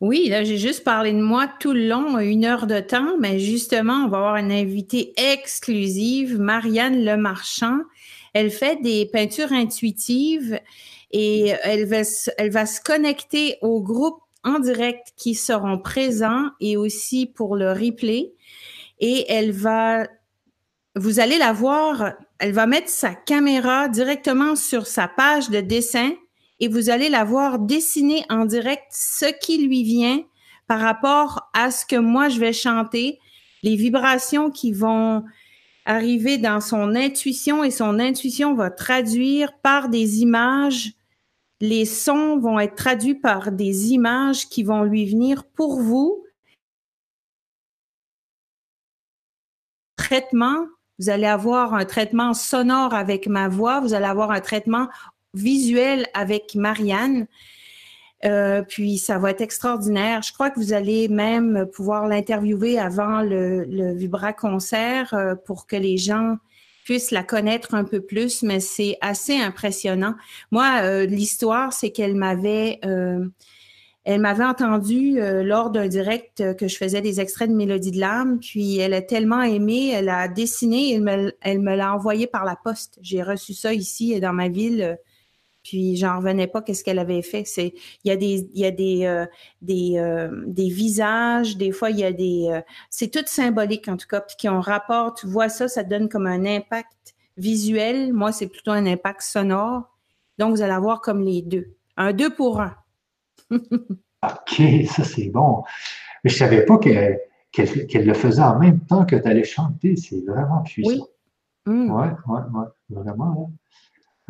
Oui, 0.00 0.28
là, 0.28 0.44
j'ai 0.44 0.58
juste 0.58 0.84
parlé 0.84 1.12
de 1.12 1.20
moi 1.20 1.48
tout 1.58 1.72
le 1.72 1.88
long, 1.88 2.20
une 2.20 2.44
heure 2.44 2.68
de 2.68 2.78
temps, 2.78 3.16
mais 3.18 3.40
justement, 3.40 4.04
on 4.04 4.08
va 4.08 4.18
avoir 4.18 4.36
une 4.36 4.52
invitée 4.52 5.12
exclusive, 5.16 6.38
Marianne 6.38 7.04
Lemarchand. 7.04 7.80
Elle 8.32 8.52
fait 8.52 8.80
des 8.80 9.06
peintures 9.06 9.52
intuitives 9.52 10.60
et 11.10 11.54
elle 11.64 11.86
va, 11.86 12.04
se 12.04 12.80
connecter 12.80 13.56
au 13.60 13.80
groupe 13.82 14.20
en 14.44 14.60
direct 14.60 15.08
qui 15.16 15.34
seront 15.34 15.78
présents 15.78 16.50
et 16.60 16.76
aussi 16.76 17.26
pour 17.26 17.56
le 17.56 17.72
replay. 17.72 18.32
Et 19.00 19.24
elle 19.28 19.50
va, 19.50 20.06
vous 20.94 21.18
allez 21.18 21.38
la 21.38 21.52
voir, 21.52 22.12
elle 22.38 22.52
va 22.52 22.66
mettre 22.66 22.88
sa 22.88 23.14
caméra 23.14 23.88
directement 23.88 24.54
sur 24.54 24.86
sa 24.86 25.08
page 25.08 25.50
de 25.50 25.60
dessin 25.60 26.12
et 26.60 26.68
vous 26.68 26.90
allez 26.90 27.08
la 27.08 27.24
voir 27.24 27.58
dessiner 27.58 28.24
en 28.28 28.44
direct 28.44 28.86
ce 28.90 29.26
qui 29.26 29.66
lui 29.66 29.82
vient 29.82 30.22
par 30.66 30.80
rapport 30.80 31.48
à 31.54 31.70
ce 31.70 31.86
que 31.86 31.96
moi 31.96 32.28
je 32.28 32.40
vais 32.40 32.52
chanter, 32.52 33.18
les 33.62 33.76
vibrations 33.76 34.50
qui 34.50 34.72
vont 34.72 35.24
arriver 35.84 36.36
dans 36.36 36.60
son 36.60 36.94
intuition 36.94 37.64
et 37.64 37.70
son 37.70 37.98
intuition 37.98 38.54
va 38.54 38.70
traduire 38.70 39.56
par 39.60 39.88
des 39.88 40.20
images. 40.20 40.92
Les 41.60 41.86
sons 41.86 42.38
vont 42.38 42.60
être 42.60 42.76
traduits 42.76 43.14
par 43.14 43.50
des 43.50 43.92
images 43.92 44.48
qui 44.48 44.62
vont 44.62 44.82
lui 44.82 45.06
venir 45.10 45.44
pour 45.44 45.80
vous. 45.80 46.24
Traitement, 49.96 50.66
vous 50.98 51.08
allez 51.08 51.26
avoir 51.26 51.74
un 51.74 51.84
traitement 51.84 52.34
sonore 52.34 52.94
avec 52.94 53.26
ma 53.26 53.48
voix, 53.48 53.80
vous 53.80 53.94
allez 53.94 54.06
avoir 54.06 54.30
un 54.30 54.40
traitement 54.40 54.88
visuel 55.34 56.06
avec 56.14 56.54
Marianne. 56.54 57.26
Euh, 58.24 58.62
puis 58.62 58.98
ça 58.98 59.18
va 59.18 59.30
être 59.30 59.40
extraordinaire. 59.40 60.22
Je 60.22 60.32
crois 60.32 60.50
que 60.50 60.58
vous 60.58 60.72
allez 60.72 61.08
même 61.08 61.66
pouvoir 61.72 62.08
l'interviewer 62.08 62.78
avant 62.78 63.20
le, 63.22 63.94
Vibra 63.94 64.32
concert 64.32 65.14
euh, 65.14 65.34
pour 65.36 65.66
que 65.66 65.76
les 65.76 65.98
gens 65.98 66.36
puissent 66.84 67.10
la 67.10 67.22
connaître 67.22 67.74
un 67.74 67.84
peu 67.84 68.00
plus, 68.00 68.42
mais 68.42 68.60
c'est 68.60 68.96
assez 69.02 69.36
impressionnant. 69.36 70.14
Moi, 70.50 70.80
euh, 70.82 71.06
l'histoire, 71.06 71.72
c'est 71.72 71.90
qu'elle 71.90 72.14
m'avait 72.14 72.80
elle 74.04 74.22
m'avait 74.22 74.44
entendu 74.44 75.20
lors 75.20 75.68
d'un 75.68 75.86
direct 75.86 76.56
que 76.56 76.66
je 76.66 76.78
faisais 76.78 77.02
des 77.02 77.20
extraits 77.20 77.50
de 77.50 77.54
Mélodie 77.54 77.90
de 77.90 78.00
l'âme, 78.00 78.38
puis 78.40 78.78
elle 78.78 78.94
a 78.94 79.02
tellement 79.02 79.42
aimé, 79.42 79.90
elle 79.90 80.08
a 80.08 80.28
dessiné, 80.28 80.94
elle 80.94 81.02
me, 81.02 81.32
elle 81.42 81.58
me 81.58 81.76
l'a 81.76 81.94
envoyé 81.94 82.26
par 82.26 82.46
la 82.46 82.56
poste. 82.56 82.98
J'ai 83.02 83.22
reçu 83.22 83.52
ça 83.52 83.74
ici 83.74 84.18
dans 84.18 84.32
ma 84.32 84.48
ville 84.48 84.96
puis 85.62 85.96
j'en 85.96 86.18
revenais 86.18 86.46
pas 86.46 86.62
qu'est-ce 86.62 86.84
qu'elle 86.84 86.98
avait 86.98 87.22
fait. 87.22 87.44
C'est 87.44 87.74
il 88.04 88.08
y 88.08 88.10
a 88.10 88.16
des 88.16 88.48
il 88.54 88.60
y 88.60 88.66
a 88.66 88.70
des 88.70 89.04
euh, 89.04 89.26
des, 89.62 89.94
euh, 89.96 90.44
des 90.46 90.68
visages, 90.68 91.56
des 91.56 91.72
fois 91.72 91.90
il 91.90 91.98
y 91.98 92.04
a 92.04 92.12
des 92.12 92.48
euh, 92.50 92.60
c'est 92.90 93.10
tout 93.10 93.24
symbolique 93.26 93.88
en 93.88 93.96
tout 93.96 94.06
cas 94.08 94.20
puis 94.20 94.36
qui 94.36 94.48
ont 94.48 94.60
rapport, 94.60 95.14
tu 95.14 95.26
vois 95.26 95.48
ça, 95.48 95.68
ça 95.68 95.82
donne 95.82 96.08
comme 96.08 96.26
un 96.26 96.44
impact 96.44 97.14
visuel, 97.36 98.12
moi 98.12 98.32
c'est 98.32 98.48
plutôt 98.48 98.72
un 98.72 98.86
impact 98.86 99.22
sonore. 99.22 99.82
Donc 100.38 100.54
vous 100.54 100.62
allez 100.62 100.72
avoir 100.72 101.00
comme 101.00 101.22
les 101.22 101.42
deux, 101.42 101.74
un 101.96 102.12
deux 102.12 102.30
pour 102.30 102.60
un. 102.60 102.74
OK, 103.50 104.62
ça 104.86 105.04
c'est 105.04 105.28
bon. 105.30 105.62
Mais 106.24 106.30
je 106.30 106.36
savais 106.36 106.64
pas 106.64 106.78
qu'elle 106.78 107.18
le 107.54 108.14
faisait 108.14 108.42
en 108.42 108.58
même 108.58 108.80
temps 108.80 109.04
que 109.04 109.16
tu 109.16 109.28
allais 109.28 109.44
chanter, 109.44 109.96
c'est 109.96 110.24
vraiment 110.26 110.62
puissant. 110.62 110.90
Oui. 110.90 111.02
Mmh. 111.66 111.90
Ouais, 111.90 112.08
ouais, 112.26 112.40
ouais, 112.54 112.66
vraiment. 112.88 113.52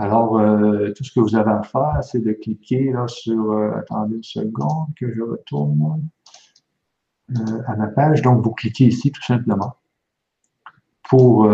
Alors, 0.00 0.38
euh, 0.38 0.92
tout 0.92 1.02
ce 1.02 1.10
que 1.12 1.18
vous 1.18 1.34
avez 1.34 1.50
à 1.50 1.62
faire, 1.64 1.98
c'est 2.02 2.20
de 2.20 2.32
cliquer 2.32 2.92
là, 2.92 3.08
sur, 3.08 3.50
euh, 3.50 3.72
attendez 3.76 4.16
une 4.16 4.22
seconde, 4.22 4.94
que 4.96 5.12
je 5.12 5.22
retourne 5.22 6.08
euh, 7.36 7.62
à 7.66 7.74
ma 7.74 7.88
page. 7.88 8.22
Donc, 8.22 8.44
vous 8.44 8.52
cliquez 8.52 8.86
ici 8.86 9.10
tout 9.10 9.22
simplement 9.22 9.74
pour 11.08 11.48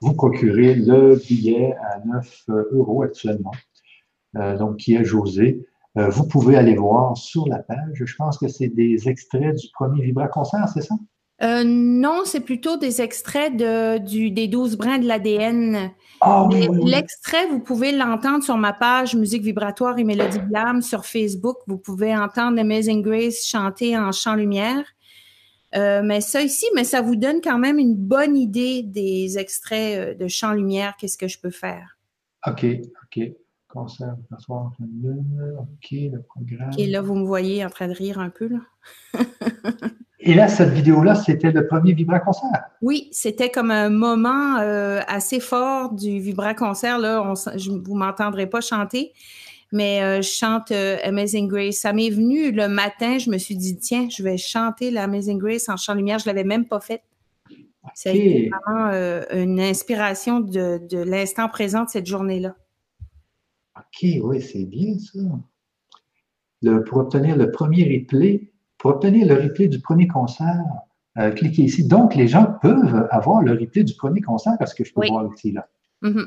vous 0.00 0.14
procurer 0.14 0.76
le 0.76 1.16
billet 1.16 1.74
à 1.82 1.98
9 2.06 2.44
euros 2.70 3.02
actuellement, 3.02 3.50
donc 4.34 4.76
qui 4.76 4.94
est 4.94 5.04
José. 5.04 5.66
vous 5.96 6.28
pouvez 6.28 6.54
aller 6.54 6.76
voir 6.76 7.16
sur 7.16 7.48
la 7.48 7.58
page, 7.58 8.04
je 8.04 8.14
pense 8.16 8.38
que 8.38 8.46
c'est 8.46 8.68
des 8.68 9.08
extraits 9.08 9.56
du 9.56 9.66
premier 9.74 10.00
Vibra 10.04 10.28
Concert, 10.28 10.68
c'est 10.68 10.82
ça? 10.82 10.94
Euh, 11.42 11.64
non, 11.64 12.22
c'est 12.24 12.40
plutôt 12.40 12.76
des 12.76 13.00
extraits 13.00 13.56
de, 13.56 13.98
du, 13.98 14.30
des 14.30 14.46
12 14.46 14.76
brins 14.76 14.98
de 14.98 15.06
l'ADN. 15.06 15.90
Ah 16.20 16.48
l'extrait, 16.84 17.48
vous 17.48 17.58
pouvez 17.58 17.90
l'entendre 17.90 18.44
sur 18.44 18.56
ma 18.56 18.72
page 18.72 19.16
Musique 19.16 19.42
vibratoire 19.42 19.98
et 19.98 20.04
mélodie 20.04 20.38
de 20.38 20.52
l'âme 20.52 20.80
sur 20.80 21.04
Facebook. 21.04 21.56
Vous 21.66 21.78
pouvez 21.78 22.16
entendre 22.16 22.60
Amazing 22.60 23.02
Grace 23.02 23.44
chanter 23.44 23.98
en 23.98 24.12
chant 24.12 24.36
lumière. 24.36 24.84
Euh, 25.74 26.02
mais 26.04 26.20
ça 26.20 26.42
ici, 26.42 26.66
mais 26.76 26.84
ça 26.84 27.00
vous 27.00 27.16
donne 27.16 27.40
quand 27.40 27.58
même 27.58 27.78
une 27.78 27.96
bonne 27.96 28.36
idée 28.36 28.82
des 28.82 29.38
extraits 29.38 29.98
euh, 29.98 30.14
de 30.14 30.28
chant 30.28 30.52
lumière. 30.52 30.94
Qu'est-ce 30.96 31.18
que 31.18 31.28
je 31.28 31.40
peux 31.40 31.50
faire? 31.50 31.98
OK, 32.46 32.64
OK. 33.04 33.32
Concert, 33.66 34.14
OK, 34.48 35.90
le 35.90 36.22
programme. 36.22 36.70
Et 36.76 36.86
là, 36.86 37.00
vous 37.00 37.14
me 37.14 37.24
voyez 37.24 37.64
en 37.64 37.70
train 37.70 37.88
de 37.88 37.94
rire 37.94 38.18
un 38.18 38.28
peu, 38.28 38.48
là. 38.48 38.58
Et 40.24 40.34
là, 40.34 40.46
cette 40.46 40.70
vidéo-là, 40.70 41.16
c'était 41.16 41.50
le 41.50 41.66
premier 41.66 41.94
Vibra 41.94 42.20
Concert. 42.20 42.62
Oui, 42.80 43.08
c'était 43.10 43.50
comme 43.50 43.72
un 43.72 43.90
moment 43.90 44.58
euh, 44.58 45.00
assez 45.08 45.40
fort 45.40 45.92
du 45.92 46.20
Vibra 46.20 46.54
Concert. 46.54 46.98
Là, 46.98 47.22
on, 47.22 47.34
je, 47.34 47.70
vous 47.70 47.94
m'entendrez 47.96 48.46
pas 48.46 48.60
chanter, 48.60 49.12
mais 49.72 50.00
euh, 50.00 50.22
je 50.22 50.28
chante 50.28 50.70
euh, 50.70 50.96
Amazing 51.02 51.48
Grace. 51.48 51.76
Ça 51.76 51.92
m'est 51.92 52.10
venu 52.10 52.52
le 52.52 52.68
matin. 52.68 53.18
Je 53.18 53.30
me 53.30 53.38
suis 53.38 53.56
dit, 53.56 53.76
tiens, 53.78 54.08
je 54.08 54.22
vais 54.22 54.36
chanter 54.36 54.92
l'Amazing 54.92 55.38
Grace 55.38 55.68
en 55.68 55.76
chant 55.76 55.94
lumière. 55.94 56.20
Je 56.20 56.26
l'avais 56.26 56.44
même 56.44 56.66
pas 56.66 56.80
fait. 56.80 57.02
Ça 57.94 58.10
a 58.10 58.12
été 58.12 58.48
vraiment 58.48 58.92
une 59.32 59.58
inspiration 59.58 60.38
de, 60.38 60.80
de 60.88 60.98
l'instant 60.98 61.48
présent 61.48 61.82
de 61.82 61.88
cette 61.88 62.06
journée-là. 62.06 62.54
OK, 63.76 64.06
oui, 64.22 64.40
c'est 64.40 64.64
bien 64.64 64.94
ça. 64.98 65.18
Le, 66.62 66.84
pour 66.84 66.98
obtenir 66.98 67.36
le 67.36 67.50
premier 67.50 67.82
replay, 67.82 68.51
pour 68.82 68.90
obtenir 68.90 69.28
le 69.28 69.34
replay 69.40 69.68
du 69.68 69.80
premier 69.80 70.08
concert, 70.08 70.64
euh, 71.16 71.30
cliquez 71.30 71.62
ici. 71.62 71.86
Donc, 71.86 72.16
les 72.16 72.26
gens 72.26 72.46
peuvent 72.60 73.06
avoir 73.12 73.40
le 73.40 73.52
replay 73.52 73.84
du 73.84 73.94
premier 73.94 74.20
concert 74.20 74.54
parce 74.58 74.74
que 74.74 74.82
je 74.82 74.92
peux 74.92 75.06
voir 75.06 75.32
ici 75.32 75.52
là. 75.52 75.68
Mm-hmm. 76.02 76.26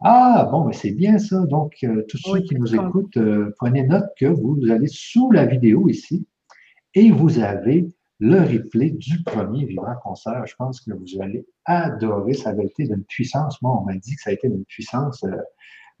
Ah, 0.00 0.48
bon, 0.50 0.64
mais 0.64 0.72
c'est 0.72 0.90
bien 0.90 1.18
ça. 1.18 1.38
Donc, 1.46 1.76
euh, 1.84 2.04
tous 2.08 2.18
ceux 2.18 2.40
qui 2.40 2.56
nous 2.56 2.74
écoutent, 2.74 3.16
euh, 3.18 3.54
prenez 3.56 3.84
note 3.84 4.08
que 4.18 4.26
vous 4.26 4.58
allez 4.68 4.88
sous 4.88 5.30
la 5.30 5.46
vidéo 5.46 5.88
ici 5.88 6.26
et 6.94 7.12
vous 7.12 7.38
avez 7.38 7.86
le 8.18 8.40
replay 8.40 8.90
du 8.90 9.22
premier 9.22 9.64
Vivant 9.64 9.94
Concert. 10.02 10.44
Je 10.44 10.56
pense 10.56 10.80
que 10.80 10.90
vous 10.92 11.22
allez 11.22 11.46
adorer. 11.66 12.32
Ça 12.32 12.50
avait 12.50 12.66
été 12.66 12.88
d'une 12.88 13.04
puissance. 13.04 13.62
Moi, 13.62 13.80
on 13.80 13.84
m'a 13.84 13.94
dit 13.94 14.16
que 14.16 14.22
ça 14.22 14.30
a 14.30 14.32
été 14.32 14.48
d'une 14.48 14.64
puissance 14.64 15.24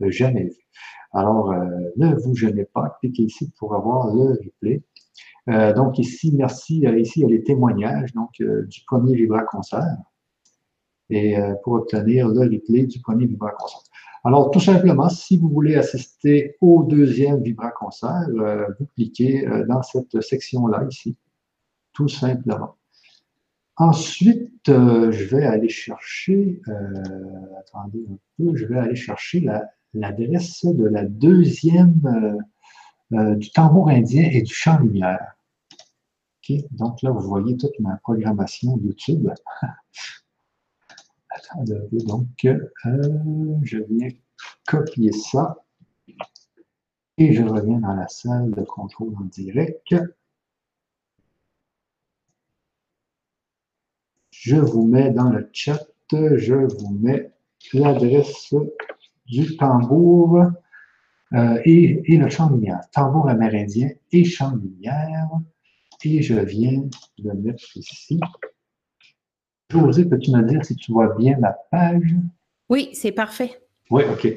jamais 0.00 0.46
vue. 0.46 0.66
Alors, 1.12 1.54
ne 1.96 2.12
vous 2.16 2.34
gênez 2.34 2.64
pas. 2.64 2.98
Cliquez 2.98 3.22
ici 3.22 3.52
pour 3.56 3.76
avoir 3.76 4.12
le 4.12 4.30
replay. 4.30 4.82
Euh, 5.48 5.72
donc 5.72 5.98
ici, 5.98 6.32
merci, 6.34 6.86
euh, 6.86 6.98
ici 6.98 7.20
il 7.20 7.22
y 7.22 7.26
a 7.26 7.28
les 7.28 7.42
témoignages 7.42 8.12
donc, 8.12 8.30
euh, 8.40 8.64
du 8.66 8.82
premier 8.86 9.16
Vibra 9.16 9.42
Concert 9.42 9.96
et 11.10 11.36
pour 11.62 11.74
obtenir 11.74 12.28
le 12.28 12.40
replay 12.40 12.86
du 12.86 12.98
premier 13.00 13.26
Vibra 13.26 13.50
Concert. 13.50 13.82
Alors, 14.24 14.50
tout 14.50 14.60
simplement, 14.60 15.10
si 15.10 15.36
vous 15.36 15.50
voulez 15.50 15.74
assister 15.74 16.56
au 16.62 16.84
deuxième 16.84 17.42
Vibra 17.42 17.70
Concert, 17.70 18.28
vous 18.30 18.86
cliquez 18.94 19.46
dans 19.68 19.82
cette 19.82 20.22
section-là, 20.22 20.86
ici, 20.88 21.18
tout 21.92 22.08
simplement. 22.08 22.76
Ensuite, 23.76 24.68
je 24.68 25.24
vais 25.24 25.44
aller 25.44 25.68
chercher, 25.68 26.62
attendez 27.58 28.06
un 28.10 28.18
peu, 28.38 28.56
je 28.56 28.64
vais 28.64 28.78
aller 28.78 28.96
chercher 28.96 29.46
l'adresse 29.92 30.64
de 30.64 30.84
la 30.84 31.04
deuxième 31.04 32.38
euh, 33.12 33.34
du 33.34 33.50
tambour 33.50 33.88
indien 33.88 34.28
et 34.30 34.42
du 34.42 34.52
chant 34.52 34.78
lumière. 34.78 35.36
Donc 36.72 37.02
là, 37.02 37.10
vous 37.10 37.20
voyez 37.20 37.56
toute 37.56 37.78
ma 37.80 37.96
programmation 37.98 38.78
YouTube. 38.78 39.28
Attendez, 41.30 41.78
donc, 42.04 42.26
euh, 42.44 42.58
je 43.62 43.78
viens 43.78 44.08
copier 44.66 45.12
ça 45.12 45.64
Et 47.16 47.32
je 47.32 47.42
reviens 47.42 47.78
dans 47.78 47.94
la 47.94 48.08
salle 48.08 48.50
de 48.50 48.62
contrôle 48.62 49.14
en 49.16 49.24
direct. 49.24 49.94
Je 54.30 54.56
vous 54.56 54.86
mets 54.86 55.10
dans 55.10 55.30
le 55.30 55.48
chat, 55.52 55.86
je 56.10 56.54
vous 56.54 56.98
mets 56.98 57.30
l'adresse 57.72 58.54
du 59.26 59.56
tambour 59.56 60.42
euh, 61.34 61.60
et, 61.64 62.02
le 62.08 62.28
champ 62.28 62.48
de 62.48 62.54
lumière. 62.54 62.80
Tambour 62.92 63.28
amérindien 63.28 63.90
et 64.10 64.24
champ 64.24 64.52
de 64.52 64.62
lumière. 64.62 65.28
Et 66.04 66.20
je 66.20 66.34
viens 66.34 66.82
de 67.18 67.32
mettre 67.32 67.76
ici. 67.76 68.20
José, 69.70 70.04
peux-tu 70.04 70.30
me 70.32 70.42
dire 70.42 70.64
si 70.64 70.76
tu 70.76 70.92
vois 70.92 71.14
bien 71.16 71.36
la 71.40 71.56
page? 71.70 72.14
Oui, 72.68 72.90
c'est 72.92 73.12
parfait. 73.12 73.60
Oui, 73.90 74.02
OK. 74.10 74.34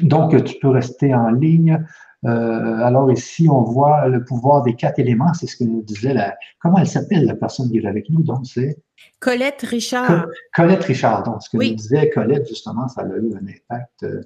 Donc, 0.00 0.42
tu 0.44 0.58
peux 0.58 0.68
rester 0.68 1.14
en 1.14 1.30
ligne. 1.30 1.84
Euh, 2.24 2.78
alors 2.78 3.10
ici, 3.10 3.48
on 3.50 3.62
voit 3.62 4.08
le 4.08 4.24
pouvoir 4.24 4.62
des 4.62 4.74
quatre 4.74 4.98
éléments. 4.98 5.34
C'est 5.34 5.46
ce 5.46 5.56
que 5.56 5.64
nous 5.64 5.82
disait 5.82 6.14
la... 6.14 6.36
Comment 6.60 6.78
elle 6.78 6.86
s'appelle, 6.86 7.24
la 7.26 7.34
personne 7.34 7.70
qui 7.70 7.78
est 7.78 7.86
avec 7.86 8.08
nous? 8.10 8.22
Donc, 8.22 8.46
c'est... 8.46 8.78
Colette 9.20 9.62
Richard. 9.62 10.26
Colette 10.54 10.84
Richard. 10.84 11.24
Donc, 11.24 11.42
ce 11.42 11.50
que 11.50 11.56
nous 11.56 11.74
disait 11.74 12.10
Colette, 12.10 12.48
justement, 12.48 12.88
ça 12.88 13.02
a 13.02 13.06
eu 13.06 13.34
un 13.34 13.46
impact 13.46 14.02
euh, 14.04 14.22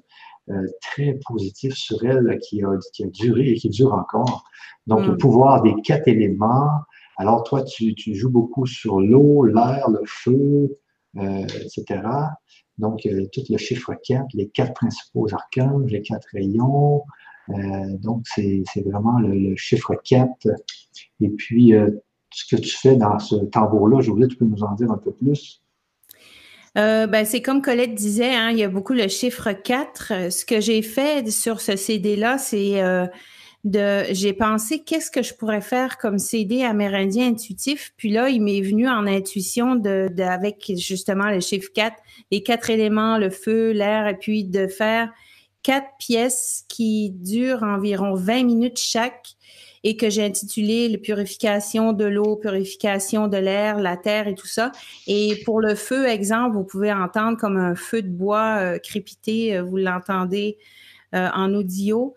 très 0.81 1.19
positif 1.25 1.73
sur 1.73 2.03
elle 2.05 2.39
qui 2.39 2.63
a, 2.63 2.69
qui 2.93 3.03
a 3.03 3.07
duré 3.07 3.49
et 3.49 3.55
qui 3.55 3.69
dure 3.69 3.93
encore. 3.93 4.45
Donc, 4.87 5.05
le 5.05 5.13
mm. 5.13 5.17
pouvoir 5.17 5.61
des 5.61 5.75
quatre 5.83 6.07
éléments. 6.07 6.69
Alors, 7.17 7.43
toi, 7.43 7.63
tu, 7.63 7.93
tu 7.95 8.15
joues 8.15 8.29
beaucoup 8.29 8.65
sur 8.65 9.01
l'eau, 9.01 9.43
l'air, 9.43 9.89
le 9.89 10.01
feu, 10.05 10.77
euh, 11.17 11.45
etc. 11.63 12.01
Donc, 12.77 13.05
euh, 13.05 13.25
tout 13.33 13.41
le 13.49 13.57
chiffre 13.57 13.93
4, 14.03 14.27
les 14.33 14.49
quatre 14.49 14.73
principaux 14.73 15.27
arcanes, 15.33 15.87
les 15.87 16.01
quatre 16.01 16.27
rayons. 16.33 17.03
Euh, 17.49 17.97
donc, 17.97 18.25
c'est 18.27 18.63
vraiment 18.85 19.19
le, 19.19 19.55
chiffre 19.55 19.95
4. 20.03 20.47
Et 21.21 21.29
puis, 21.29 21.73
euh, 21.73 21.89
ce 22.31 22.55
que 22.55 22.61
tu 22.61 22.77
fais 22.77 22.95
dans 22.95 23.17
ce 23.19 23.35
tambour-là, 23.35 24.01
je 24.01 24.11
voulais, 24.11 24.27
tu 24.27 24.37
peux 24.37 24.45
nous 24.45 24.63
en 24.63 24.75
dire 24.75 24.91
un 24.91 24.97
peu 24.97 25.11
plus? 25.11 25.63
Ben, 26.77 27.25
c'est 27.25 27.41
comme 27.41 27.61
Colette 27.61 27.95
disait, 27.95 28.35
hein, 28.35 28.51
il 28.51 28.59
y 28.59 28.63
a 28.63 28.69
beaucoup 28.69 28.93
le 28.93 29.07
chiffre 29.07 29.51
4. 29.51 30.31
Ce 30.31 30.45
que 30.45 30.61
j'ai 30.61 30.81
fait 30.81 31.29
sur 31.29 31.59
ce 31.59 31.75
CD-là, 31.75 32.37
c'est 32.37 32.81
j'ai 33.73 34.33
pensé 34.33 34.83
qu'est-ce 34.83 35.11
que 35.11 35.21
je 35.21 35.33
pourrais 35.33 35.61
faire 35.61 35.97
comme 35.97 36.19
CD 36.19 36.63
amérindien 36.63 37.27
intuitif. 37.27 37.93
Puis 37.97 38.09
là, 38.09 38.29
il 38.29 38.41
m'est 38.41 38.61
venu 38.61 38.87
en 38.87 39.07
intuition 39.07 39.75
de, 39.75 40.09
avec 40.21 40.71
justement 40.77 41.29
le 41.29 41.39
chiffre 41.39 41.69
4, 41.73 41.95
les 42.31 42.43
quatre 42.43 42.69
éléments, 42.69 43.17
le 43.17 43.29
feu, 43.29 43.71
l'air, 43.71 44.07
et 44.07 44.17
puis 44.17 44.43
de 44.43 44.67
faire 44.67 45.11
quatre 45.67 45.97
pièces 45.99 46.63
qui 46.69 47.09
durent 47.09 47.63
environ 47.63 48.13
20 48.15 48.45
minutes 48.45 48.79
chaque 48.79 49.35
et 49.83 49.97
que 49.97 50.09
j'ai 50.09 50.23
intitulé 50.23 50.87
le 50.87 50.97
purification 50.97 51.91
de 51.91 52.05
l'eau, 52.05 52.37
purification 52.37 53.27
de 53.27 53.35
l'air, 53.35 53.77
la 53.77 53.97
terre 53.97 54.29
et 54.29 54.33
tout 54.33 54.47
ça. 54.47 54.71
Et 55.07 55.41
pour 55.43 55.59
le 55.59 55.75
feu, 55.75 56.07
exemple, 56.07 56.55
vous 56.55 56.63
pouvez 56.63 56.93
entendre 56.93 57.37
comme 57.37 57.57
un 57.57 57.75
feu 57.75 58.01
de 58.01 58.07
bois 58.07 58.59
euh, 58.59 58.79
crépiter, 58.79 59.57
euh, 59.57 59.63
vous 59.63 59.75
l'entendez 59.75 60.57
euh, 61.13 61.27
en 61.33 61.53
audio. 61.53 62.15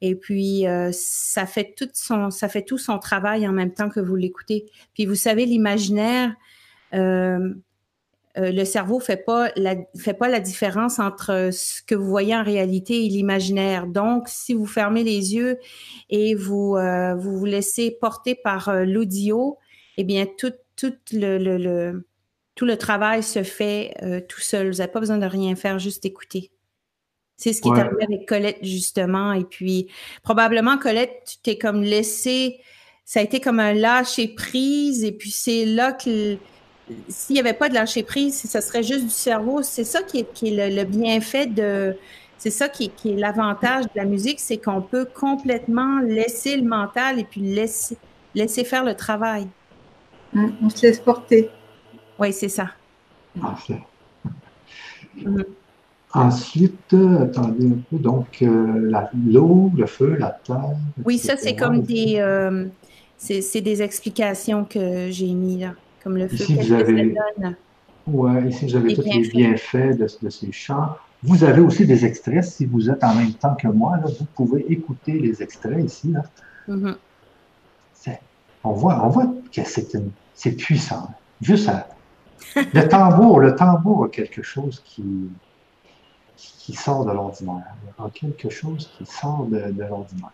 Et 0.00 0.14
puis, 0.14 0.66
euh, 0.66 0.88
ça 0.90 1.44
fait 1.44 1.74
tout 1.76 1.90
son, 1.92 2.30
ça 2.30 2.48
fait 2.48 2.62
tout 2.62 2.78
son 2.78 2.98
travail 2.98 3.46
en 3.46 3.52
même 3.52 3.74
temps 3.74 3.90
que 3.90 4.00
vous 4.00 4.16
l'écoutez. 4.16 4.64
Puis, 4.94 5.04
vous 5.04 5.16
savez, 5.16 5.44
l'imaginaire, 5.44 6.34
euh, 8.36 8.42
euh, 8.42 8.52
le 8.52 8.64
cerveau 8.64 9.00
fait 9.00 9.16
pas 9.16 9.50
la, 9.56 9.76
fait 9.96 10.14
pas 10.14 10.28
la 10.28 10.40
différence 10.40 10.98
entre 10.98 11.50
ce 11.52 11.82
que 11.82 11.94
vous 11.94 12.08
voyez 12.08 12.34
en 12.34 12.42
réalité 12.44 13.04
et 13.04 13.08
l'imaginaire. 13.08 13.86
Donc, 13.86 14.28
si 14.28 14.54
vous 14.54 14.66
fermez 14.66 15.04
les 15.04 15.34
yeux 15.34 15.58
et 16.10 16.34
vous 16.34 16.76
vous, 16.76 17.38
vous 17.38 17.44
laissez 17.44 17.90
porter 17.90 18.34
par 18.34 18.72
l'audio, 18.84 19.58
eh 19.96 20.04
bien, 20.04 20.26
tout, 20.26 20.52
tout 20.76 20.94
le, 21.12 21.38
le, 21.38 21.58
le, 21.58 22.06
tout 22.54 22.64
le 22.66 22.76
travail 22.76 23.22
se 23.22 23.42
fait 23.42 23.94
tout 24.28 24.40
seul. 24.40 24.70
Vous 24.70 24.78
n'avez 24.78 24.92
pas 24.92 25.00
besoin 25.00 25.18
de 25.18 25.26
rien 25.26 25.56
faire, 25.56 25.78
juste 25.78 26.04
écouter. 26.04 26.50
C'est 27.36 27.52
ce 27.52 27.60
qui 27.60 27.68
est 27.68 27.78
arrivé 27.78 28.02
avec 28.02 28.26
Colette, 28.26 28.58
justement. 28.62 29.32
Et 29.32 29.44
puis, 29.44 29.88
probablement, 30.22 30.78
Colette, 30.78 31.22
tu 31.28 31.36
t'es 31.42 31.58
comme 31.58 31.82
laissé, 31.82 32.60
ça 33.04 33.20
a 33.20 33.22
été 33.22 33.40
comme 33.40 33.60
un 33.60 33.74
lâcher 33.74 34.28
prise. 34.28 35.04
Et 35.04 35.12
puis, 35.12 35.30
c'est 35.30 35.66
là 35.66 35.92
que, 35.92 36.36
s'il 37.08 37.34
n'y 37.34 37.40
avait 37.40 37.52
pas 37.52 37.68
de 37.68 37.74
lâcher 37.74 38.02
prise, 38.02 38.34
ça 38.34 38.60
serait 38.60 38.82
juste 38.82 39.04
du 39.04 39.10
cerveau. 39.10 39.62
C'est 39.62 39.84
ça 39.84 40.02
qui 40.02 40.20
est, 40.20 40.32
qui 40.32 40.54
est 40.54 40.70
le, 40.70 40.84
bienfait 40.84 41.46
de, 41.46 41.96
c'est 42.38 42.50
ça 42.50 42.68
qui 42.68 42.84
est, 42.84 43.06
est 43.06 43.16
l'avantage 43.16 43.84
de 43.84 43.90
la 43.96 44.04
musique, 44.04 44.40
c'est 44.40 44.58
qu'on 44.58 44.82
peut 44.82 45.06
complètement 45.06 46.00
laisser 46.00 46.56
le 46.56 46.64
mental 46.64 47.18
et 47.18 47.24
puis 47.24 47.40
laisser, 47.40 47.96
laisser 48.34 48.64
faire 48.64 48.84
le 48.84 48.94
travail. 48.94 49.48
Hein, 50.34 50.50
on 50.62 50.70
se 50.70 50.86
laisse 50.86 51.00
porter. 51.00 51.50
Oui, 52.18 52.32
c'est 52.32 52.48
ça. 52.48 52.70
Parfait. 53.40 53.80
Mm-hmm. 55.18 55.44
Ensuite, 56.12 56.94
attendez 56.94 57.66
un 57.66 57.78
peu, 57.90 57.98
donc 57.98 58.38
euh, 58.40 59.02
l'eau, 59.26 59.70
le 59.76 59.86
feu, 59.86 60.16
la 60.18 60.30
terre. 60.30 60.76
Oui, 61.04 61.18
ça, 61.18 61.36
c'est 61.36 61.54
comme 61.54 61.82
des, 61.82 62.16
euh, 62.20 62.66
c'est 63.18 63.60
des 63.60 63.82
explications 63.82 64.64
que 64.64 65.10
j'ai 65.10 65.32
mis 65.32 65.58
là, 65.58 65.74
comme 66.06 66.18
le 66.18 66.28
feu. 66.28 66.36
Ici, 66.36 66.54
vous 66.54 66.72
avez, 66.72 67.14
ouais, 68.06 68.48
ici, 68.48 68.66
vous 68.66 68.76
avez 68.76 68.94
tous 68.94 69.02
les 69.02 69.28
bienfaits 69.28 69.98
de, 69.98 70.06
de, 70.22 70.30
ces 70.30 70.52
chants. 70.52 70.96
Vous 71.24 71.42
avez 71.42 71.60
aussi 71.60 71.84
des 71.84 72.04
extraits, 72.04 72.44
si 72.44 72.64
vous 72.64 72.88
êtes 72.88 73.02
en 73.02 73.12
même 73.16 73.32
temps 73.32 73.56
que 73.56 73.66
moi, 73.66 73.96
là, 73.96 74.04
vous 74.06 74.26
pouvez 74.36 74.64
écouter 74.72 75.18
les 75.18 75.42
extraits 75.42 75.84
ici. 75.84 76.12
Là. 76.12 76.22
Mm-hmm. 76.68 76.94
on, 78.62 78.70
voit, 78.70 79.04
on 79.04 79.08
voit 79.08 79.26
que 79.52 79.62
c'est 79.64 80.52
puissant. 80.52 81.10
Juste 81.42 81.66
ça. 81.66 81.88
le 82.54 82.88
tambour, 82.88 83.40
le 83.40 83.56
tambour 83.56 84.04
a 84.04 84.08
quelque 84.08 84.42
chose 84.42 84.80
qui, 84.84 85.02
qui 86.36 86.72
sort 86.72 87.04
de 87.04 87.10
l'ordinaire. 87.10 87.74
Quelque 88.14 88.48
chose 88.48 88.88
qui 88.96 89.06
sort 89.06 89.46
de, 89.50 89.82
l'ordinaire. 89.82 90.32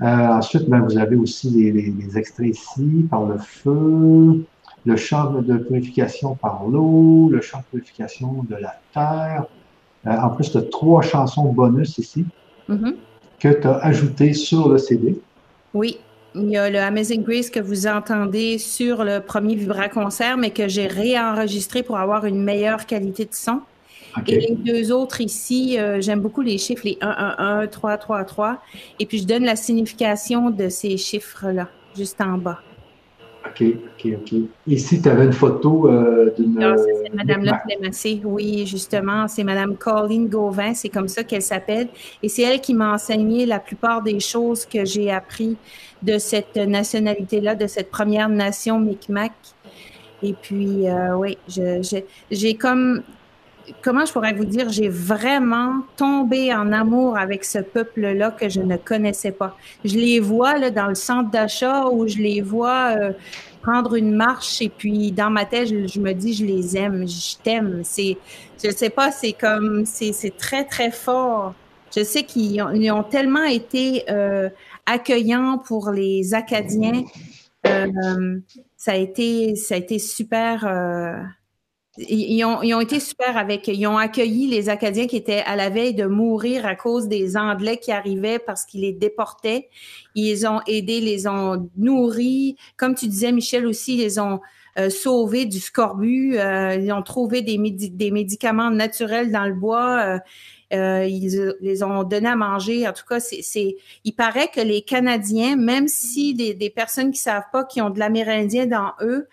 Euh, 0.00 0.06
ensuite, 0.06 0.66
ben, 0.68 0.80
vous 0.80 0.96
avez 0.96 1.16
aussi 1.16 1.50
les, 1.50 2.18
extraits 2.18 2.48
ici 2.48 3.06
par 3.10 3.26
le 3.26 3.36
feu, 3.36 4.46
le 4.84 4.96
champ 4.96 5.30
de 5.30 5.56
purification 5.56 6.34
par 6.34 6.64
l'eau, 6.66 7.28
le 7.30 7.40
champ 7.40 7.58
de 7.58 7.64
purification 7.78 8.44
de 8.48 8.56
la 8.56 8.76
terre. 8.92 9.44
Euh, 10.06 10.10
en 10.10 10.30
plus, 10.30 10.50
tu 10.50 10.58
as 10.58 10.62
trois 10.62 11.02
chansons 11.02 11.52
bonus 11.52 11.98
ici 11.98 12.26
mm-hmm. 12.68 12.94
que 13.38 13.48
tu 13.48 13.66
as 13.66 13.78
ajoutées 13.78 14.34
sur 14.34 14.68
le 14.68 14.78
CD. 14.78 15.18
Oui. 15.72 15.98
Il 16.36 16.50
y 16.50 16.56
a 16.56 16.68
le 16.68 16.80
Amazing 16.80 17.22
Grace 17.22 17.48
que 17.48 17.60
vous 17.60 17.86
entendez 17.86 18.58
sur 18.58 19.04
le 19.04 19.20
premier 19.20 19.54
Vibra 19.54 19.88
Concert, 19.88 20.36
mais 20.36 20.50
que 20.50 20.66
j'ai 20.66 20.88
réenregistré 20.88 21.84
pour 21.84 21.96
avoir 21.96 22.26
une 22.26 22.42
meilleure 22.42 22.86
qualité 22.86 23.24
de 23.24 23.34
son. 23.34 23.60
Et 24.26 24.40
les 24.40 24.54
deux 24.56 24.92
autres 24.92 25.20
ici, 25.20 25.78
euh, 25.78 26.00
j'aime 26.00 26.20
beaucoup 26.20 26.40
les 26.40 26.58
chiffres, 26.58 26.82
les 26.84 26.98
1, 27.00 27.08
1, 27.38 27.60
1, 27.62 27.66
3, 27.68 27.98
3, 27.98 28.24
3. 28.24 28.62
Et 28.98 29.06
puis, 29.06 29.18
je 29.18 29.26
donne 29.26 29.44
la 29.44 29.54
signification 29.54 30.50
de 30.50 30.68
ces 30.68 30.96
chiffres-là, 30.96 31.68
juste 31.96 32.20
en 32.20 32.36
bas. 32.36 32.60
OK, 33.46 33.62
OK, 33.62 34.12
OK. 34.20 34.34
Ici, 34.66 35.02
tu 35.02 35.08
avais 35.08 35.26
une 35.26 35.32
photo 35.32 35.88
euh, 35.88 36.32
d'une. 36.36 36.62
Ah, 36.62 36.74
c'est 36.76 37.14
Madame 37.14 37.44
Lemassé. 37.44 38.20
Oui, 38.24 38.66
justement, 38.66 39.28
c'est 39.28 39.44
Madame 39.44 39.76
Colleen 39.76 40.28
Gauvin, 40.28 40.74
c'est 40.74 40.88
comme 40.88 41.08
ça 41.08 41.24
qu'elle 41.24 41.42
s'appelle. 41.42 41.88
Et 42.22 42.28
c'est 42.28 42.42
elle 42.42 42.60
qui 42.60 42.74
m'a 42.74 42.94
enseigné 42.94 43.44
la 43.46 43.58
plupart 43.58 44.02
des 44.02 44.20
choses 44.20 44.64
que 44.64 44.84
j'ai 44.84 45.10
appris 45.10 45.56
de 46.02 46.18
cette 46.18 46.56
nationalité-là, 46.56 47.54
de 47.54 47.66
cette 47.66 47.90
première 47.90 48.28
nation 48.28 48.80
Micmac. 48.80 49.32
Et 50.22 50.32
puis, 50.32 50.88
euh, 50.88 51.16
oui, 51.16 51.36
j'ai 52.30 52.54
comme 52.54 53.02
comment 53.82 54.04
je 54.04 54.12
pourrais 54.12 54.32
vous 54.32 54.44
dire, 54.44 54.70
j'ai 54.70 54.88
vraiment 54.88 55.82
tombé 55.96 56.52
en 56.54 56.72
amour 56.72 57.16
avec 57.16 57.44
ce 57.44 57.58
peuple-là 57.58 58.30
que 58.30 58.48
je 58.48 58.60
ne 58.60 58.76
connaissais 58.76 59.32
pas. 59.32 59.56
Je 59.84 59.96
les 59.96 60.20
vois 60.20 60.58
là, 60.58 60.70
dans 60.70 60.86
le 60.86 60.94
centre 60.94 61.30
d'achat 61.30 61.86
où 61.88 62.06
je 62.06 62.18
les 62.18 62.40
vois 62.40 62.96
euh, 62.96 63.12
prendre 63.62 63.94
une 63.94 64.14
marche 64.14 64.60
et 64.60 64.68
puis 64.68 65.12
dans 65.12 65.30
ma 65.30 65.44
tête, 65.44 65.68
je, 65.68 66.00
me 66.00 66.12
dis, 66.12 66.34
je 66.34 66.44
les 66.44 66.76
aime, 66.76 67.08
je 67.08 67.36
t'aime. 67.42 67.80
C'est, 67.84 68.16
je 68.62 68.70
sais 68.70 68.90
pas, 68.90 69.10
c'est 69.10 69.32
comme, 69.32 69.84
c'est 69.86 70.36
très, 70.36 70.64
très 70.64 70.90
fort. 70.90 71.54
Je 71.96 72.02
sais 72.02 72.24
qu'ils 72.24 72.60
ont, 72.60 73.02
tellement 73.04 73.44
été 73.44 74.04
euh, 74.10 74.48
accueillants 74.84 75.58
pour 75.58 75.90
les 75.90 76.34
Acadiens. 76.34 77.04
Euh, 77.66 78.40
ça 78.76 78.92
a 78.92 78.96
été, 78.96 79.54
ça 79.54 79.76
a 79.76 79.78
été 79.78 79.98
super 79.98 80.66
ils 81.98 82.44
ont, 82.44 82.80
été 82.80 82.98
super 83.00 83.36
avec. 83.36 83.68
Ils 83.68 83.86
ont 83.86 83.96
accueilli 83.96 84.48
les 84.48 84.68
Acadiens 84.68 85.06
qui 85.06 85.16
étaient 85.16 85.42
à 85.46 85.56
la 85.56 85.70
veille 85.70 85.94
de 85.94 86.06
mourir 86.06 86.66
à 86.66 86.74
cause 86.74 87.08
des 87.08 87.36
Anglais 87.36 87.78
qui 87.78 87.92
arrivaient 87.92 88.38
parce 88.38 88.64
qu'ils 88.64 88.82
les 88.82 88.92
déportaient. 88.92 89.68
Ils 90.14 90.46
ont 90.46 90.60
aidés, 90.66 91.00
les 91.00 91.26
ont 91.26 91.70
nourris. 91.76 92.56
Comme 92.76 92.94
tu 92.94 93.06
disais, 93.06 93.32
Michel 93.32 93.66
aussi, 93.66 94.02
ils 94.02 94.20
ont 94.20 94.40
sauvé 94.90 95.44
du 95.44 95.60
scorbut. 95.60 96.34
ils 96.34 96.92
ont 96.92 97.02
trouvé 97.02 97.42
des, 97.42 97.58
médicaments 98.10 98.70
naturels 98.70 99.30
dans 99.30 99.44
le 99.44 99.54
bois. 99.54 100.18
Euh, 100.74 101.06
ils 101.06 101.54
les 101.60 101.82
ont 101.82 102.02
donné 102.02 102.28
à 102.28 102.36
manger. 102.36 102.88
En 102.88 102.92
tout 102.92 103.04
cas, 103.08 103.20
c'est, 103.20 103.76
il 104.04 104.12
paraît 104.12 104.48
que 104.48 104.60
les 104.60 104.82
Canadiens, 104.82 105.56
même 105.56 105.88
si 105.88 106.34
des, 106.34 106.54
des 106.54 106.70
personnes 106.70 107.12
qui 107.12 107.18
savent 107.20 107.44
pas 107.52 107.64
qui 107.64 107.80
ont 107.80 107.90
de 107.90 107.98
l'amérindien 107.98 108.66
dans 108.66 108.92
eux, 109.00 109.28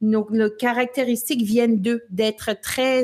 nos, 0.00 0.26
caractéristiques 0.58 1.42
viennent 1.42 1.80
d'eux, 1.80 2.02
d'être 2.10 2.60
très 2.60 3.02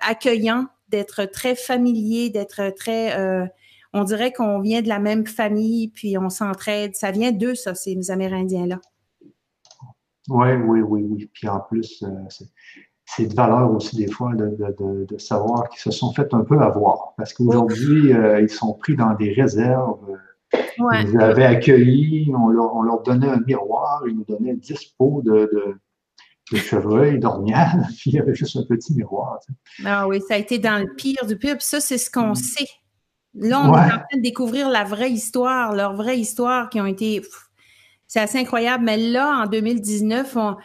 accueillants, 0.00 0.66
d'être 0.88 1.24
très 1.24 1.54
familiers, 1.54 2.30
d'être 2.30 2.74
très 2.76 3.18
euh, 3.18 3.46
on 3.94 4.04
dirait 4.04 4.32
qu'on 4.32 4.60
vient 4.60 4.82
de 4.82 4.88
la 4.88 4.98
même 4.98 5.26
famille, 5.26 5.88
puis 5.88 6.16
on 6.16 6.30
s'entraide. 6.30 6.94
Ça 6.94 7.10
vient 7.10 7.32
d'eux, 7.32 7.54
ça, 7.54 7.74
ces 7.74 8.10
Amérindiens-là. 8.10 8.80
Oui, 10.28 10.52
oui, 10.52 10.80
oui, 10.80 11.02
oui. 11.02 11.30
Puis 11.32 11.48
en 11.48 11.60
plus, 11.60 12.02
euh, 12.02 12.44
c'est 13.04 13.26
de 13.26 13.34
valeur 13.34 13.70
aussi 13.72 13.96
des 13.96 14.10
fois 14.10 14.34
de, 14.34 14.56
de, 15.06 15.18
savoir 15.18 15.68
qu'ils 15.68 15.80
se 15.80 15.90
sont 15.90 16.12
fait 16.12 16.32
un 16.32 16.44
peu 16.44 16.58
avoir. 16.60 17.14
Parce 17.18 17.34
qu'aujourd'hui, 17.34 18.14
euh, 18.14 18.40
ils 18.40 18.48
sont 18.48 18.72
pris 18.74 18.96
dans 18.96 19.14
des 19.14 19.32
réserves. 19.32 19.98
Ils 20.78 21.12
nous 21.12 21.20
avaient 21.20 21.44
accueillis, 21.44 22.32
on 22.34 22.48
leur, 22.48 22.74
on 22.74 22.82
leur, 22.82 23.02
donnait 23.02 23.28
un 23.28 23.40
miroir, 23.40 24.02
ils 24.06 24.14
nous 24.14 24.24
donnaient 24.24 24.54
10 24.54 24.94
pots 24.98 25.22
de, 25.24 25.50
de 25.52 25.76
chevreuil, 26.54 27.18
d'ornial, 27.18 27.86
puis 27.98 28.10
il 28.10 28.14
y 28.14 28.18
avait 28.18 28.34
juste 28.34 28.56
un 28.56 28.64
petit 28.64 28.94
miroir. 28.94 29.38
Ah 29.84 30.06
oui, 30.06 30.20
ça 30.28 30.34
a 30.34 30.38
été 30.38 30.58
dans 30.58 30.78
le 30.78 30.94
pire 30.94 31.26
du 31.26 31.36
pire. 31.36 31.56
Puis 31.56 31.66
ça, 31.66 31.80
c'est 31.80 31.98
ce 31.98 32.10
qu'on 32.10 32.30
mm. 32.30 32.36
sait. 32.36 32.68
Là, 33.34 33.60
on 33.62 33.74
est 33.74 33.78
en 33.78 33.88
train 33.88 34.16
de 34.16 34.22
découvrir 34.22 34.68
la 34.68 34.84
vraie 34.84 35.10
histoire, 35.10 35.74
leur 35.74 35.94
vraie 35.94 36.18
histoire 36.18 36.68
qui 36.68 36.80
ont 36.80 36.86
été. 36.86 37.22
C'est 38.06 38.20
assez 38.20 38.38
incroyable. 38.38 38.84
Mais 38.84 38.98
là, 38.98 39.44
en 39.44 39.46
2019, 39.46 40.36
on, 40.36 40.56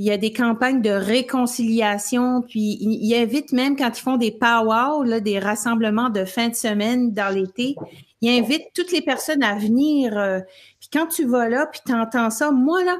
il 0.00 0.06
y 0.06 0.10
a 0.10 0.16
des 0.16 0.32
campagnes 0.32 0.80
de 0.80 0.88
réconciliation, 0.88 2.40
puis 2.40 2.78
ils, 2.80 3.14
invitent 3.14 3.52
même 3.52 3.76
quand 3.76 3.90
ils 3.96 4.00
font 4.00 4.16
des 4.16 4.32
powwows, 4.32 5.04
là, 5.04 5.20
des 5.20 5.38
rassemblements 5.38 6.08
de 6.08 6.24
fin 6.24 6.48
de 6.48 6.54
semaine 6.54 7.12
dans 7.12 7.28
l'été, 7.32 7.76
ils 8.22 8.40
invitent 8.40 8.72
toutes 8.74 8.92
les 8.92 9.02
personnes 9.02 9.42
à 9.42 9.56
venir. 9.56 10.16
Euh, 10.16 10.40
puis 10.80 10.88
quand 10.90 11.06
tu 11.06 11.26
vas 11.26 11.50
là, 11.50 11.66
puis 11.66 11.82
tu 11.84 11.92
entends 11.92 12.30
ça, 12.30 12.50
moi 12.50 12.82
là, 12.82 12.96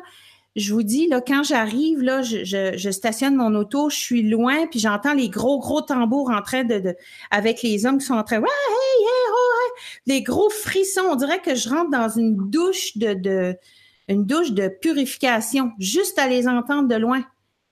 je 0.56 0.74
vous 0.74 0.82
dis, 0.82 1.06
là, 1.06 1.20
quand 1.20 1.44
j'arrive, 1.44 2.02
là, 2.02 2.22
je, 2.22 2.44
je, 2.44 2.90
stationne 2.90 3.36
mon 3.36 3.54
auto, 3.54 3.88
je 3.88 3.96
suis 3.96 4.22
loin, 4.22 4.66
puis 4.66 4.80
j'entends 4.80 5.14
les 5.14 5.28
gros, 5.28 5.60
gros 5.60 5.80
tambours 5.80 6.30
en 6.30 6.42
train 6.42 6.64
de, 6.64 6.78
de, 6.80 6.96
avec 7.30 7.62
les 7.62 7.86
hommes 7.86 7.98
qui 7.98 8.06
sont 8.06 8.14
en 8.14 8.24
train, 8.24 8.40
ouais, 8.40 8.48
hey, 8.48 9.06
oh, 9.30 9.70
les 10.06 10.22
gros 10.22 10.50
frissons. 10.50 11.06
On 11.08 11.16
dirait 11.16 11.40
que 11.40 11.54
je 11.54 11.68
rentre 11.68 11.90
dans 11.90 12.08
une 12.08 12.50
douche 12.50 12.96
de, 12.96 13.14
de, 13.14 13.56
une 14.08 14.24
douche 14.24 14.50
de 14.52 14.68
purification, 14.68 15.70
juste 15.78 16.18
à 16.18 16.26
les 16.26 16.48
entendre 16.48 16.88
de 16.88 16.96
loin. 16.96 17.24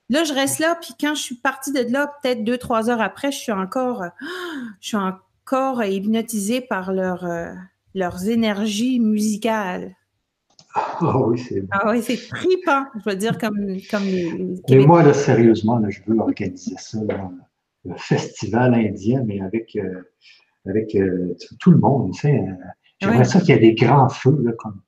Là, 0.09 0.23
je 0.23 0.33
reste 0.33 0.59
là, 0.59 0.75
puis 0.75 0.93
quand 0.99 1.13
je 1.15 1.21
suis 1.21 1.35
partie 1.35 1.71
de 1.71 1.81
là, 1.91 2.11
peut-être 2.21 2.43
deux, 2.43 2.57
trois 2.57 2.89
heures 2.89 3.01
après, 3.01 3.31
je 3.31 3.37
suis 3.37 3.51
encore, 3.51 4.05
je 4.79 4.87
suis 4.87 4.97
encore 4.97 5.83
hypnotisée 5.83 6.61
par 6.61 6.93
leur, 6.93 7.25
euh, 7.25 7.51
leurs 7.93 8.27
énergies 8.29 8.99
musicales. 8.99 9.95
Ah 11.01 11.17
oui, 11.27 11.39
c'est 11.39 11.63
Ah 11.71 11.89
oui, 11.89 12.01
trippant, 12.01 12.85
je 12.95 13.09
veux 13.09 13.15
dire, 13.15 13.37
comme, 13.37 13.77
comme 13.89 14.03
Mais 14.69 14.85
moi, 14.85 15.03
là, 15.03 15.13
sérieusement, 15.13 15.81
je 15.89 15.99
veux 16.05 16.19
organiser 16.19 16.75
ça, 16.77 16.99
le 17.85 17.95
festival 17.97 18.73
indien, 18.73 19.23
mais 19.25 19.41
avec, 19.41 19.75
euh, 19.75 20.01
avec 20.67 20.93
euh, 20.95 21.35
tout 21.59 21.71
le 21.71 21.79
monde, 21.79 22.13
tu 22.13 22.21
sais. 22.21 22.43
J'aimerais 23.01 23.23
ça 23.23 23.39
qu'il 23.39 23.49
y 23.49 23.51
ait 23.53 23.59
des 23.59 23.73
grands 23.73 24.09
feux, 24.09 24.37
là, 24.43 24.51
comme 24.57 24.81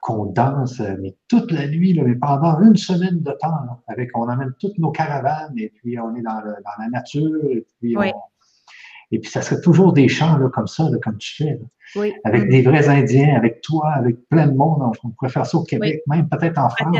qu'on 0.00 0.26
danse, 0.26 0.80
euh, 0.80 0.96
mais 1.00 1.16
toute 1.28 1.50
la 1.50 1.66
nuit, 1.66 1.98
mais 1.98 2.14
pendant 2.14 2.60
une 2.60 2.76
semaine 2.76 3.22
de 3.22 3.32
temps, 3.40 3.82
avec, 3.88 4.10
on 4.14 4.28
amène 4.28 4.52
toutes 4.60 4.78
nos 4.78 4.90
caravanes 4.90 5.54
et 5.56 5.70
puis 5.70 5.98
on 5.98 6.14
est 6.14 6.20
dans, 6.20 6.42
la 6.44 6.88
nature 6.92 7.42
et 7.48 7.66
puis, 7.80 7.96
et 9.12 9.18
puis 9.18 9.30
ça 9.30 9.40
serait 9.40 9.62
toujours 9.62 9.94
des 9.94 10.08
chants 10.08 10.38
comme 10.50 10.66
ça, 10.66 10.86
comme 11.02 11.16
tu 11.16 11.34
fais, 11.42 11.58
avec 12.24 12.48
des 12.48 12.62
vrais 12.62 12.88
Indiens, 12.88 13.36
avec 13.36 13.60
toi, 13.60 13.90
avec 13.90 14.28
plein 14.28 14.46
de 14.46 14.56
monde. 14.56 14.82
On 15.02 15.10
pourrait 15.10 15.30
faire 15.30 15.46
ça 15.46 15.58
au 15.58 15.64
Québec, 15.64 16.02
même 16.06 16.28
peut-être 16.28 16.58
en 16.58 16.68
France. 16.68 16.96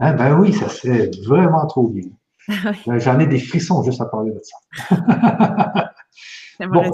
Ah, 0.00 0.12
ben 0.12 0.38
oui, 0.38 0.52
ça 0.52 0.68
serait 0.68 1.10
vraiment 1.26 1.66
trop 1.66 1.88
bien. 1.88 2.08
Euh, 2.88 2.98
j'en 2.98 3.18
ai 3.20 3.26
des 3.26 3.38
frissons 3.38 3.82
juste 3.82 4.02
à 4.02 4.04
parler 4.04 4.32
de 4.32 4.40
ça. 4.42 5.94
Bon, 6.60 6.90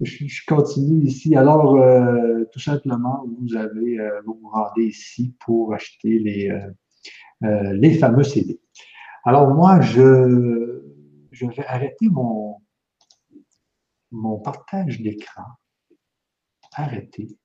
je, 0.00 0.46
continue 0.46 1.04
ici. 1.04 1.36
Alors, 1.36 1.76
euh, 1.76 2.44
tout 2.52 2.60
simplement, 2.60 3.24
vous 3.40 3.56
avez, 3.56 4.00
euh, 4.00 4.20
vous 4.24 4.38
vous 4.40 4.48
rendez 4.48 4.84
ici 4.84 5.34
pour 5.40 5.74
acheter 5.74 6.18
les, 6.18 6.50
euh, 7.44 7.72
les 7.74 7.94
fameux 7.98 8.22
CD. 8.22 8.60
Alors, 9.24 9.52
moi, 9.52 9.80
je, 9.80 10.82
je 11.30 11.46
vais 11.46 11.66
arrêter 11.66 12.08
mon, 12.08 12.56
mon 14.10 14.38
partage 14.38 15.00
d'écran. 15.00 15.44
Arrêter. 16.74 17.36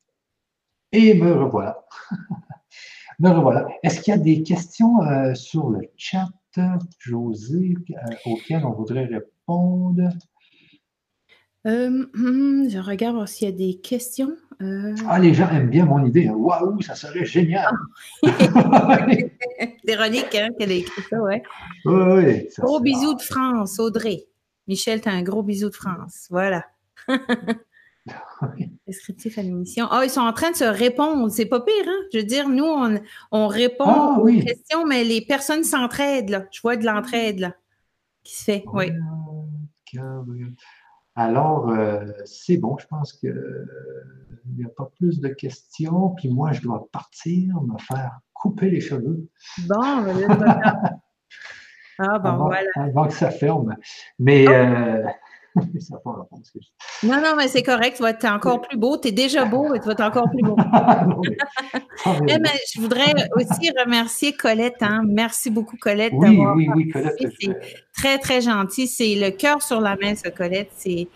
Et 0.92 1.14
me 1.14 1.34
revoilà. 1.34 1.86
me 3.20 3.30
revoilà. 3.30 3.68
Est-ce 3.84 4.02
qu'il 4.02 4.12
y 4.12 4.18
a 4.18 4.20
des 4.20 4.44
questions 4.44 5.00
sur 5.36 5.70
le 5.70 5.82
chat, 5.98 6.30
José, 7.00 7.76
auxquelles 8.26 8.66
on 8.66 8.72
voudrait 8.72 9.06
répondre? 9.06 10.10
Euh, 11.68 12.06
hum, 12.16 12.70
je 12.70 12.80
regarde 12.80 13.28
s'il 13.28 13.50
y 13.50 13.52
a 13.52 13.56
des 13.56 13.76
questions. 13.76 14.32
Euh. 14.62 14.96
Ah, 15.08 15.20
les 15.20 15.34
gens 15.34 15.50
aiment 15.50 15.70
bien 15.70 15.86
mon 15.86 16.06
idée. 16.06 16.30
Waouh, 16.30 16.82
ça 16.82 16.96
serait 16.96 17.26
génial. 17.26 17.70
Ah. 18.26 19.06
Véronique, 19.86 20.36
hein, 20.36 20.48
qui 20.58 20.64
a 20.64 20.72
écrit 20.72 21.02
ça, 21.10 21.22
ouais. 21.22 21.44
Oui, 21.86 22.48
Gros 22.58 22.80
bisous 22.80 23.16
de 23.16 23.22
France, 23.22 23.80
Audrey. 23.80 24.28
Michel, 24.68 25.02
tu 25.02 25.10
as 25.10 25.12
un 25.12 25.24
gros 25.24 25.44
bisou 25.44 25.70
de 25.70 25.76
France. 25.76 26.28
Voilà. 26.30 26.66
Descriptif 28.88 29.38
à 29.38 29.42
l'émission. 29.42 29.88
Ah, 29.92 30.02
ils 30.04 30.10
sont 30.10 30.22
en 30.22 30.34
train 30.34 30.52
de 30.52 30.56
se 30.56 30.64
répondre. 30.64 31.30
C'est 31.30 31.46
pas 31.46 31.62
pire, 31.62 31.74
hein? 31.86 32.06
Je 32.14 32.20
veux 32.20 32.24
dire, 32.24 32.50
nous, 32.50 32.66
on, 33.32 33.48
répond 33.48 33.86
ah, 33.86 34.20
aux 34.20 34.26
questions, 34.26 34.86
mais 34.86 35.04
les 35.04 35.22
personnes 35.22 35.64
s'entraident, 35.64 36.48
Je 36.52 36.62
vois 36.62 36.78
de 36.78 36.86
l'entraide, 36.86 37.40
là, 37.40 37.56
qui 38.24 38.36
se 38.36 38.44
fait. 38.44 38.64
Oui. 38.74 38.92
Alors, 41.16 41.70
euh, 41.70 42.06
c'est 42.26 42.58
bon, 42.58 42.78
je 42.78 42.86
pense 42.88 43.14
qu'il 43.14 43.34
n'y 44.56 44.64
a 44.64 44.70
pas 44.70 44.92
plus 44.98 45.20
de 45.20 45.30
questions. 45.30 46.10
Puis 46.12 46.30
moi, 46.30 46.52
je 46.52 46.62
dois 46.62 46.88
partir, 46.92 47.62
me 47.62 47.78
faire 47.80 48.20
couper 48.34 48.70
les 48.70 48.82
cheveux. 48.82 49.28
Bon, 49.68 50.04
ben, 50.04 50.62
Ah, 52.00 52.20
bon, 52.20 52.36
voilà. 52.36 52.70
Avant 52.76 53.08
que 53.08 53.14
ça 53.14 53.32
ferme. 53.32 53.76
Mais 54.20 54.46
oh! 54.48 54.52
euh, 54.52 55.04
ça 55.80 55.96
Non, 57.04 57.22
non, 57.22 57.36
mais 57.38 57.48
c'est 57.48 57.64
correct. 57.64 57.98
Tu 57.98 58.04
vas 58.04 58.12
être 58.12 58.26
encore 58.26 58.62
plus 58.62 58.78
beau. 58.78 58.98
Tu 58.98 59.10
es 59.10 59.12
déjà 59.12 59.46
beau 59.46 59.74
et 59.74 59.80
tu 59.80 59.86
vas 59.86 59.94
être 59.94 60.04
encore 60.04 60.30
plus 60.30 60.44
beau. 60.44 60.56
Eh, 62.28 62.38
mais, 62.40 62.50
je 62.74 62.80
voudrais 62.80 63.14
aussi 63.36 63.72
remercier 63.84 64.34
Colette. 64.34 64.82
Hein. 64.82 65.02
Merci 65.08 65.50
beaucoup, 65.50 65.78
Colette. 65.78 66.14
Oui, 66.16 66.38
oui, 66.56 66.70
oui, 66.76 66.90
Colette. 66.90 67.16
C'est 67.20 67.58
très, 67.96 68.18
très 68.20 68.42
gentil. 68.42 68.88
C'est 68.88 69.16
le 69.16 69.32
cœur 69.32 69.62
sur 69.62 69.82
la 69.82 69.96
main, 69.96 70.16
ce 70.16 70.30
Colette. 70.30 70.70
C'est... 70.76 71.08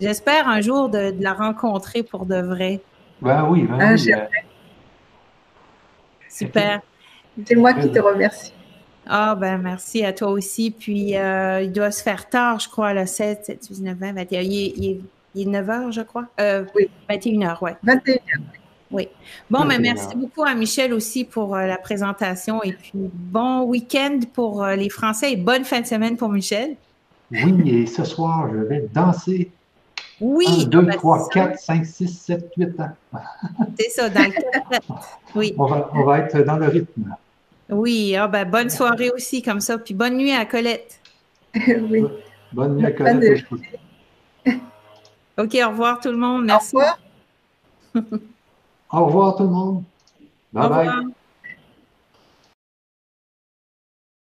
J'espère 0.00 0.48
un 0.48 0.60
jour 0.60 0.88
de, 0.88 1.14
la 1.20 1.34
rencontrer 1.34 2.02
pour 2.02 2.26
de 2.26 2.40
vrai. 2.40 2.80
Ben 3.20 3.46
oui, 3.48 3.62
ben 3.62 3.78
ah, 3.80 3.94
oui. 3.94 4.12
Euh. 4.12 4.24
Super. 6.28 6.80
C'est 7.46 7.54
moi 7.54 7.74
qui 7.74 7.90
te 7.90 7.98
remercie. 7.98 8.52
Ah, 9.06 9.34
ben 9.34 9.58
merci 9.58 10.04
à 10.04 10.12
toi 10.12 10.30
aussi. 10.30 10.70
Puis, 10.70 11.16
euh, 11.16 11.62
il 11.62 11.72
doit 11.72 11.90
se 11.90 12.02
faire 12.02 12.28
tard, 12.28 12.58
je 12.60 12.68
crois, 12.68 12.94
le 12.94 13.06
7, 13.06 13.44
7, 13.46 13.68
19, 13.70 13.98
20, 13.98 14.12
21. 14.12 14.40
Il 14.40 15.00
est, 15.36 15.44
9 15.44 15.66
h, 15.66 15.92
je 15.92 16.00
crois. 16.02 16.26
Euh, 16.40 16.64
oui. 16.74 16.88
21 17.10 17.40
h, 17.40 17.58
oui. 17.60 17.70
21 17.82 18.14
h. 18.14 18.18
Oui. 18.90 19.08
Bon, 19.50 19.64
mais 19.64 19.78
merci 19.78 20.14
beaucoup 20.14 20.44
à 20.44 20.54
Michel 20.54 20.92
aussi 20.94 21.24
pour 21.24 21.56
euh, 21.56 21.66
la 21.66 21.78
présentation 21.78 22.62
et 22.62 22.72
puis 22.72 22.92
bon 22.94 23.62
week-end 23.62 24.20
pour 24.34 24.64
les 24.64 24.88
Français 24.88 25.32
et 25.32 25.36
bonne 25.36 25.64
fin 25.64 25.80
de 25.80 25.86
semaine 25.86 26.16
pour 26.16 26.28
Michel. 26.28 26.76
Oui, 27.32 27.62
et 27.66 27.86
ce 27.86 28.04
soir, 28.04 28.48
je 28.52 28.58
vais 28.58 28.88
danser. 28.94 29.50
Oui. 30.20 30.46
1, 30.64 30.66
2, 30.66 30.86
3, 30.86 31.28
4, 31.28 31.58
5, 31.58 31.84
6, 31.84 32.08
7, 32.08 32.52
8 32.56 32.80
ans. 32.80 33.20
C'est 33.78 33.90
ça, 33.90 34.08
dans 34.08 34.22
le 34.22 34.78
Oui. 35.34 35.54
On 35.58 35.66
va, 35.66 35.90
on 35.92 36.04
va 36.04 36.18
être 36.20 36.44
dans 36.44 36.56
le 36.56 36.66
rythme. 36.66 37.16
Oui, 37.74 38.16
ah 38.16 38.28
ben, 38.28 38.48
bonne 38.48 38.70
soirée 38.70 39.10
aussi, 39.10 39.42
comme 39.42 39.60
ça. 39.60 39.78
Puis 39.78 39.94
bonne 39.94 40.16
nuit 40.16 40.32
à 40.32 40.44
Colette. 40.44 41.00
oui. 41.54 42.04
Bonne 42.52 42.76
nuit 42.76 42.86
à 42.86 42.92
Colette. 42.92 43.44
OK, 45.36 45.58
au 45.64 45.68
revoir 45.68 46.00
tout 46.00 46.10
le 46.10 46.16
monde. 46.16 46.44
Merci. 46.44 46.76
Au 46.76 46.78
revoir. 46.78 46.98
au 48.92 49.06
revoir 49.06 49.36
tout 49.36 49.42
le 49.42 49.48
monde. 49.48 49.82
Bye 50.52 50.68
bye. 50.68 51.14